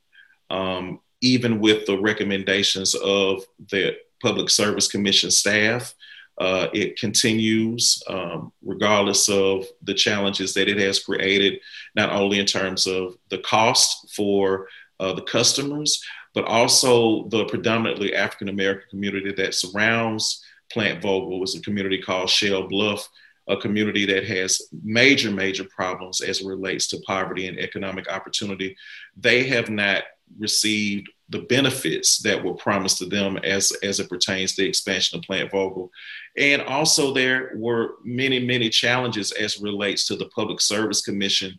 um, 0.50 1.00
even 1.22 1.60
with 1.60 1.86
the 1.86 1.98
recommendations 1.98 2.94
of 2.94 3.44
the 3.70 3.96
Public 4.22 4.50
Service 4.50 4.88
Commission 4.88 5.30
staff. 5.30 5.94
Uh, 6.38 6.68
it 6.72 6.98
continues 6.98 8.02
um, 8.08 8.52
regardless 8.62 9.28
of 9.28 9.66
the 9.82 9.94
challenges 9.94 10.54
that 10.54 10.68
it 10.68 10.78
has 10.78 10.98
created, 10.98 11.60
not 11.94 12.10
only 12.12 12.38
in 12.38 12.46
terms 12.46 12.86
of 12.86 13.16
the 13.30 13.38
cost 13.38 14.14
for 14.14 14.68
uh, 14.98 15.12
the 15.12 15.22
customers, 15.22 16.02
but 16.34 16.44
also 16.44 17.28
the 17.28 17.44
predominantly 17.46 18.14
African 18.14 18.48
American 18.48 18.88
community 18.90 19.32
that 19.32 19.54
surrounds 19.54 20.44
Plant 20.70 21.02
Vogtle 21.02 21.42
is 21.42 21.56
a 21.56 21.62
community 21.62 22.00
called 22.00 22.30
Shell 22.30 22.68
Bluff, 22.68 23.08
a 23.48 23.56
community 23.56 24.06
that 24.06 24.24
has 24.26 24.62
major, 24.82 25.30
major 25.30 25.64
problems 25.64 26.20
as 26.20 26.40
it 26.40 26.46
relates 26.46 26.86
to 26.88 27.00
poverty 27.06 27.48
and 27.48 27.58
economic 27.58 28.08
opportunity. 28.08 28.76
They 29.16 29.44
have 29.44 29.68
not 29.68 30.04
received 30.38 31.08
the 31.28 31.40
benefits 31.40 32.18
that 32.18 32.42
were 32.42 32.54
promised 32.54 32.98
to 32.98 33.06
them 33.06 33.36
as, 33.38 33.72
as 33.82 34.00
it 34.00 34.08
pertains 34.08 34.54
to 34.54 34.62
the 34.62 34.68
expansion 34.68 35.18
of 35.18 35.24
Plant 35.24 35.50
Vogtle. 35.50 35.88
And 36.36 36.62
also 36.62 37.12
there 37.12 37.52
were 37.56 37.96
many, 38.04 38.38
many 38.38 38.68
challenges 38.68 39.32
as 39.32 39.60
relates 39.60 40.06
to 40.06 40.16
the 40.16 40.28
Public 40.28 40.60
Service 40.60 41.02
Commission 41.02 41.58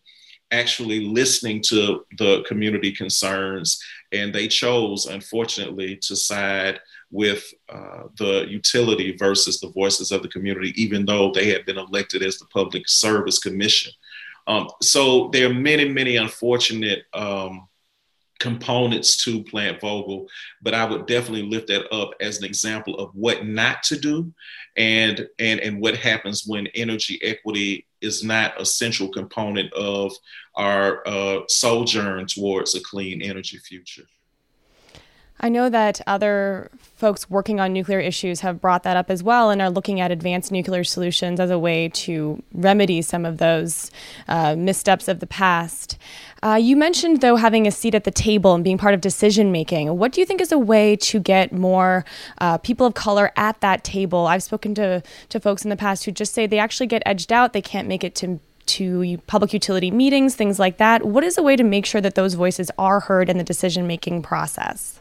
actually 0.51 1.07
listening 1.07 1.61
to 1.61 2.05
the 2.17 2.43
community 2.43 2.91
concerns. 2.91 3.81
And 4.11 4.33
they 4.33 4.47
chose, 4.47 5.05
unfortunately, 5.05 5.97
to 5.97 6.15
side 6.15 6.79
with 7.11 7.53
uh, 7.69 8.03
the 8.17 8.45
utility 8.49 9.15
versus 9.17 9.59
the 9.59 9.69
voices 9.69 10.11
of 10.11 10.21
the 10.21 10.27
community, 10.29 10.73
even 10.81 11.05
though 11.05 11.31
they 11.31 11.49
had 11.49 11.65
been 11.65 11.77
elected 11.77 12.23
as 12.23 12.37
the 12.37 12.45
Public 12.47 12.87
Service 12.87 13.39
Commission. 13.39 13.91
Um, 14.47 14.67
so 14.81 15.29
there 15.31 15.49
are 15.49 15.53
many, 15.53 15.87
many 15.87 16.17
unfortunate 16.17 17.03
um, 17.13 17.67
components 18.41 19.23
to 19.23 19.43
Plant 19.43 19.79
Vogtle, 19.79 20.27
but 20.63 20.73
I 20.73 20.83
would 20.83 21.05
definitely 21.05 21.43
lift 21.43 21.67
that 21.67 21.93
up 21.93 22.11
as 22.19 22.39
an 22.39 22.45
example 22.45 22.95
of 22.95 23.11
what 23.13 23.45
not 23.45 23.83
to 23.83 23.97
do 23.97 24.33
and, 24.75 25.27
and, 25.37 25.59
and 25.59 25.79
what 25.79 25.95
happens 25.95 26.43
when 26.47 26.65
energy 26.67 27.19
equity 27.21 27.85
is 28.01 28.23
not 28.23 28.59
a 28.59 28.65
central 28.65 29.09
component 29.09 29.71
of 29.73 30.11
our 30.55 31.07
uh, 31.07 31.41
sojourn 31.47 32.25
towards 32.25 32.73
a 32.73 32.81
clean 32.81 33.21
energy 33.21 33.59
future. 33.59 34.07
I 35.43 35.49
know 35.49 35.69
that 35.69 36.01
other 36.05 36.69
folks 36.77 37.27
working 37.27 37.59
on 37.59 37.73
nuclear 37.73 37.99
issues 37.99 38.41
have 38.41 38.61
brought 38.61 38.83
that 38.83 38.95
up 38.95 39.09
as 39.09 39.23
well 39.23 39.49
and 39.49 39.59
are 39.59 39.71
looking 39.71 39.99
at 39.99 40.11
advanced 40.11 40.51
nuclear 40.51 40.83
solutions 40.83 41.39
as 41.39 41.49
a 41.49 41.57
way 41.57 41.89
to 41.89 42.43
remedy 42.53 43.01
some 43.01 43.25
of 43.25 43.39
those 43.39 43.89
uh, 44.27 44.55
missteps 44.55 45.07
of 45.07 45.19
the 45.19 45.25
past. 45.25 45.97
Uh, 46.43 46.59
you 46.61 46.75
mentioned, 46.75 47.21
though, 47.21 47.37
having 47.37 47.65
a 47.65 47.71
seat 47.71 47.95
at 47.95 48.03
the 48.03 48.11
table 48.11 48.53
and 48.53 48.63
being 48.63 48.77
part 48.77 48.93
of 48.93 49.01
decision 49.01 49.51
making. 49.51 49.97
What 49.97 50.11
do 50.11 50.21
you 50.21 50.27
think 50.27 50.41
is 50.41 50.51
a 50.51 50.59
way 50.59 50.95
to 50.97 51.19
get 51.19 51.51
more 51.51 52.05
uh, 52.37 52.59
people 52.59 52.85
of 52.85 52.93
color 52.93 53.31
at 53.35 53.59
that 53.61 53.83
table? 53.83 54.27
I've 54.27 54.43
spoken 54.43 54.75
to, 54.75 55.01
to 55.29 55.39
folks 55.39 55.63
in 55.63 55.71
the 55.71 55.75
past 55.75 56.05
who 56.05 56.11
just 56.11 56.35
say 56.35 56.45
they 56.45 56.59
actually 56.59 56.87
get 56.87 57.01
edged 57.03 57.33
out, 57.33 57.53
they 57.53 57.63
can't 57.63 57.87
make 57.87 58.03
it 58.03 58.13
to 58.15 58.39
to 58.67 59.17
public 59.25 59.53
utility 59.53 59.91
meetings, 59.91 60.35
things 60.35 60.57
like 60.57 60.77
that. 60.77 61.03
What 61.03 61.25
is 61.25 61.37
a 61.37 61.43
way 61.43 61.57
to 61.57 61.63
make 61.63 61.85
sure 61.85 61.99
that 61.99 62.15
those 62.15 62.35
voices 62.35 62.71
are 62.77 63.01
heard 63.01 63.27
in 63.27 63.37
the 63.37 63.43
decision 63.43 63.85
making 63.85 64.21
process? 64.21 65.00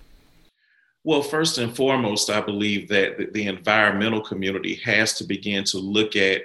Well, 1.03 1.23
first 1.23 1.57
and 1.59 1.75
foremost, 1.75 2.29
I 2.29 2.41
believe 2.43 2.89
that 2.89 3.33
the 3.33 3.47
environmental 3.47 4.21
community 4.21 4.75
has 4.85 5.15
to 5.15 5.25
begin 5.25 5.65
to 5.65 5.79
look 5.79 6.15
at 6.15 6.43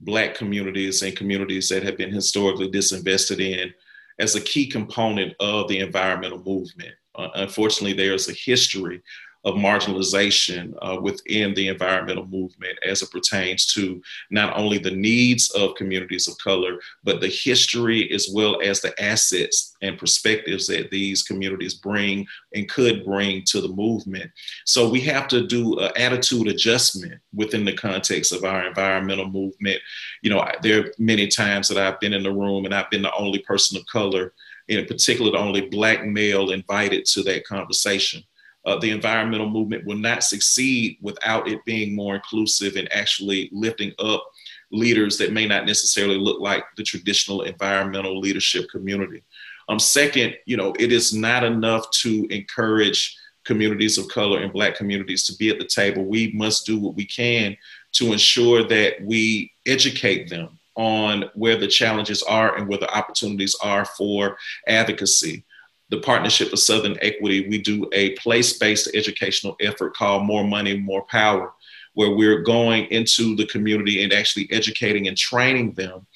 Black 0.00 0.34
communities 0.34 1.02
and 1.02 1.16
communities 1.16 1.68
that 1.70 1.82
have 1.82 1.96
been 1.96 2.12
historically 2.12 2.70
disinvested 2.70 3.40
in 3.40 3.72
as 4.18 4.34
a 4.34 4.40
key 4.40 4.66
component 4.66 5.34
of 5.40 5.68
the 5.68 5.78
environmental 5.78 6.42
movement. 6.42 6.94
Uh, 7.14 7.28
unfortunately, 7.36 7.94
there's 7.94 8.28
a 8.28 8.34
history 8.34 9.00
of 9.44 9.54
marginalization 9.54 10.74
uh, 10.80 10.98
within 11.00 11.52
the 11.54 11.68
environmental 11.68 12.26
movement 12.26 12.78
as 12.86 13.02
it 13.02 13.10
pertains 13.10 13.66
to 13.74 14.00
not 14.30 14.56
only 14.56 14.78
the 14.78 14.90
needs 14.90 15.50
of 15.50 15.74
communities 15.74 16.26
of 16.26 16.38
color, 16.38 16.78
but 17.02 17.20
the 17.20 17.28
history 17.28 18.10
as 18.10 18.30
well 18.32 18.60
as 18.62 18.80
the 18.80 19.02
assets 19.02 19.76
and 19.82 19.98
perspectives 19.98 20.66
that 20.66 20.90
these 20.90 21.22
communities 21.22 21.74
bring 21.74 22.26
and 22.54 22.70
could 22.70 23.04
bring 23.04 23.42
to 23.44 23.60
the 23.60 23.68
movement. 23.68 24.30
So 24.64 24.88
we 24.88 25.00
have 25.02 25.28
to 25.28 25.46
do 25.46 25.78
an 25.78 25.92
attitude 25.96 26.48
adjustment 26.48 27.20
within 27.34 27.64
the 27.66 27.74
context 27.74 28.32
of 28.32 28.44
our 28.44 28.66
environmental 28.66 29.28
movement. 29.28 29.78
You 30.22 30.30
know, 30.30 30.46
there 30.62 30.80
are 30.80 30.92
many 30.98 31.28
times 31.28 31.68
that 31.68 31.78
I've 31.78 32.00
been 32.00 32.14
in 32.14 32.22
the 32.22 32.32
room 32.32 32.64
and 32.64 32.74
I've 32.74 32.90
been 32.90 33.02
the 33.02 33.14
only 33.14 33.40
person 33.40 33.76
of 33.76 33.84
color, 33.86 34.32
in 34.68 34.86
particular, 34.86 35.32
the 35.32 35.38
only 35.38 35.68
black 35.68 36.06
male 36.06 36.50
invited 36.50 37.04
to 37.06 37.22
that 37.24 37.44
conversation 37.44 38.24
uh, 38.66 38.78
the 38.78 38.90
environmental 38.90 39.48
movement 39.48 39.84
will 39.84 39.96
not 39.96 40.22
succeed 40.22 40.98
without 41.00 41.48
it 41.48 41.64
being 41.64 41.94
more 41.94 42.14
inclusive 42.14 42.76
and 42.76 42.90
actually 42.92 43.48
lifting 43.52 43.92
up 43.98 44.24
leaders 44.70 45.18
that 45.18 45.32
may 45.32 45.46
not 45.46 45.66
necessarily 45.66 46.18
look 46.18 46.40
like 46.40 46.64
the 46.76 46.82
traditional 46.82 47.42
environmental 47.42 48.18
leadership 48.18 48.68
community. 48.70 49.22
Um, 49.68 49.78
second, 49.78 50.34
you 50.46 50.56
know, 50.56 50.74
it 50.78 50.92
is 50.92 51.14
not 51.14 51.44
enough 51.44 51.90
to 52.02 52.26
encourage 52.30 53.16
communities 53.44 53.98
of 53.98 54.08
color 54.08 54.40
and 54.40 54.52
Black 54.52 54.74
communities 54.74 55.24
to 55.26 55.36
be 55.36 55.50
at 55.50 55.58
the 55.58 55.66
table. 55.66 56.04
We 56.04 56.32
must 56.32 56.66
do 56.66 56.78
what 56.78 56.94
we 56.94 57.04
can 57.04 57.56
to 57.92 58.12
ensure 58.12 58.66
that 58.68 58.94
we 59.02 59.52
educate 59.66 60.28
them 60.28 60.58
on 60.76 61.30
where 61.34 61.56
the 61.56 61.68
challenges 61.68 62.22
are 62.24 62.56
and 62.56 62.66
where 62.66 62.78
the 62.78 62.92
opportunities 62.92 63.54
are 63.62 63.84
for 63.84 64.36
advocacy 64.66 65.44
the 65.90 66.00
Partnership 66.00 66.50
for 66.50 66.56
Southern 66.56 66.96
Equity, 67.00 67.48
we 67.48 67.58
do 67.58 67.88
a 67.92 68.10
place 68.10 68.58
based 68.58 68.90
educational 68.94 69.56
effort 69.60 69.94
called 69.94 70.24
More 70.24 70.44
Money, 70.44 70.78
More 70.78 71.04
Power, 71.04 71.52
where 71.94 72.10
we're 72.10 72.42
going 72.42 72.86
into 72.86 73.36
the 73.36 73.46
community 73.46 74.02
and 74.02 74.12
actually 74.12 74.48
educating 74.50 75.08
and 75.08 75.16
training 75.16 75.72
them 75.72 76.06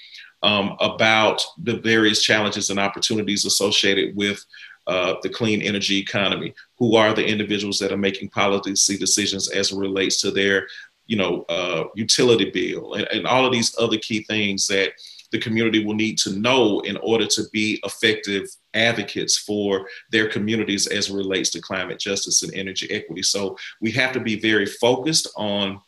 um, 0.43 0.77
about 0.81 1.43
the 1.59 1.79
various 1.79 2.23
challenges 2.23 2.71
and 2.71 2.79
opportunities 2.79 3.45
associated 3.45 4.17
with 4.17 4.45
uh, 4.87 5.15
the 5.23 5.29
clean 5.29 5.61
energy 5.61 5.99
economy. 5.99 6.55
Who 6.79 6.97
are 6.97 7.13
the 7.13 7.27
individuals 7.27 7.79
that 7.81 7.93
are 7.93 7.99
making 7.99 8.31
policy 8.31 8.97
decisions 8.97 9.51
as 9.51 9.73
it 9.73 9.79
relates 9.79 10.21
to 10.23 10.31
their, 10.31 10.67
you 11.07 11.17
know, 11.17 11.45
uh, 11.49 11.85
utility 11.95 12.51
bill 12.51 12.95
and, 12.95 13.07
and 13.09 13.27
all 13.27 13.45
of 13.45 13.53
these 13.53 13.75
other 13.79 13.99
key 13.99 14.25
things 14.25 14.67
that 14.69 14.93
the 15.33 15.39
community 15.39 15.85
will 15.85 15.95
need 15.95 16.19
to 16.19 16.39
know 16.39 16.81
in 16.81 16.97
order 16.99 17.27
to 17.27 17.43
be 17.53 17.81
effective 17.85 18.49
advocates 18.75 19.39
for 19.39 19.87
their 20.11 20.29
communities 20.29 20.87
as 20.87 21.11
it 21.11 21.15
relates 21.15 21.51
to 21.51 21.61
climate 21.61 21.99
justice 21.99 22.43
and 22.43 22.55
energy 22.55 22.91
equity. 22.91 23.23
So 23.23 23.57
we 23.81 23.91
have 23.93 24.13
to 24.13 24.21
be 24.21 24.41
very 24.41 24.67
focused 24.67 25.29
on 25.37 25.81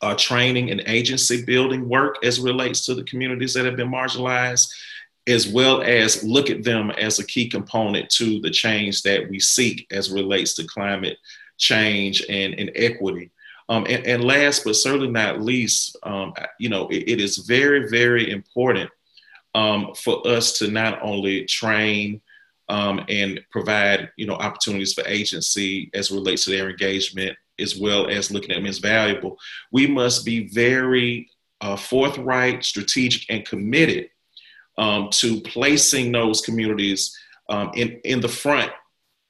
uh, 0.00 0.14
training 0.14 0.70
and 0.70 0.82
agency 0.86 1.44
building 1.44 1.88
work 1.88 2.24
as 2.24 2.38
relates 2.38 2.86
to 2.86 2.94
the 2.94 3.04
communities 3.04 3.54
that 3.54 3.64
have 3.64 3.76
been 3.76 3.90
marginalized, 3.90 4.68
as 5.26 5.48
well 5.48 5.82
as 5.82 6.22
look 6.22 6.50
at 6.50 6.62
them 6.62 6.90
as 6.92 7.18
a 7.18 7.26
key 7.26 7.48
component 7.48 8.08
to 8.10 8.40
the 8.40 8.50
change 8.50 9.02
that 9.02 9.28
we 9.28 9.40
seek 9.40 9.86
as 9.90 10.10
relates 10.10 10.54
to 10.54 10.66
climate 10.66 11.18
change 11.58 12.24
and, 12.28 12.54
and 12.54 12.70
equity. 12.76 13.30
Um, 13.70 13.84
and, 13.88 14.06
and, 14.06 14.24
last 14.24 14.64
but 14.64 14.76
certainly 14.76 15.10
not 15.10 15.42
least, 15.42 15.96
um, 16.02 16.32
you 16.58 16.70
know, 16.70 16.88
it, 16.88 17.04
it 17.06 17.20
is 17.20 17.36
very, 17.38 17.88
very 17.88 18.30
important 18.30 18.90
um, 19.54 19.92
for 19.94 20.26
us 20.26 20.58
to 20.58 20.70
not 20.70 21.02
only 21.02 21.44
train 21.44 22.22
um, 22.68 23.04
and 23.08 23.40
provide, 23.50 24.10
you 24.16 24.26
know, 24.26 24.34
opportunities 24.34 24.94
for 24.94 25.06
agency 25.06 25.90
as 25.94 26.10
relates 26.10 26.44
to 26.44 26.50
their 26.50 26.70
engagement, 26.70 27.36
as 27.58 27.78
well 27.78 28.08
as 28.08 28.30
looking 28.30 28.50
at 28.52 28.56
them 28.56 28.66
as 28.66 28.78
valuable. 28.78 29.38
We 29.72 29.86
must 29.86 30.24
be 30.24 30.48
very 30.48 31.28
uh, 31.60 31.76
forthright, 31.76 32.64
strategic, 32.64 33.28
and 33.30 33.44
committed 33.44 34.10
um, 34.76 35.08
to 35.12 35.40
placing 35.40 36.12
those 36.12 36.40
communities 36.40 37.16
um, 37.48 37.70
in, 37.74 38.00
in 38.04 38.20
the 38.20 38.28
front 38.28 38.70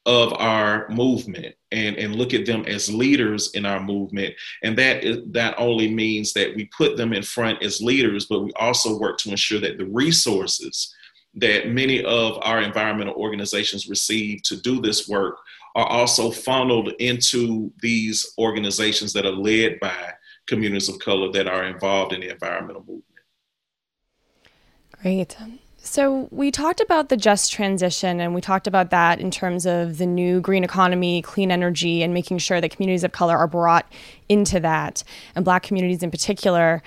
of 0.05 0.33
our 0.35 0.89
movement 0.91 1.55
and, 1.73 1.97
and 1.97 2.17
look 2.17 2.35
at 2.35 2.47
them 2.47 2.65
as 2.67 2.93
leaders 2.93 3.51
in 3.53 3.67
our 3.67 3.81
movement. 3.81 4.35
And 4.63 4.77
that 4.79 5.05
is, 5.05 5.19
that 5.33 5.55
only 5.59 5.93
means 5.93 6.33
that 6.33 6.55
we 6.55 6.71
put 6.77 6.97
them 6.97 7.13
in 7.13 7.23
front 7.23 7.63
as 7.63 7.81
leaders, 7.81 8.27
but 8.27 8.41
we 8.41 8.53
also 8.55 8.99
work 8.99 9.19
to 9.19 9.31
ensure 9.31 9.61
that 9.61 9.79
the 9.79 9.87
resources 9.87 10.95
that 11.35 11.69
many 11.69 12.03
of 12.05 12.39
our 12.43 12.63
environmental 12.63 13.15
organizations 13.15 13.89
receive 13.89 14.43
to 14.43 14.57
do 14.61 14.81
this 14.81 15.09
work 15.09 15.39
are 15.77 15.87
also 15.87 16.31
funneled 16.31 16.93
into 16.99 17.71
these 17.81 18.35
organizations 18.39 19.13
that 19.13 19.27
are 19.27 19.31
led 19.31 19.79
by 19.81 20.13
communities 20.47 20.89
of 20.89 20.99
color 20.99 21.31
that 21.31 21.47
are 21.47 21.65
involved 21.65 22.13
in 22.13 22.21
the 22.21 22.31
environmental 22.31 22.81
movement. 22.81 23.05
Great. 25.01 25.37
So, 25.91 26.29
we 26.31 26.51
talked 26.51 26.83
about 26.83 27.09
the 27.09 27.17
just 27.17 27.51
transition 27.51 28.21
and 28.21 28.35
we 28.35 28.43
talked 28.43 28.67
about 28.67 28.91
that 28.91 29.21
in 29.21 29.31
terms 29.31 29.65
of 29.65 29.97
the 29.97 30.05
new 30.05 30.39
green 30.39 30.63
economy, 30.63 31.23
clean 31.23 31.51
energy, 31.51 32.03
and 32.03 32.13
making 32.13 32.39
sure 32.39 32.61
that 32.61 32.73
communities 32.73 33.05
of 33.05 33.13
color 33.13 33.35
are 33.39 33.47
brought 33.47 33.91
into 34.29 34.61
that, 34.61 35.03
and 35.35 35.47
Black 35.47 35.63
communities 35.63 36.03
in 36.03 36.11
particular. 36.11 36.83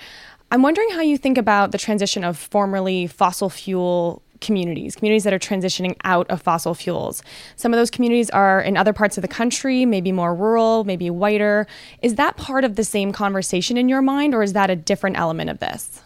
I'm 0.52 0.62
wondering 0.62 0.88
how 0.90 1.00
you 1.00 1.18
think 1.18 1.36
about 1.36 1.72
the 1.72 1.78
transition 1.78 2.22
of 2.22 2.38
formerly 2.38 3.08
fossil 3.08 3.50
fuel 3.50 4.22
communities, 4.40 4.94
communities 4.94 5.24
that 5.24 5.32
are 5.32 5.38
transitioning 5.40 5.96
out 6.04 6.30
of 6.30 6.40
fossil 6.40 6.72
fuels. 6.72 7.24
Some 7.56 7.74
of 7.74 7.78
those 7.78 7.90
communities 7.90 8.30
are 8.30 8.60
in 8.60 8.76
other 8.76 8.92
parts 8.92 9.18
of 9.18 9.22
the 9.22 9.28
country, 9.28 9.84
maybe 9.84 10.12
more 10.12 10.32
rural, 10.32 10.84
maybe 10.84 11.10
whiter. 11.10 11.66
Is 12.02 12.14
that 12.14 12.36
part 12.36 12.62
of 12.62 12.76
the 12.76 12.84
same 12.84 13.10
conversation 13.12 13.76
in 13.76 13.88
your 13.88 14.00
mind, 14.00 14.32
or 14.32 14.44
is 14.44 14.52
that 14.52 14.70
a 14.70 14.76
different 14.76 15.18
element 15.18 15.50
of 15.50 15.58
this? 15.58 16.02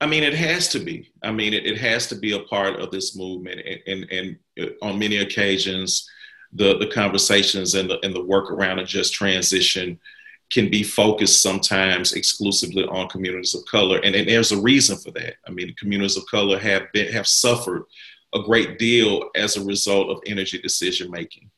I 0.00 0.06
mean, 0.06 0.22
it 0.22 0.34
has 0.34 0.68
to 0.68 0.78
be. 0.78 1.10
I 1.22 1.32
mean, 1.32 1.52
it, 1.52 1.66
it 1.66 1.78
has 1.78 2.06
to 2.08 2.14
be 2.14 2.32
a 2.32 2.44
part 2.44 2.78
of 2.80 2.90
this 2.90 3.16
movement. 3.16 3.60
And, 3.66 3.80
and, 3.86 4.12
and 4.12 4.38
uh, 4.60 4.86
on 4.86 4.98
many 4.98 5.16
occasions, 5.18 6.08
the, 6.52 6.78
the 6.78 6.86
conversations 6.86 7.74
and 7.74 7.90
the, 7.90 7.98
and 8.04 8.14
the 8.14 8.24
work 8.24 8.50
around 8.50 8.78
a 8.78 8.84
just 8.84 9.12
transition 9.12 9.98
can 10.50 10.70
be 10.70 10.82
focused 10.82 11.42
sometimes 11.42 12.14
exclusively 12.14 12.84
on 12.84 13.08
communities 13.08 13.54
of 13.54 13.64
color. 13.66 14.00
And, 14.02 14.14
and 14.14 14.28
there's 14.28 14.52
a 14.52 14.60
reason 14.60 14.96
for 14.96 15.10
that. 15.10 15.34
I 15.46 15.50
mean, 15.50 15.74
communities 15.78 16.16
of 16.16 16.24
color 16.26 16.58
have 16.58 16.90
been, 16.92 17.12
have 17.12 17.26
suffered 17.26 17.84
a 18.34 18.42
great 18.42 18.78
deal 18.78 19.28
as 19.34 19.56
a 19.56 19.64
result 19.64 20.10
of 20.10 20.22
energy 20.26 20.58
decision 20.58 21.10
making. 21.10 21.50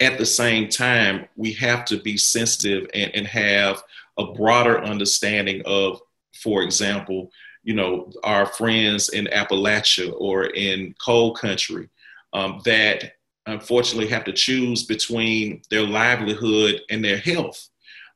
At 0.00 0.18
the 0.18 0.26
same 0.26 0.68
time, 0.68 1.28
we 1.36 1.52
have 1.54 1.84
to 1.86 2.00
be 2.00 2.16
sensitive 2.16 2.88
and, 2.94 3.10
and 3.14 3.26
have 3.26 3.82
a 4.18 4.32
broader 4.32 4.82
understanding 4.82 5.62
of, 5.64 6.00
for 6.34 6.62
example, 6.62 7.30
you 7.62 7.74
know, 7.74 8.10
our 8.24 8.46
friends 8.46 9.10
in 9.10 9.26
Appalachia 9.26 10.12
or 10.16 10.46
in 10.46 10.94
coal 11.04 11.34
country 11.34 11.88
um, 12.32 12.60
that 12.64 13.12
unfortunately 13.46 14.08
have 14.08 14.24
to 14.24 14.32
choose 14.32 14.84
between 14.84 15.62
their 15.70 15.82
livelihood 15.82 16.80
and 16.90 17.04
their 17.04 17.18
health. 17.18 17.68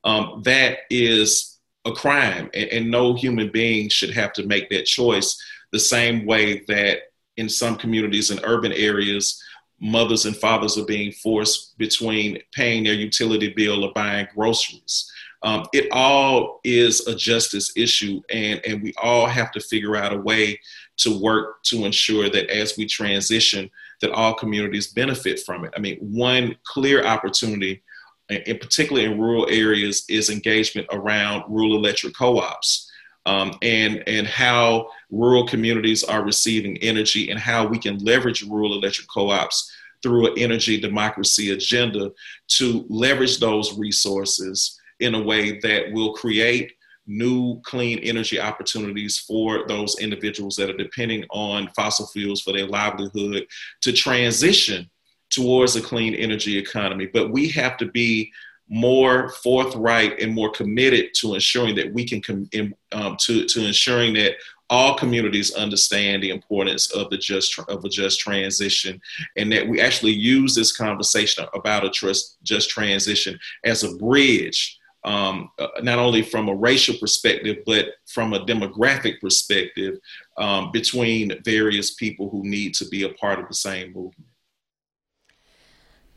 Um, 0.05 0.43
that 0.45 0.81
is 0.91 1.59
a 1.85 1.93
crime, 1.93 2.51
and, 2.55 2.69
and 2.71 2.91
no 2.91 3.15
human 3.15 3.51
being 3.51 3.89
should 3.89 4.11
have 4.11 4.33
to 4.35 4.47
make 4.47 4.71
that 4.71 4.87
choice 4.87 5.43
the 5.73 5.79
same 5.79 6.25
way 6.25 6.61
that 6.69 6.99
in 7.37 7.49
some 7.49 7.77
communities 7.77 8.31
in 8.31 8.39
urban 8.45 8.73
areas, 8.73 9.43
mothers 9.81 10.25
and 10.25 10.37
fathers 10.37 10.79
are 10.79 10.85
being 10.85 11.13
forced 11.13 11.77
between 11.79 12.39
paying 12.53 12.85
their 12.85 12.95
utility 12.95 13.53
bill 13.55 13.85
or 13.85 13.93
buying 13.93 14.27
groceries. 14.35 15.11
Um, 15.45 15.67
it 15.75 15.89
all 15.93 16.61
is 16.65 17.07
a 17.07 17.15
justice 17.15 17.77
issue, 17.77 18.23
and, 18.31 18.63
and 18.67 18.83
we 18.83 18.95
all 18.97 19.27
have 19.27 19.53
to 19.53 19.61
figure 19.61 19.95
out 19.95 20.15
a 20.15 20.19
way 20.19 20.59
to 20.97 21.21
work 21.21 21.63
to 21.65 21.85
ensure 21.85 22.31
that 22.31 22.49
as 22.49 22.79
we 22.79 22.87
transition, 22.87 23.71
that 24.01 24.11
all 24.13 24.33
communities 24.33 24.93
benefit 24.93 25.41
from 25.41 25.67
it. 25.67 25.75
I 25.77 25.81
mean, 25.81 25.99
one 25.99 26.57
clear 26.65 27.05
opportunity, 27.05 27.83
and 28.31 28.59
particularly 28.59 29.07
in 29.07 29.21
rural 29.21 29.47
areas, 29.51 30.07
is 30.09 30.31
engagement 30.31 30.89
around 30.91 31.45
rural 31.47 31.77
electric 31.77 32.17
co-ops. 32.17 32.91
Um, 33.27 33.57
and 33.63 34.03
and 34.07 34.27
how 34.27 34.89
rural 35.11 35.47
communities 35.47 36.05
are 36.05 36.23
receiving 36.23 36.77
energy 36.79 37.31
and 37.31 37.41
how 37.41 37.67
we 37.67 37.79
can 37.79 37.97
leverage 37.99 38.43
rural 38.43 38.75
electric 38.75 39.09
co-ops 39.09 39.73
through 40.03 40.27
an 40.27 40.35
energy 40.37 40.79
democracy 40.79 41.53
agenda 41.53 42.13
to 42.49 42.85
leverage 42.91 43.39
those 43.41 43.79
resources 43.79 44.79
in 45.01 45.15
a 45.15 45.23
way 45.23 45.59
that 45.61 45.93
will 45.93 46.13
create 46.13 46.73
new 47.07 47.61
clean 47.65 47.99
energy 47.99 48.41
opportunities 48.41 49.19
for 49.19 49.67
those 49.69 49.99
individuals 49.99 50.57
that 50.57 50.71
are 50.71 50.77
depending 50.77 51.25
on 51.31 51.71
fossil 51.77 52.07
fuels 52.07 52.41
for 52.41 52.53
their 52.53 52.67
livelihood 52.67 53.47
to 53.83 53.93
transition 53.93 54.89
towards 55.31 55.77
a 55.77 55.83
clean 55.83 56.15
energy 56.15 56.57
economy. 56.57 57.07
But 57.07 57.31
we 57.31 57.49
have 57.51 57.77
to 57.79 57.87
be 57.87 58.33
more 58.69 59.29
forthright 59.29 60.21
and 60.21 60.33
more 60.33 60.51
committed 60.51 61.13
to 61.15 61.35
ensuring 61.35 61.75
that 61.75 61.93
we 61.93 62.05
can 62.07 62.23
com- 62.23 62.49
um, 62.93 63.17
to, 63.21 63.45
to 63.45 63.67
ensuring 63.67 64.15
that 64.15 64.37
all 64.71 64.97
communities 64.97 65.55
understand 65.55 66.23
the 66.23 66.31
importance 66.31 66.91
of 66.93 67.11
the 67.11 67.19
just 67.19 67.59
of 67.69 67.85
a 67.85 67.89
just 67.89 68.21
transition 68.21 69.01
and 69.37 69.53
that 69.53 69.69
we 69.69 69.81
actually 69.81 70.13
use 70.13 70.55
this 70.55 70.75
conversation 70.75 71.45
about 71.53 71.85
a 71.85 71.91
trust 71.91 72.39
just 72.43 72.71
transition 72.71 73.39
as 73.65 73.85
a 73.85 73.95
bridge 73.97 74.79
um, 75.05 75.51
uh, 75.59 75.69
not 75.83 75.99
only 75.99 76.23
from 76.23 76.49
a 76.49 76.55
racial 76.55 76.97
perspective, 76.99 77.59
but 77.67 77.89
from 78.07 78.33
a 78.33 78.45
demographic 78.45 79.21
perspective 79.21 79.99
um, 80.39 80.73
between 80.73 81.43
various 81.45 81.95
people 81.95 82.31
who 82.31 82.43
need 82.43 82.75
to 82.75 82.89
be 82.89 83.03
a 83.03 83.11
part 83.11 83.39
of 83.39 83.49
the 83.49 83.55
same 83.55 83.93
movement. 83.93 84.29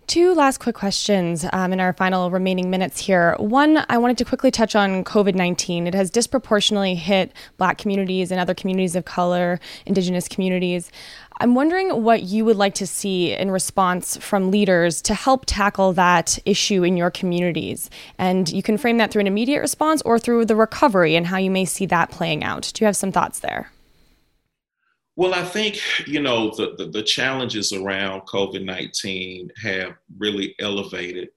Two 0.07 0.33
last 0.33 0.59
quick 0.59 0.75
questions 0.75 1.45
um, 1.51 1.73
in 1.73 1.81
our 1.81 1.91
final 1.91 2.31
remaining 2.31 2.69
minutes 2.69 2.97
here. 2.97 3.35
One, 3.39 3.83
I 3.89 3.97
wanted 3.97 4.17
to 4.19 4.23
quickly 4.23 4.51
touch 4.51 4.73
on 4.73 5.03
COVID 5.03 5.35
19. 5.35 5.85
It 5.85 5.93
has 5.93 6.09
disproportionately 6.09 6.95
hit 6.95 7.33
Black 7.57 7.77
communities 7.77 8.31
and 8.31 8.39
other 8.39 8.53
communities 8.53 8.95
of 8.95 9.03
color, 9.03 9.59
Indigenous 9.85 10.29
communities. 10.29 10.93
I'm 11.41 11.55
wondering 11.55 12.03
what 12.03 12.23
you 12.23 12.45
would 12.45 12.55
like 12.55 12.73
to 12.75 12.87
see 12.87 13.33
in 13.33 13.51
response 13.51 14.15
from 14.15 14.49
leaders 14.49 15.01
to 15.03 15.13
help 15.13 15.43
tackle 15.45 15.91
that 15.93 16.39
issue 16.45 16.83
in 16.83 16.95
your 16.95 17.11
communities. 17.11 17.89
And 18.17 18.47
you 18.49 18.63
can 18.63 18.77
frame 18.77 18.99
that 18.99 19.11
through 19.11 19.19
an 19.21 19.27
immediate 19.27 19.59
response 19.59 20.01
or 20.03 20.19
through 20.19 20.45
the 20.45 20.55
recovery 20.55 21.17
and 21.17 21.27
how 21.27 21.37
you 21.37 21.51
may 21.51 21.65
see 21.65 21.85
that 21.87 22.11
playing 22.11 22.45
out. 22.45 22.71
Do 22.73 22.81
you 22.81 22.85
have 22.85 22.95
some 22.95 23.11
thoughts 23.11 23.39
there? 23.39 23.71
Well, 25.17 25.33
I 25.33 25.43
think, 25.43 25.79
you 26.05 26.21
know, 26.21 26.51
the, 26.51 26.75
the, 26.77 26.85
the 26.85 27.01
challenges 27.01 27.73
around 27.73 28.27
COVID 28.27 28.63
19 28.63 29.49
have 29.63 29.95
really 30.19 30.53
elevated 30.59 31.29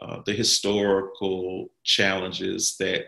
uh, 0.00 0.20
the 0.24 0.32
historical 0.32 1.68
challenges 1.82 2.76
that 2.78 3.06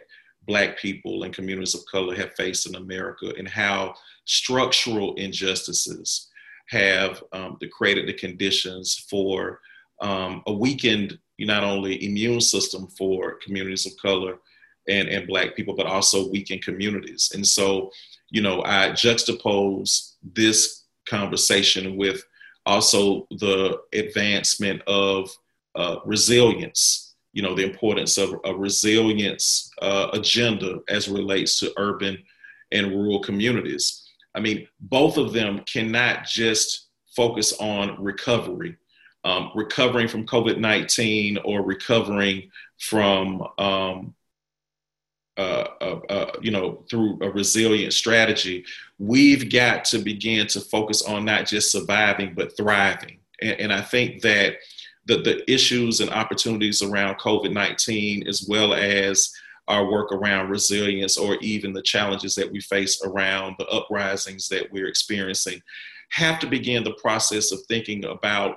Black 0.49 0.77
people 0.79 1.23
and 1.23 1.33
communities 1.33 1.77
of 1.77 1.87
color 1.87 2.17
have 2.17 2.35
faced 2.35 2.67
in 2.67 2.75
America 2.75 3.33
and 3.39 3.49
how 3.49 3.95
structural 4.25 5.15
injustices 5.15 6.29
have 6.71 7.23
um, 7.33 7.57
created 7.71 8.09
the 8.09 8.15
conditions 8.15 9.07
for 9.09 9.61
um, 10.01 10.43
a 10.49 10.53
weakened, 10.53 11.21
not 11.39 11.63
only 11.63 12.05
immune 12.05 12.41
system 12.41 12.89
for 12.99 13.39
communities 13.45 13.87
of 13.87 13.93
color 14.03 14.39
and, 14.89 15.09
and 15.09 15.29
Black 15.29 15.55
people, 15.55 15.77
but 15.77 15.87
also 15.87 16.29
weakened 16.31 16.65
communities. 16.65 17.31
And 17.33 17.47
so, 17.47 17.93
you 18.31 18.43
know, 18.43 18.63
I 18.65 18.91
juxtapose 18.91 20.15
this 20.23 20.85
conversation 21.09 21.97
with 21.97 22.25
also 22.67 23.27
the 23.31 23.79
advancement 23.93 24.83
of 24.87 25.31
uh, 25.75 25.97
resilience, 26.05 27.15
you 27.33 27.43
know, 27.43 27.55
the 27.55 27.65
importance 27.65 28.19
of 28.19 28.35
a 28.45 28.55
resilience 28.55 29.71
uh, 29.83 30.09
agenda 30.13 30.81
as 30.89 31.09
relates 31.09 31.59
to 31.61 31.73
urban 31.77 32.19
and 32.73 32.93
rural 32.93 33.21
communities. 33.21 34.09
I 34.35 34.41
mean, 34.41 34.69
both 34.81 35.17
of 35.17 35.33
them 35.33 35.65
cannot 35.73 36.25
just 36.25 36.89
focus 37.17 37.53
on 37.55 38.01
recovery, 38.03 38.77
um, 39.25 39.51
recovering 39.55 40.07
from 40.07 40.27
COVID 40.27 40.59
19 40.59 41.39
or 41.45 41.63
recovering 41.63 42.51
from 42.79 43.45
um, 43.59 44.15
uh, 45.37 45.67
uh, 45.81 46.01
uh, 46.09 46.33
you 46.43 46.51
know, 46.51 46.85
through 46.91 47.19
a 47.23 47.31
resilient 47.31 47.93
strategy, 47.93 48.65
we've 48.99 49.51
got 49.51 49.85
to 49.87 49.99
begin 49.99 50.47
to 50.49 50.61
focus 50.61 51.03
on 51.03 51.25
not 51.25 51.47
just 51.47 51.73
surviving, 51.73 52.35
but 52.35 52.57
thriving. 52.57 53.19
And, 53.41 53.61
and 53.61 53.73
I 53.73 53.81
think 53.81 54.23
that 54.23 54.57
the, 55.07 55.23
the 55.23 55.51
issues 55.51 56.01
and 56.01 56.11
opportunities 56.11 56.83
around 56.83 57.19
COVID 57.19 57.53
19, 57.53 58.27
as 58.29 58.47
well 58.49 58.75
as 58.75 59.33
our 59.69 59.91
work 59.91 60.13
around 60.13 60.51
resilience 60.51 61.17
or 61.17 61.37
even 61.37 61.73
the 61.73 61.83
challenges 61.83 62.35
that 62.35 62.51
we 62.51 62.61
face 62.61 63.01
around 63.05 63.55
the 63.59 63.67
uprisings 63.69 64.49
that 64.49 64.71
we're 64.73 64.89
experiencing, 64.89 65.63
have 66.11 66.39
to 66.41 66.47
begin 66.47 66.83
the 66.83 66.95
process 66.95 67.53
of 67.53 67.61
thinking 67.69 68.05
about 68.05 68.57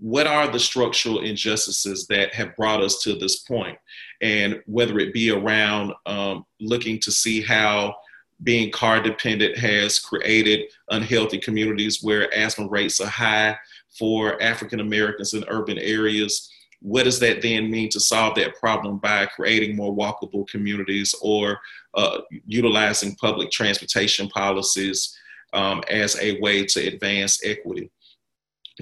what 0.00 0.26
are 0.26 0.48
the 0.48 0.58
structural 0.58 1.20
injustices 1.20 2.06
that 2.06 2.34
have 2.34 2.56
brought 2.56 2.82
us 2.82 3.02
to 3.02 3.14
this 3.14 3.40
point 3.40 3.76
and 4.20 4.60
whether 4.66 4.98
it 4.98 5.12
be 5.12 5.30
around 5.30 5.92
um, 6.06 6.44
looking 6.60 6.98
to 7.00 7.10
see 7.10 7.42
how 7.42 7.94
being 8.42 8.70
car 8.70 9.00
dependent 9.00 9.56
has 9.56 9.98
created 9.98 10.60
unhealthy 10.90 11.38
communities 11.38 12.02
where 12.02 12.32
asthma 12.34 12.66
rates 12.68 13.00
are 13.00 13.06
high 13.06 13.56
for 13.98 14.42
African 14.42 14.80
Americans 14.80 15.34
in 15.34 15.44
urban 15.48 15.78
areas. 15.78 16.50
What 16.80 17.04
does 17.04 17.20
that 17.20 17.42
then 17.42 17.70
mean 17.70 17.88
to 17.90 18.00
solve 18.00 18.34
that 18.36 18.56
problem 18.56 18.98
by 18.98 19.26
creating 19.26 19.76
more 19.76 19.94
walkable 19.94 20.48
communities 20.48 21.14
or 21.22 21.60
uh, 21.94 22.20
utilizing 22.46 23.14
public 23.16 23.50
transportation 23.50 24.28
policies 24.28 25.16
um, 25.52 25.82
as 25.88 26.18
a 26.20 26.40
way 26.40 26.64
to 26.64 26.88
advance 26.88 27.44
equity? 27.44 27.90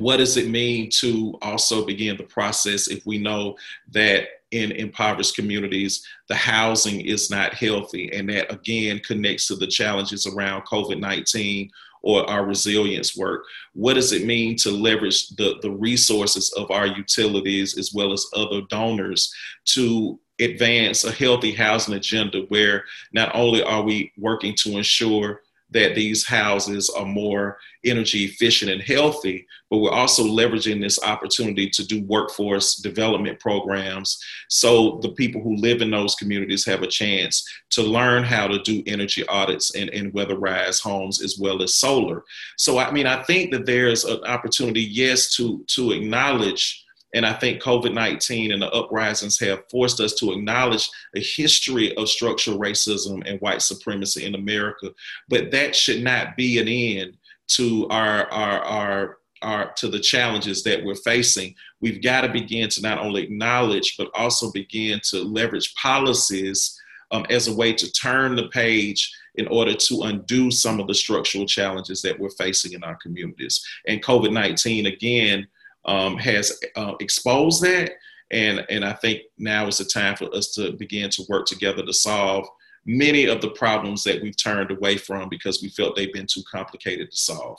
What 0.01 0.17
does 0.17 0.39
it 0.39 0.49
mean 0.49 0.89
to 1.01 1.37
also 1.43 1.85
begin 1.85 2.17
the 2.17 2.23
process 2.23 2.89
if 2.89 3.05
we 3.05 3.19
know 3.19 3.57
that 3.91 4.29
in 4.51 4.73
impoverished 4.73 5.37
communities, 5.37 6.05
the 6.29 6.35
housing 6.35 7.03
is 7.03 7.31
not 7.31 7.53
healthy. 7.53 8.11
And 8.13 8.29
that 8.31 8.51
again 8.51 9.01
connects 9.01 9.47
to 9.49 9.57
the 9.57 9.67
challenges 9.67 10.27
around 10.27 10.63
COVID 10.63 10.99
19 10.99 11.71
or 12.03 12.29
our 12.31 12.47
resilience 12.47 13.15
work. 13.15 13.45
What 13.75 13.95
does 13.95 14.13
it 14.13 14.25
mean 14.25 14.57
to 14.57 14.71
leverage 14.71 15.29
the, 15.37 15.57
the 15.61 15.71
resources 15.71 16.51
of 16.55 16.71
our 16.71 16.87
utilities 16.87 17.77
as 17.77 17.93
well 17.93 18.15
as 18.15 18.27
other 18.35 18.63
donors 18.71 19.33
to 19.67 20.19
advance 20.41 21.05
a 21.05 21.13
healthy 21.13 21.53
housing 21.53 21.95
agenda 21.95 22.41
where 22.49 22.85
not 23.13 23.31
only 23.35 23.63
are 23.63 23.83
we 23.83 24.11
working 24.17 24.55
to 24.61 24.79
ensure 24.79 25.43
that 25.73 25.95
these 25.95 26.27
houses 26.27 26.91
are 26.91 27.07
more 27.07 27.59
energy 27.85 28.25
efficient 28.25 28.71
and 28.71 28.83
healthy, 28.83 29.47
but 29.71 29.79
we're 29.79 29.91
also 29.91 30.25
leveraging 30.25 30.81
this 30.81 31.03
opportunity 31.03 31.71
to 31.71 31.87
do 31.87 32.03
workforce 32.05 32.77
development 32.77 33.39
programs 33.41 34.23
so 34.49 34.99
the 35.03 35.11
people 35.11 35.41
who 35.41 35.57
live 35.57 35.81
in 35.81 35.91
those 35.91 36.15
communities 36.17 36.67
have 36.67 36.83
a 36.83 36.87
chance 36.87 37.49
to 37.71 37.83
learn 37.83 38.25
how 38.25 38.47
to 38.47 38.61
do 38.63 38.83
energy 38.87 39.27
audits 39.29 39.75
and, 39.75 39.91
and 39.91 40.13
weatherize 40.13 40.81
homes 40.81 41.23
as 41.23 41.39
well 41.39 41.63
as 41.63 41.75
solar. 41.75 42.25
So, 42.57 42.79
I 42.79 42.91
mean, 42.91 43.07
I 43.07 43.23
think 43.23 43.53
that 43.53 43.67
there's 43.67 44.05
an 44.05 44.23
opportunity, 44.25 44.83
yes, 44.83 45.35
to, 45.37 45.65
to 45.69 45.93
acknowledge 45.93 46.85
and 47.15 47.27
I 47.27 47.33
think 47.33 47.63
COVID 47.63 47.93
19 47.93 48.53
and 48.53 48.63
the 48.63 48.71
uprisings 48.71 49.39
have 49.41 49.65
forced 49.71 50.01
us 50.01 50.15
to 50.15 50.33
acknowledge 50.33 50.89
a 51.17 51.21
history 51.21 51.95
of 51.97 52.09
structural 52.09 52.59
racism 52.59 53.23
and 53.27 53.41
white 53.41 53.63
supremacy 53.63 54.25
in 54.25 54.35
America. 54.35 54.91
But 55.29 55.51
that 55.51 55.75
should 55.75 56.03
not 56.03 56.37
be 56.37 56.59
an 56.59 56.69
end 56.69 57.17
to 57.49 57.89
our, 57.89 58.31
our, 58.31 58.63
our, 58.63 59.19
our 59.43 59.73
to 59.73 59.89
the 59.89 59.99
challenges 59.99 60.63
that 60.63 60.85
we're 60.85 60.95
facing. 60.95 61.55
We've 61.81 62.03
got 62.03 62.21
to 62.21 62.29
begin 62.29 62.69
to 62.71 62.83
not 62.83 62.99
only 62.99 63.25
acknowledge, 63.25 63.97
but 63.97 64.11
also 64.15 64.53
begin 64.53 65.01
to 65.11 65.23
leverage 65.23 65.75
policies 65.75 66.81
um, 67.11 67.27
as 67.29 67.49
a 67.49 67.55
way 67.55 67.73
to 67.73 67.91
turn 67.93 68.37
the 68.37 68.49
page 68.49 69.13
in 69.35 69.49
order 69.49 69.75
to 69.75 70.03
undo 70.03 70.51
some 70.51 70.79
of 70.79 70.87
the 70.87 70.95
structural 70.95 71.47
challenges 71.47 72.03
that 72.03 72.19
we're 72.19 72.31
facing 72.31 72.73
in 72.73 72.85
our 72.85 72.97
communities. 72.97 73.65
And 73.89 74.03
COVID 74.03 74.33
19, 74.33 74.87
again, 74.87 75.49
um, 75.85 76.17
has 76.19 76.59
uh, 76.77 76.95
exposed 77.01 77.63
that. 77.63 77.93
And, 78.31 78.65
and 78.71 78.85
I 78.85 78.93
think 78.93 79.23
now 79.39 79.67
is 79.67 79.79
the 79.79 79.85
time 79.85 80.17
for 80.17 80.33
us 80.35 80.53
to 80.55 80.73
begin 80.73 81.11
to 81.11 81.25
work 81.29 81.47
together 81.47 81.85
to 81.85 81.93
solve 81.93 82.47
many 82.87 83.27
of 83.27 83.41
the 83.41 83.51
problems 83.51 84.05
that 84.05 84.23
we've 84.23 84.37
turned 84.37 84.71
away 84.71 84.97
from 84.97 85.29
because 85.29 85.63
we 85.63 85.69
felt 85.69 85.97
they've 85.97 86.13
been 86.13 86.27
too 86.27 86.43
complicated 86.51 87.11
to 87.11 87.17
solve. 87.17 87.59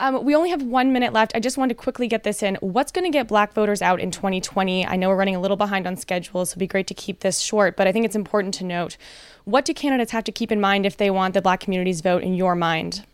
Um, 0.00 0.24
we 0.24 0.36
only 0.36 0.50
have 0.50 0.62
one 0.62 0.92
minute 0.92 1.12
left. 1.12 1.32
I 1.34 1.40
just 1.40 1.58
wanted 1.58 1.76
to 1.76 1.82
quickly 1.82 2.06
get 2.06 2.22
this 2.22 2.42
in. 2.42 2.54
What's 2.56 2.92
going 2.92 3.04
to 3.04 3.10
get 3.10 3.26
black 3.26 3.52
voters 3.52 3.82
out 3.82 4.00
in 4.00 4.12
2020? 4.12 4.86
I 4.86 4.94
know 4.94 5.08
we're 5.08 5.16
running 5.16 5.34
a 5.34 5.40
little 5.40 5.56
behind 5.56 5.88
on 5.88 5.96
schedule, 5.96 6.46
so 6.46 6.52
it'd 6.52 6.60
be 6.60 6.68
great 6.68 6.86
to 6.86 6.94
keep 6.94 7.20
this 7.20 7.40
short, 7.40 7.76
but 7.76 7.88
I 7.88 7.92
think 7.92 8.04
it's 8.04 8.14
important 8.14 8.54
to 8.54 8.64
note. 8.64 8.96
What 9.44 9.64
do 9.64 9.74
candidates 9.74 10.12
have 10.12 10.24
to 10.24 10.32
keep 10.32 10.52
in 10.52 10.60
mind 10.60 10.86
if 10.86 10.96
they 10.96 11.10
want 11.10 11.34
the 11.34 11.42
black 11.42 11.58
community's 11.58 12.00
vote 12.00 12.22
in 12.22 12.34
your 12.34 12.54
mind? 12.54 13.04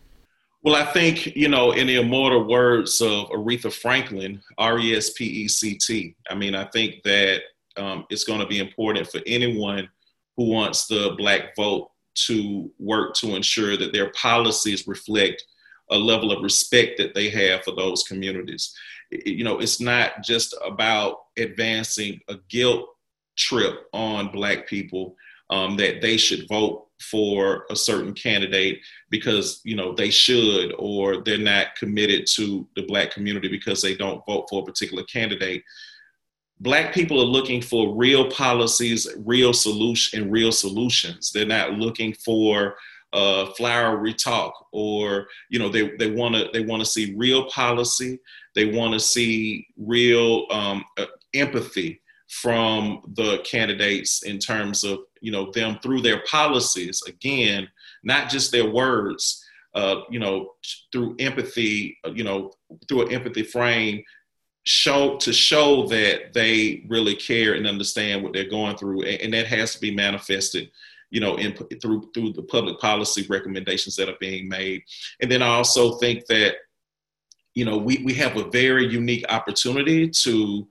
Well, 0.65 0.75
I 0.75 0.85
think, 0.93 1.35
you 1.35 1.47
know, 1.47 1.73
in 1.73 1.85
the 1.85 1.97
immortal 1.97 2.43
words 2.43 2.99
of 2.99 3.29
Aretha 3.29 3.71
Franklin, 3.71 4.41
R 4.57 4.79
E 4.79 4.95
S 4.97 5.11
P 5.11 5.23
E 5.23 5.47
C 5.47 5.75
T, 5.75 6.15
I 6.27 6.33
mean, 6.33 6.55
I 6.55 6.65
think 6.65 7.03
that 7.03 7.41
um, 7.77 8.07
it's 8.09 8.23
going 8.23 8.39
to 8.39 8.47
be 8.47 8.57
important 8.57 9.07
for 9.07 9.21
anyone 9.27 9.87
who 10.35 10.49
wants 10.49 10.87
the 10.87 11.13
Black 11.19 11.55
vote 11.55 11.91
to 12.25 12.71
work 12.79 13.13
to 13.17 13.35
ensure 13.35 13.77
that 13.77 13.93
their 13.93 14.09
policies 14.13 14.87
reflect 14.87 15.45
a 15.91 15.95
level 15.95 16.31
of 16.31 16.41
respect 16.41 16.97
that 16.97 17.13
they 17.13 17.29
have 17.29 17.63
for 17.63 17.75
those 17.75 18.01
communities. 18.01 18.73
You 19.11 19.43
know, 19.43 19.59
it's 19.59 19.79
not 19.79 20.23
just 20.23 20.55
about 20.65 21.25
advancing 21.37 22.19
a 22.27 22.37
guilt 22.49 22.87
trip 23.35 23.85
on 23.93 24.31
Black 24.31 24.67
people 24.67 25.15
um, 25.51 25.77
that 25.77 26.01
they 26.01 26.17
should 26.17 26.47
vote 26.49 26.84
for 26.99 27.65
a 27.69 27.75
certain 27.75 28.13
candidate 28.13 28.79
because 29.09 29.61
you 29.63 29.75
know 29.75 29.93
they 29.93 30.09
should 30.09 30.73
or 30.79 31.21
they're 31.23 31.37
not 31.37 31.75
committed 31.75 32.25
to 32.25 32.67
the 32.75 32.83
black 32.83 33.11
community 33.11 33.47
because 33.47 33.81
they 33.81 33.95
don't 33.95 34.25
vote 34.25 34.47
for 34.49 34.61
a 34.61 34.65
particular 34.65 35.03
candidate. 35.03 35.63
Black 36.61 36.93
people 36.93 37.19
are 37.19 37.25
looking 37.25 37.61
for 37.61 37.95
real 37.95 38.31
policies 38.31 39.07
real 39.25 39.53
solution 39.53 40.21
and 40.21 40.31
real 40.31 40.51
solutions. 40.51 41.31
They're 41.31 41.45
not 41.45 41.73
looking 41.73 42.13
for 42.13 42.75
uh, 43.13 43.45
flowery 43.57 44.13
talk 44.13 44.53
or 44.73 45.27
you 45.49 45.57
know 45.59 45.69
they, 45.69 45.95
they 45.97 46.11
want 46.11 46.35
to 46.35 46.49
they 46.53 46.61
want 46.61 46.81
to 46.81 46.85
see 46.85 47.13
real 47.15 47.45
policy. 47.49 48.19
They 48.55 48.65
want 48.65 48.93
to 48.93 48.99
see 48.99 49.67
real 49.77 50.45
um, 50.49 50.83
uh, 50.97 51.05
empathy 51.33 52.01
from 52.29 53.01
the 53.15 53.39
candidates 53.45 54.23
in 54.23 54.39
terms 54.39 54.83
of 54.83 54.99
you 55.25 55.31
know 55.31 55.51
them 55.51 55.79
through 55.81 56.01
their 56.01 56.21
policies 56.29 57.01
again 57.07 57.67
not 58.03 58.29
just 58.29 58.51
their 58.51 58.69
words 58.69 59.43
uh, 59.73 60.01
you 60.09 60.19
know 60.19 60.51
through 60.91 61.15
empathy 61.19 61.97
you 62.13 62.23
know 62.23 62.51
through 62.87 63.01
an 63.01 63.11
empathy 63.11 63.43
frame 63.43 64.03
show 64.63 65.17
to 65.17 65.31
show 65.31 65.85
that 65.87 66.33
they 66.33 66.85
really 66.87 67.15
care 67.15 67.53
and 67.53 67.67
understand 67.67 68.23
what 68.23 68.33
they're 68.33 68.49
going 68.49 68.77
through 68.77 69.01
and, 69.03 69.21
and 69.21 69.33
that 69.33 69.47
has 69.47 69.73
to 69.73 69.81
be 69.81 69.93
manifested 69.93 70.69
you 71.09 71.19
know 71.19 71.35
in, 71.37 71.53
through 71.81 72.09
through 72.13 72.33
the 72.33 72.43
public 72.43 72.79
policy 72.79 73.25
recommendations 73.29 73.95
that 73.95 74.09
are 74.09 74.17
being 74.19 74.47
made. 74.47 74.83
And 75.21 75.31
then 75.31 75.41
i 75.41 75.47
also 75.47 75.97
think 75.97 76.25
that 76.27 76.55
you 77.53 77.65
know 77.65 77.77
we, 77.77 78.03
we 78.03 78.13
have 78.15 78.35
a 78.37 78.49
very 78.49 78.85
unique 78.87 79.25
opportunity 79.29 80.09
to 80.09 80.67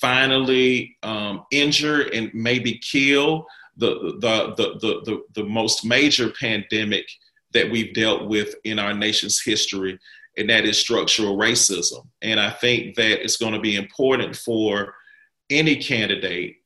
finally 0.00 0.96
um, 1.02 1.44
injure 1.50 2.02
and 2.12 2.32
maybe 2.32 2.78
kill 2.78 3.46
the, 3.76 4.16
the, 4.20 4.54
the, 4.56 4.78
the, 4.80 5.00
the, 5.04 5.22
the 5.34 5.44
most 5.44 5.84
major 5.84 6.30
pandemic 6.38 7.06
that 7.52 7.70
we've 7.70 7.94
dealt 7.94 8.28
with 8.28 8.54
in 8.64 8.78
our 8.78 8.94
nation's 8.94 9.40
history, 9.42 9.98
and 10.36 10.48
that 10.48 10.64
is 10.64 10.78
structural 10.78 11.36
racism. 11.36 12.06
And 12.22 12.40
I 12.40 12.50
think 12.50 12.96
that 12.96 13.22
it's 13.22 13.36
going 13.36 13.52
to 13.52 13.60
be 13.60 13.76
important 13.76 14.36
for 14.36 14.94
any 15.50 15.76
candidate 15.76 16.56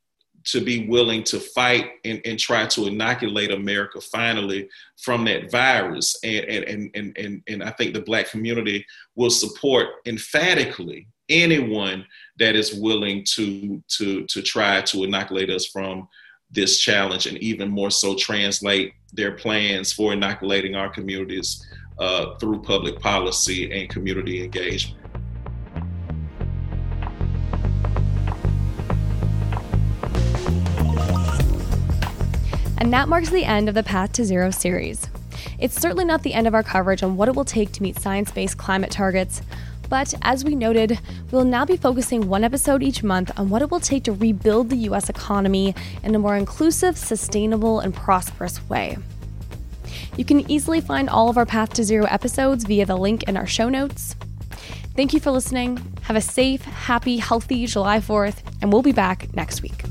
to 0.44 0.60
be 0.60 0.86
willing 0.86 1.24
to 1.24 1.40
fight 1.40 1.90
and, 2.04 2.20
and 2.24 2.38
try 2.38 2.66
to 2.66 2.86
inoculate 2.86 3.50
America 3.50 4.00
finally 4.00 4.68
from 4.96 5.24
that 5.24 5.50
virus. 5.50 6.16
And, 6.22 6.44
and, 6.44 6.90
and, 6.94 7.18
and, 7.18 7.42
and 7.48 7.64
I 7.64 7.70
think 7.72 7.94
the 7.94 8.00
Black 8.02 8.30
community 8.30 8.86
will 9.16 9.30
support 9.30 9.88
emphatically 10.06 11.08
anyone 11.28 12.06
that 12.38 12.54
is 12.54 12.74
willing 12.74 13.24
to, 13.34 13.82
to, 13.88 14.24
to 14.26 14.42
try 14.42 14.82
to 14.82 15.02
inoculate 15.02 15.50
us 15.50 15.66
from 15.66 16.06
this 16.50 16.78
challenge 16.78 17.26
and 17.26 17.38
even 17.38 17.68
more 17.68 17.90
so 17.90 18.14
translate 18.14 18.94
their 19.12 19.32
plans 19.32 19.92
for 19.92 20.12
inoculating 20.12 20.74
our 20.74 20.88
communities 20.88 21.66
uh, 21.98 22.34
through 22.36 22.62
public 22.62 23.00
policy 23.00 23.72
and 23.72 23.88
community 23.88 24.42
engagement. 24.42 25.00
And 32.78 32.92
that 32.92 33.08
marks 33.08 33.30
the 33.30 33.44
end 33.44 33.68
of 33.68 33.74
the 33.74 33.82
Path 33.82 34.12
to 34.12 34.24
Zero 34.24 34.50
series. 34.50 35.08
It's 35.58 35.80
certainly 35.80 36.04
not 36.04 36.22
the 36.22 36.34
end 36.34 36.46
of 36.46 36.54
our 36.54 36.62
coverage 36.62 37.02
on 37.02 37.16
what 37.16 37.28
it 37.28 37.34
will 37.34 37.44
take 37.44 37.72
to 37.72 37.82
meet 37.82 37.98
science 37.98 38.30
based 38.30 38.58
climate 38.58 38.90
targets, 38.90 39.42
but 39.88 40.14
as 40.22 40.44
we 40.44 40.54
noted, 40.54 40.98
we'll 41.30 41.44
now 41.44 41.64
be 41.64 41.76
focusing 41.76 42.28
one 42.28 42.44
episode 42.44 42.82
each 42.82 43.02
month 43.02 43.30
on 43.38 43.48
what 43.48 43.62
it 43.62 43.70
will 43.70 43.80
take 43.80 44.04
to 44.04 44.12
rebuild 44.12 44.70
the 44.70 44.76
US 44.90 45.08
economy 45.08 45.74
in 46.02 46.14
a 46.14 46.18
more 46.18 46.36
inclusive, 46.36 46.96
sustainable, 46.96 47.80
and 47.80 47.94
prosperous 47.94 48.66
way. 48.68 48.98
You 50.16 50.24
can 50.24 50.50
easily 50.50 50.80
find 50.80 51.08
all 51.08 51.28
of 51.28 51.36
our 51.36 51.46
Path 51.46 51.74
to 51.74 51.84
Zero 51.84 52.06
episodes 52.06 52.64
via 52.64 52.86
the 52.86 52.96
link 52.96 53.24
in 53.24 53.36
our 53.36 53.46
show 53.46 53.68
notes. 53.68 54.16
Thank 54.94 55.12
you 55.12 55.20
for 55.20 55.30
listening. 55.30 55.78
Have 56.02 56.16
a 56.16 56.20
safe, 56.20 56.62
happy, 56.62 57.18
healthy 57.18 57.66
July 57.66 57.98
4th, 57.98 58.38
and 58.62 58.72
we'll 58.72 58.82
be 58.82 58.92
back 58.92 59.34
next 59.34 59.62
week. 59.62 59.84